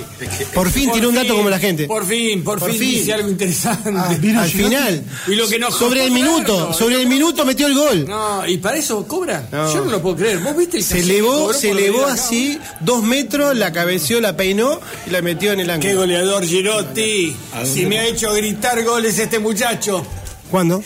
Por 0.53 0.71
fin 0.71 0.91
tiene 0.91 1.07
un 1.07 1.15
dato 1.15 1.37
como 1.37 1.49
la 1.49 1.59
gente. 1.59 1.87
Por 1.87 2.05
fin, 2.07 2.43
por, 2.43 2.59
Por 2.59 2.71
fin, 2.71 2.79
fin. 2.81 2.91
dice 2.91 3.13
algo 3.15 3.29
interesante. 3.29 3.91
Al 3.91 4.49
final. 4.51 5.05
Y 5.29 5.35
lo 5.37 5.49
que 5.49 5.59
nos 5.59 5.75
sobre 5.77 6.05
el 6.05 6.11
minuto, 6.11 6.73
sobre 6.73 7.01
el 7.01 7.07
minuto 7.07 7.45
metió 7.45 7.67
el 7.69 7.75
gol. 7.75 8.07
No, 8.09 8.47
y 8.47 8.59
para 8.59 8.77
eso 8.79 9.07
cobra. 9.07 9.49
No. 9.53 9.73
Yo 9.73 9.85
no 9.85 9.91
lo 9.93 10.03
puedo 10.03 10.17
creer. 10.17 10.39
¿Vos 10.41 10.57
viste 10.57 10.79
el 10.79 10.83
Se 10.85 11.01
elevó, 11.01 11.53
se 11.53 11.69
por 11.69 11.79
elevó 11.79 12.07
así, 12.07 12.59
dos 12.81 13.03
metros, 13.03 13.57
la 13.57 13.73
cabeció, 13.73 14.21
la 14.21 14.37
peinó 14.37 14.81
y 15.07 15.11
la 15.11 15.23
metió 15.23 15.53
en 15.53 15.61
el 15.61 15.67
Qué 15.67 15.73
ángulo. 15.73 15.97
goleador 16.01 16.45
Girotti. 16.45 17.37
¿A 17.53 17.61
dónde 17.61 17.73
Si 17.73 17.87
me 17.87 17.99
ha 18.01 18.07
hecho 18.07 18.33
gritar 18.33 18.83
goles 18.83 19.19
este 19.19 19.39
muchacho. 19.39 20.05
¿Cuándo? 20.51 20.83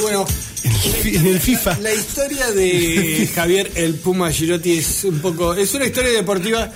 Bueno, 0.00 0.24
En 0.64 1.26
el 1.26 1.40
FIFA. 1.40 1.78
la 1.80 1.92
historia 1.92 2.50
de 2.52 3.28
Javier 3.34 3.70
el 3.74 3.94
Puma 3.96 4.30
Girotti 4.30 4.78
es 4.78 5.04
un 5.04 5.20
poco. 5.20 5.54
Es 5.54 5.74
una 5.74 5.86
historia 5.86 6.10
deportiva. 6.12 6.70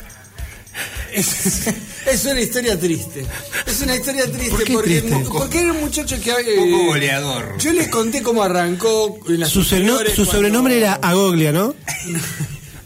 Es, 1.12 1.66
es 2.06 2.24
una 2.26 2.40
historia 2.40 2.78
triste. 2.78 3.24
Es 3.66 3.80
una 3.80 3.96
historia 3.96 4.24
triste 4.30 4.50
¿Por 4.50 4.64
qué 4.64 4.72
porque, 4.74 5.00
triste? 5.00 5.24
porque 5.32 5.60
era 5.60 5.72
un 5.72 5.80
muchacho 5.80 6.16
que. 6.20 6.30
eh, 6.30 6.58
Un 6.58 6.70
poco 6.72 6.84
goleador. 6.86 7.56
Yo 7.58 7.72
les 7.72 7.88
conté 7.88 8.22
cómo 8.22 8.42
arrancó 8.42 9.18
en 9.28 9.40
las 9.40 9.50
Su, 9.50 9.64
cuando- 9.66 10.24
sobrenombre 10.26 10.78
era 10.78 10.94
Agoglia, 10.94 11.52
¿no? 11.52 11.74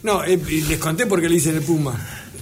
No, 0.02 0.24
eh, 0.24 0.38
les 0.48 0.78
conté 0.78 1.04
porque 1.04 1.28
le 1.28 1.34
dicen 1.34 1.56
el 1.56 1.62
Puma. 1.62 1.94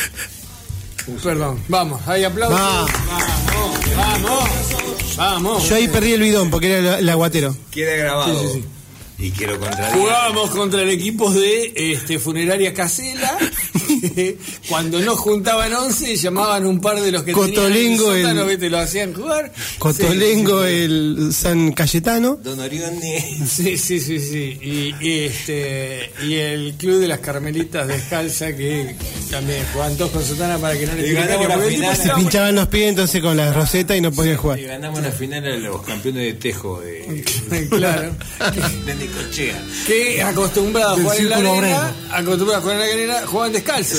Perdón, 1.23 1.63
vamos, 1.69 2.01
hay 2.09 2.25
aplausos. 2.25 2.61
Va. 2.61 2.85
Vamos, 2.85 3.81
vamos, 3.97 5.17
vamos. 5.17 5.69
Yo 5.69 5.77
ahí 5.77 5.87
perdí 5.87 6.15
el 6.15 6.21
bidón 6.21 6.51
porque 6.51 6.79
era 6.79 6.97
el, 6.97 7.05
el 7.05 7.09
aguatero. 7.11 7.57
Queda 7.71 7.95
grabado. 7.97 8.41
Sí, 8.43 8.49
sí, 8.55 8.61
sí. 9.19 9.25
Y 9.25 9.31
quiero 9.31 9.57
contradecir. 9.61 10.01
Jugábamos 10.01 10.51
contra 10.51 10.83
el 10.83 10.91
equipo 10.91 11.31
de 11.31 11.73
este, 11.77 12.19
Funeraria 12.19 12.75
Casela. 12.75 13.39
Cuando 14.69 15.01
no 15.01 15.17
juntaban 15.17 15.73
11, 15.73 16.17
llamaban 16.17 16.67
un 16.67 16.81
par 16.81 17.01
de 17.01 17.13
los 17.13 17.23
que 17.23 17.33
Cotolengo, 17.33 17.69
tenían 18.13 18.17
el 18.17 18.23
sótano, 18.23 18.43
el- 18.43 18.49
¿viste? 18.49 18.71
lo 18.71 18.79
hacían 18.79 19.15
jugar. 19.15 19.53
Cotolengo, 19.79 20.65
el 20.65 21.31
San 21.33 21.73
Cayetano. 21.73 22.39
Don 22.43 22.59
Orione. 22.61 23.39
Sí, 23.53 23.77
sí, 23.77 24.01
sí, 24.01 24.19
sí. 24.19 24.59
Y, 24.63 24.95
y, 25.07 25.19
este, 25.25 26.11
y 26.25 26.35
el 26.35 26.75
Club 26.75 27.01
de 27.01 27.09
las 27.09 27.19
Carmelitas 27.21 27.87
Descalza, 27.87 28.55
que 28.57 28.97
también 29.31 29.65
jugaban 29.73 29.97
todos 29.97 30.11
con 30.13 30.25
sotana 30.25 30.59
para 30.59 30.79
que 30.79 30.87
no 30.87 30.95
le 30.95 31.03
final. 31.69 31.97
se 31.97 32.11
pinchaban 32.15 32.55
los 32.55 32.69
pies 32.69 32.89
entonces 32.91 33.21
con 33.21 33.37
la 33.37 33.53
roseta 33.53 33.97
y 33.97 34.01
no 34.01 34.11
podían 34.13 34.37
jugar. 34.37 34.59
Y 34.59 34.65
ganamos 34.65 35.03
la 35.03 35.11
final 35.13 35.45
a 35.45 35.57
los 35.57 35.83
campeones 35.83 36.25
de 36.25 36.33
Tejo 36.35 36.81
de, 36.81 37.25
Claro. 37.71 38.13
de 38.87 38.95
Necochea. 38.95 39.63
que 39.87 40.23
acostumbrados 40.23 40.99
a 40.99 41.03
jugar 41.03 41.19
en 41.19 41.29
la 41.31 41.37
arena, 41.37 41.95
acostumbrados 42.13 42.57
a 42.57 42.61
jugar 42.63 42.77
en 42.77 42.81
la 42.81 42.95
arena, 43.15 43.27
jugaban 43.27 43.53
descalzo 43.53 43.92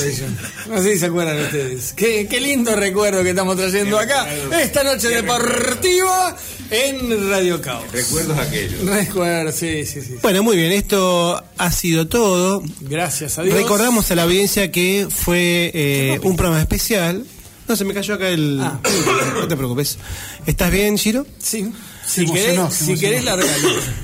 No 0.68 0.82
sé 0.82 0.92
si 0.92 0.98
se 0.98 1.06
acuerdan 1.06 1.40
ustedes. 1.40 1.92
Qué, 1.94 2.26
qué 2.28 2.40
lindo 2.40 2.74
recuerdo 2.74 3.22
que 3.22 3.30
estamos 3.30 3.56
trayendo 3.56 3.98
acá 3.98 4.26
esta 4.60 4.82
noche 4.82 5.08
deportiva 5.08 6.36
en 6.70 7.30
Radio 7.30 7.60
Caos. 7.60 7.90
Recuerdos 7.92 8.38
aquellos. 8.38 8.80
Recuerdo, 8.84 9.52
sí, 9.52 9.84
sí, 9.86 10.00
sí. 10.02 10.16
Bueno, 10.22 10.42
muy 10.42 10.56
bien, 10.56 10.72
esto 10.72 11.42
ha 11.56 11.70
sido 11.70 12.08
todo. 12.08 12.62
Gracias 12.80 13.38
a 13.38 13.42
Dios. 13.42 13.56
Recordamos 13.56 14.10
a 14.10 14.14
la 14.14 14.22
audiencia 14.22 14.70
que 14.70 15.06
fue 15.10 15.70
eh, 15.74 16.20
un 16.22 16.36
programa 16.36 16.60
especial. 16.60 17.24
No, 17.68 17.76
se 17.76 17.84
me 17.84 17.94
cayó 17.94 18.14
acá 18.14 18.28
el... 18.28 18.60
Ah. 18.60 18.80
No 19.34 19.48
te 19.48 19.56
preocupes. 19.56 19.98
¿Estás 20.46 20.70
bien, 20.70 20.96
Giro? 20.96 21.26
Sí. 21.38 21.72
Si 22.06 22.26
querés, 22.26 22.74
si 22.74 22.98
querés. 22.98 23.24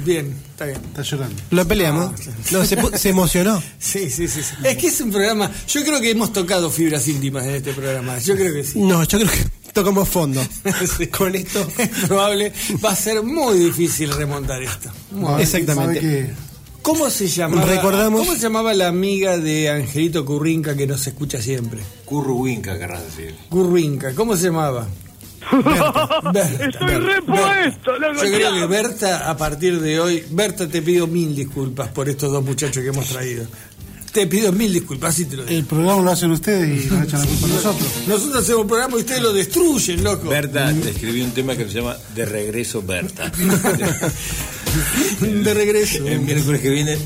Bien, 0.04 0.34
está 0.60 0.66
bien. 0.66 0.80
Está 0.90 1.02
llorando. 1.02 1.42
Lo 1.50 1.66
peleamos. 1.68 2.12
No, 2.52 2.64
se, 2.96 3.08
emocionó. 3.08 3.62
Sí, 3.78 4.10
sí, 4.10 4.28
sí, 4.28 4.42
sí. 4.42 4.54
Es 4.62 4.76
que 4.76 4.88
es 4.88 5.00
un 5.00 5.10
programa. 5.10 5.50
Yo 5.68 5.82
creo 5.84 6.00
que 6.00 6.10
hemos 6.10 6.32
tocado 6.32 6.70
fibras 6.70 7.08
íntimas 7.08 7.44
en 7.46 7.56
este 7.56 7.72
programa. 7.72 8.18
Yo 8.18 8.34
creo 8.36 8.52
que 8.52 8.62
sí. 8.64 8.78
No, 8.80 9.02
yo 9.04 9.18
creo 9.18 9.30
que 9.30 9.72
tocamos 9.72 10.08
fondo. 10.08 10.42
Sí. 10.98 11.06
Con 11.06 11.34
esto. 11.34 11.66
Es 11.78 11.88
probable. 12.06 12.52
Va 12.84 12.90
a 12.90 12.96
ser 12.96 13.22
muy 13.22 13.58
difícil 13.58 14.12
remontar 14.12 14.62
esto. 14.62 14.90
Muy 15.12 15.40
Exactamente. 15.42 16.34
¿Cómo 16.82 17.10
se 17.10 17.28
llamaba? 17.28 17.66
Recordamos- 17.66 18.20
¿Cómo 18.20 18.34
se 18.34 18.40
llamaba 18.40 18.72
la 18.74 18.88
amiga 18.88 19.36
de 19.38 19.68
Angelito 19.70 20.24
Currinca 20.24 20.74
que 20.76 20.86
nos 20.86 21.06
escucha 21.06 21.40
siempre? 21.40 21.80
Curruwinca, 22.06 22.78
querrás 22.78 23.04
decir. 23.04 23.34
Currinca, 23.50 24.14
¿cómo 24.14 24.36
se 24.36 24.44
llamaba? 24.44 24.88
Berta. 26.32 26.64
Estoy 26.64 26.94
repuesto, 26.96 27.98
loco. 27.98 28.24
Yo 28.24 28.32
creo 28.32 28.52
que 28.54 28.66
Berta, 28.66 29.30
a 29.30 29.36
partir 29.36 29.80
de 29.80 30.00
hoy, 30.00 30.24
Berta, 30.30 30.68
te 30.68 30.82
pido 30.82 31.06
mil 31.06 31.34
disculpas 31.34 31.88
por 31.88 32.08
estos 32.08 32.30
dos 32.32 32.44
muchachos 32.44 32.82
que 32.82 32.88
hemos 32.88 33.06
traído. 33.08 33.46
Te 34.12 34.26
pido 34.26 34.52
mil 34.52 34.72
disculpas, 34.72 35.14
así 35.14 35.24
te 35.26 35.36
lo 35.36 35.44
digo. 35.44 35.56
El 35.58 35.64
programa 35.64 36.02
lo 36.02 36.10
hacen 36.10 36.32
ustedes 36.32 36.86
y 36.86 36.88
nos 36.88 37.04
echan 37.04 37.20
la 37.20 37.26
culpa 37.26 37.46
a 37.46 37.50
nosotros. 37.50 37.88
Nosotros 38.08 38.42
hacemos 38.42 38.62
un 38.62 38.68
programa 38.68 38.96
y 38.96 39.00
ustedes 39.00 39.22
lo 39.22 39.32
destruyen, 39.32 40.02
loco. 40.02 40.28
Berta 40.28 40.74
te 40.74 40.90
escribió 40.90 41.24
un 41.24 41.30
tema 41.30 41.56
que 41.56 41.64
se 41.66 41.74
llama 41.74 41.96
De 42.14 42.24
regreso 42.24 42.82
Berta. 42.82 43.30
De 45.20 45.54
regreso. 45.54 46.06
El 46.06 46.20
miércoles 46.20 46.60
que 46.60 46.70
viene 46.70 46.96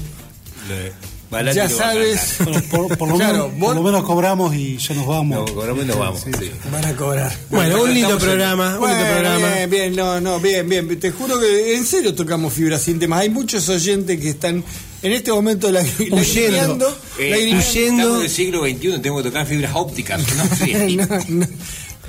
le 0.68 0.92
Balati 1.34 1.56
ya 1.56 1.68
sabes. 1.68 2.36
Bueno, 2.44 2.62
por, 2.70 2.96
por 2.98 3.08
lo 3.08 3.16
Claro, 3.16 3.48
menos, 3.48 3.60
por 3.66 3.74
lo 3.76 3.82
menos 3.82 4.04
cobramos 4.04 4.54
y 4.54 4.76
ya 4.78 4.94
nos 4.94 5.06
vamos. 5.06 5.38
No, 5.48 5.54
cobramos 5.54 5.84
y 5.84 5.86
nos 5.86 5.98
vamos. 5.98 6.20
sí. 6.22 6.50
Van 6.72 6.84
a 6.84 6.96
cobrar. 6.96 7.32
Bueno, 7.50 7.82
un 7.82 7.92
lindo 7.94 8.18
programa, 8.18 8.74
un 8.74 8.80
Bueno, 8.80 8.96
lindo 8.96 9.12
programa. 9.12 9.48
bien, 9.54 9.70
bien, 9.70 9.96
no, 9.96 10.20
no, 10.20 10.40
bien, 10.40 10.68
bien. 10.68 11.00
Te 11.00 11.10
juro 11.10 11.38
que 11.40 11.76
en 11.76 11.84
serio 11.84 12.14
tocamos 12.14 12.52
fibras 12.52 12.82
sin 12.82 12.98
temas. 12.98 13.20
Hay 13.20 13.28
muchos 13.30 13.68
oyentes 13.68 14.18
que 14.20 14.30
están 14.30 14.64
en 15.02 15.12
este 15.12 15.30
momento 15.32 15.70
la, 15.70 15.80
Huyendo. 15.80 16.16
lagrimeando, 16.16 16.98
Eh, 17.18 17.32
huyendo. 17.58 18.02
Estamos 18.02 18.18
en 18.18 18.22
el 18.24 18.30
siglo 18.30 18.60
XXI, 18.62 18.98
tengo 19.02 19.16
que 19.18 19.22
tocar 19.24 19.46
fibras 19.46 19.72
ópticas. 19.74 20.20
No, 20.36 20.56
sí. 20.56 20.96
No, 20.96 21.06
no. 21.28 21.46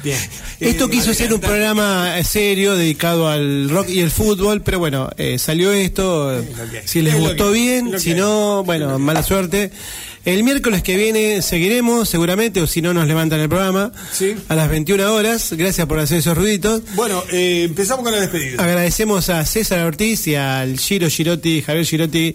Bien. 0.06 0.19
Esto 0.60 0.86
Eh, 0.86 0.90
quiso 0.90 1.14
ser 1.14 1.34
un 1.34 1.41
programa 1.41 2.18
eh, 2.18 2.23
serio 2.23 2.76
dedicado 2.76 3.27
al 3.27 3.69
rock 3.69 3.90
y 3.90 3.99
el 3.99 4.11
fútbol, 4.11 4.61
pero 4.61 4.80
bueno, 4.80 5.10
eh, 5.18 5.38
salió 5.40 5.72
esto. 5.73 6.41
Si 6.86 7.02
les 7.02 7.15
es 7.15 7.19
gustó 7.19 7.52
bien, 7.52 7.99
si 7.99 8.14
no, 8.14 8.64
bueno, 8.64 8.98
mala 8.99 9.23
suerte. 9.23 9.72
El 10.23 10.44
miércoles 10.44 10.82
que 10.82 10.95
viene 10.95 11.41
seguiremos, 11.44 12.07
seguramente, 12.10 12.60
o 12.61 12.65
si 12.68 12.82
no, 12.82 12.94
nos 12.94 13.07
levantan 13.07 13.40
el 13.41 13.49
programa 13.49 13.91
Sí. 14.11 14.36
a 14.48 14.56
las 14.56 14.69
21 14.69 15.14
horas. 15.14 15.53
Gracias 15.53 15.86
por 15.88 15.99
hacer 15.99 16.18
esos 16.19 16.36
ruiditos. 16.38 16.82
Bueno, 16.95 17.23
eh, 17.32 17.64
empezamos 17.65 18.03
con 18.03 18.11
la 18.14 18.22
despedida. 18.22 18.64
Agradecemos 18.64 19.30
a 19.30 19.45
César 19.45 19.86
Ortiz 19.86 20.26
y 20.27 20.36
al 20.36 20.80
Giro 20.80 21.10
Girotti, 21.10 21.61
Javier 21.61 21.86
Girotti. 21.86 22.34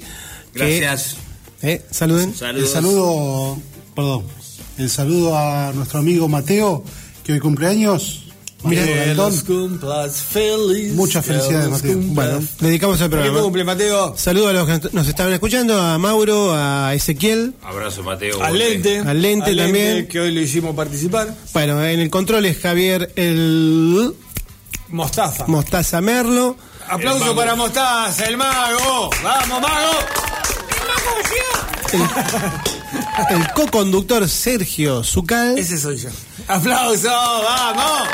que- 0.54 0.80
Gracias. 0.80 1.16
eh, 1.62 1.82
saluden. 1.90 2.32
El 2.56 2.66
saludo, 2.68 3.58
perdón, 3.94 4.24
el 4.78 4.88
saludo 4.90 5.36
a 5.36 5.72
nuestro 5.74 5.98
amigo 5.98 6.28
Mateo, 6.28 6.84
que 7.30 7.34
hoy 7.34 7.40
cumpleaños. 7.40 8.24
Que 8.68 9.06
Galdón. 9.06 9.32
los 9.32 9.44
cumplas 9.44 10.20
feliz. 10.20 10.92
Muchas 10.92 11.24
felicidades, 11.24 11.70
Mateo. 11.70 11.96
Bueno, 11.98 12.42
dedicamos 12.58 13.00
el 13.00 13.08
programa. 13.08 13.40
cumple, 13.40 13.64
Mateo. 13.64 14.14
Saludos 14.18 14.50
a 14.50 14.52
los 14.52 14.66
que 14.66 14.88
nos 14.92 15.08
estaban 15.08 15.32
escuchando, 15.32 15.80
a 15.80 15.96
Mauro, 15.96 16.52
a 16.54 16.92
Ezequiel. 16.94 17.54
Abrazo, 17.62 18.02
Mateo. 18.02 18.42
Al 18.42 18.58
lente. 18.58 18.98
Al 18.98 19.22
Lente 19.22 19.54
también. 19.54 20.08
Que 20.08 20.20
hoy 20.20 20.34
lo 20.34 20.40
hicimos 20.40 20.74
participar. 20.74 21.34
Bueno, 21.54 21.82
en 21.82 22.00
el 22.00 22.10
control 22.10 22.44
es 22.44 22.58
Javier 22.58 23.12
el 23.16 24.12
Mostaza. 24.88 25.46
Mostaza 25.46 26.00
Merlo. 26.02 26.56
Aplauso 26.88 27.34
para 27.34 27.54
Mostaza, 27.54 28.26
el 28.26 28.36
mago. 28.36 29.08
Vamos, 29.22 29.60
mago. 29.62 29.92
El 33.30 33.52
co-conductor 33.54 34.28
Sergio 34.28 35.02
Zucal. 35.02 35.56
Ese 35.58 35.78
soy 35.78 35.96
yo. 35.96 36.10
Aplauso, 36.48 37.08
vamos. 37.08 38.08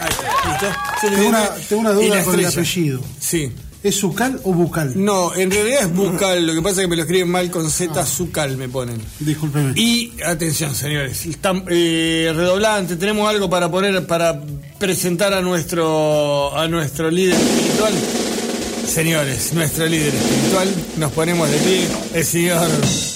Ahí 0.00 0.08
está, 0.10 0.50
listo. 0.50 0.66
Se 1.00 1.10
le 1.10 1.16
Tengo 1.16 1.30
viene- 1.30 1.38
una, 1.38 1.50
tengo 1.68 1.80
una 1.82 1.90
y 1.90 1.94
duda 1.94 2.16
la 2.16 2.24
con 2.24 2.34
el 2.34 2.40
estrella. 2.44 2.48
apellido. 2.48 3.00
Sí. 3.20 3.52
¿Es 3.82 4.00
Zucal 4.00 4.40
o 4.42 4.52
Bucal? 4.52 4.92
No, 4.96 5.32
en 5.34 5.48
realidad 5.48 5.82
es 5.82 5.94
bucal, 5.94 6.44
lo 6.44 6.54
que 6.54 6.62
pasa 6.62 6.76
es 6.76 6.80
que 6.80 6.88
me 6.88 6.96
lo 6.96 7.02
escriben 7.02 7.30
mal 7.30 7.48
con 7.52 7.70
Z, 7.70 8.04
Zucal 8.04 8.56
me 8.56 8.68
ponen. 8.68 9.00
Discúlpeme. 9.20 9.72
Y 9.78 10.12
atención, 10.26 10.74
señores, 10.74 11.24
están, 11.26 11.62
eh, 11.68 12.32
redoblante, 12.34 12.96
tenemos 12.96 13.28
algo 13.28 13.48
para 13.48 13.70
poner 13.70 14.04
para 14.06 14.40
presentar 14.78 15.32
a 15.34 15.40
nuestro 15.40 16.56
a 16.58 16.66
nuestro 16.66 17.10
líder 17.12 17.34
espiritual. 17.36 17.94
Señores, 18.86 19.52
nuestro 19.52 19.86
líder 19.86 20.14
espiritual, 20.14 20.74
nos 20.96 21.12
ponemos 21.12 21.50
de 21.50 21.58
pie, 21.58 21.88
el 22.14 22.24
señor 22.24 22.70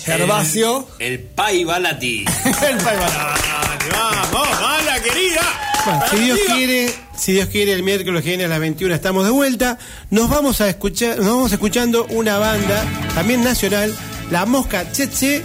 Gervasio. 0.05 0.87
El, 0.99 1.13
el 1.13 1.19
Pai 1.21 1.65
Balati. 1.65 2.19
El 2.45 2.77
Pai 2.77 2.97
Balati, 2.97 3.89
vamos, 3.91 4.61
mala 4.61 5.01
querida. 5.01 5.41
Bueno, 5.85 6.03
si 6.11 6.17
Dios 6.19 6.39
quiere, 6.55 6.95
si 7.17 7.33
Dios 7.33 7.49
quiere, 7.49 7.73
el 7.73 7.83
miércoles 7.83 8.23
que 8.23 8.31
viene 8.31 8.45
a 8.45 8.49
las 8.49 8.61
21 8.61 8.95
estamos 8.95 9.25
de 9.25 9.31
vuelta. 9.31 9.79
Nos 10.11 10.29
vamos 10.29 10.61
a 10.61 10.69
escuchar, 10.69 11.17
nos 11.19 11.27
vamos 11.27 11.53
escuchando 11.53 12.05
una 12.11 12.39
banda 12.39 12.85
también 13.15 13.43
nacional, 13.43 13.95
La 14.31 14.45
Mosca 14.45 14.91
Cheche, 14.93 15.43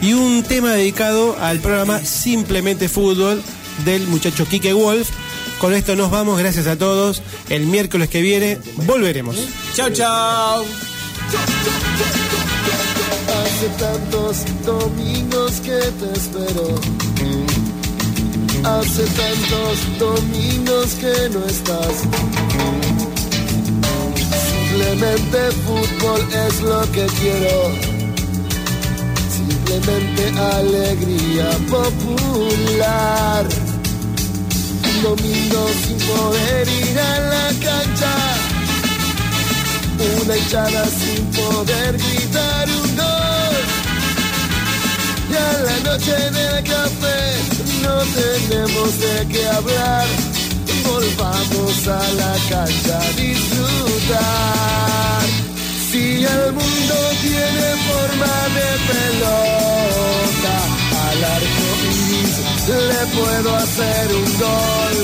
y 0.00 0.12
un 0.12 0.44
tema 0.44 0.72
dedicado 0.72 1.36
al 1.40 1.58
programa 1.58 1.98
Simplemente 2.04 2.88
Fútbol 2.88 3.42
del 3.84 4.06
muchacho 4.06 4.46
Quique 4.46 4.72
Wolf. 4.72 5.08
Con 5.62 5.74
esto 5.74 5.94
nos 5.94 6.10
vamos, 6.10 6.40
gracias 6.40 6.66
a 6.66 6.74
todos. 6.74 7.22
El 7.48 7.66
miércoles 7.66 8.08
que 8.08 8.20
viene 8.20 8.58
volveremos. 8.84 9.36
Chao, 9.76 9.90
chao. 9.90 10.64
Hace 13.28 13.68
tantos 13.78 14.38
domingos 14.66 15.52
que 15.60 15.78
te 15.78 16.12
espero. 16.18 16.80
Hace 18.64 19.04
tantos 19.04 19.98
domingos 20.00 20.94
que 20.94 21.28
no 21.30 21.46
estás. 21.46 21.94
Simplemente 24.50 25.38
fútbol 25.64 26.20
es 26.44 26.60
lo 26.62 26.80
que 26.90 27.06
quiero. 27.20 27.70
Simplemente 29.30 30.22
alegría 30.40 31.50
popular. 31.70 33.46
Domingo 35.02 35.66
sin 35.84 35.98
poder 35.98 36.68
ir 36.68 36.98
a 36.98 37.18
la 37.32 37.48
cancha. 37.60 38.14
Una 40.22 40.36
hinchada 40.36 40.84
sin 40.86 41.24
poder 41.26 41.98
gritar 41.98 42.68
un 42.68 42.96
gol. 42.96 43.54
Y 45.28 45.34
a 45.34 45.52
la 45.66 45.76
noche 45.90 46.16
del 46.30 46.62
café 46.62 47.20
no 47.82 47.94
tenemos 48.20 48.90
de 49.00 49.14
qué 49.32 49.48
hablar. 49.48 50.06
Volvamos 50.84 51.88
a 51.88 52.02
la 52.20 52.34
cancha 52.48 52.96
a 53.00 53.12
disfrutar. 53.20 54.62
Si 55.90 56.24
el 56.24 56.52
mundo 56.52 56.94
tiene 57.22 57.68
forma 57.88 58.34
de 58.56 58.68
pelota, 58.88 60.56
al 61.12 61.24
arco 61.24 61.66
iris 61.84 62.34
le 62.68 63.02
puedo 63.16 63.56
hacer 63.56 64.06
un 64.14 64.38
gol. 64.38 64.96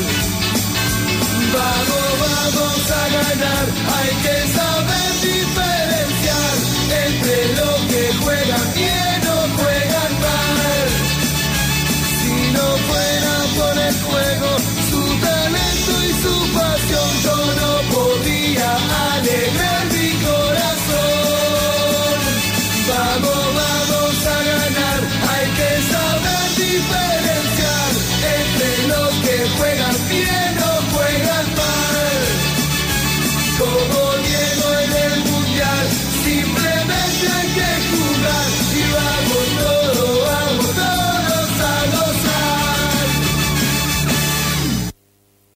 Vamos, 1.54 2.10
vamos 2.24 2.90
a 2.90 3.04
ganar, 3.16 3.64
hay 3.96 4.12
que 4.24 4.36
saber 4.58 5.10
diferenciar 5.28 6.56
entre 7.04 7.36
lo 7.58 7.70
que 7.90 8.02
juegan 8.22 8.66
bien 8.74 9.20
o 9.36 9.40
juegan 9.58 10.12
mal. 10.26 10.88
Si 12.20 12.34
no 12.56 12.66
fuera 12.88 13.34
por 13.58 13.74
el 13.88 13.94
juego, 14.06 14.48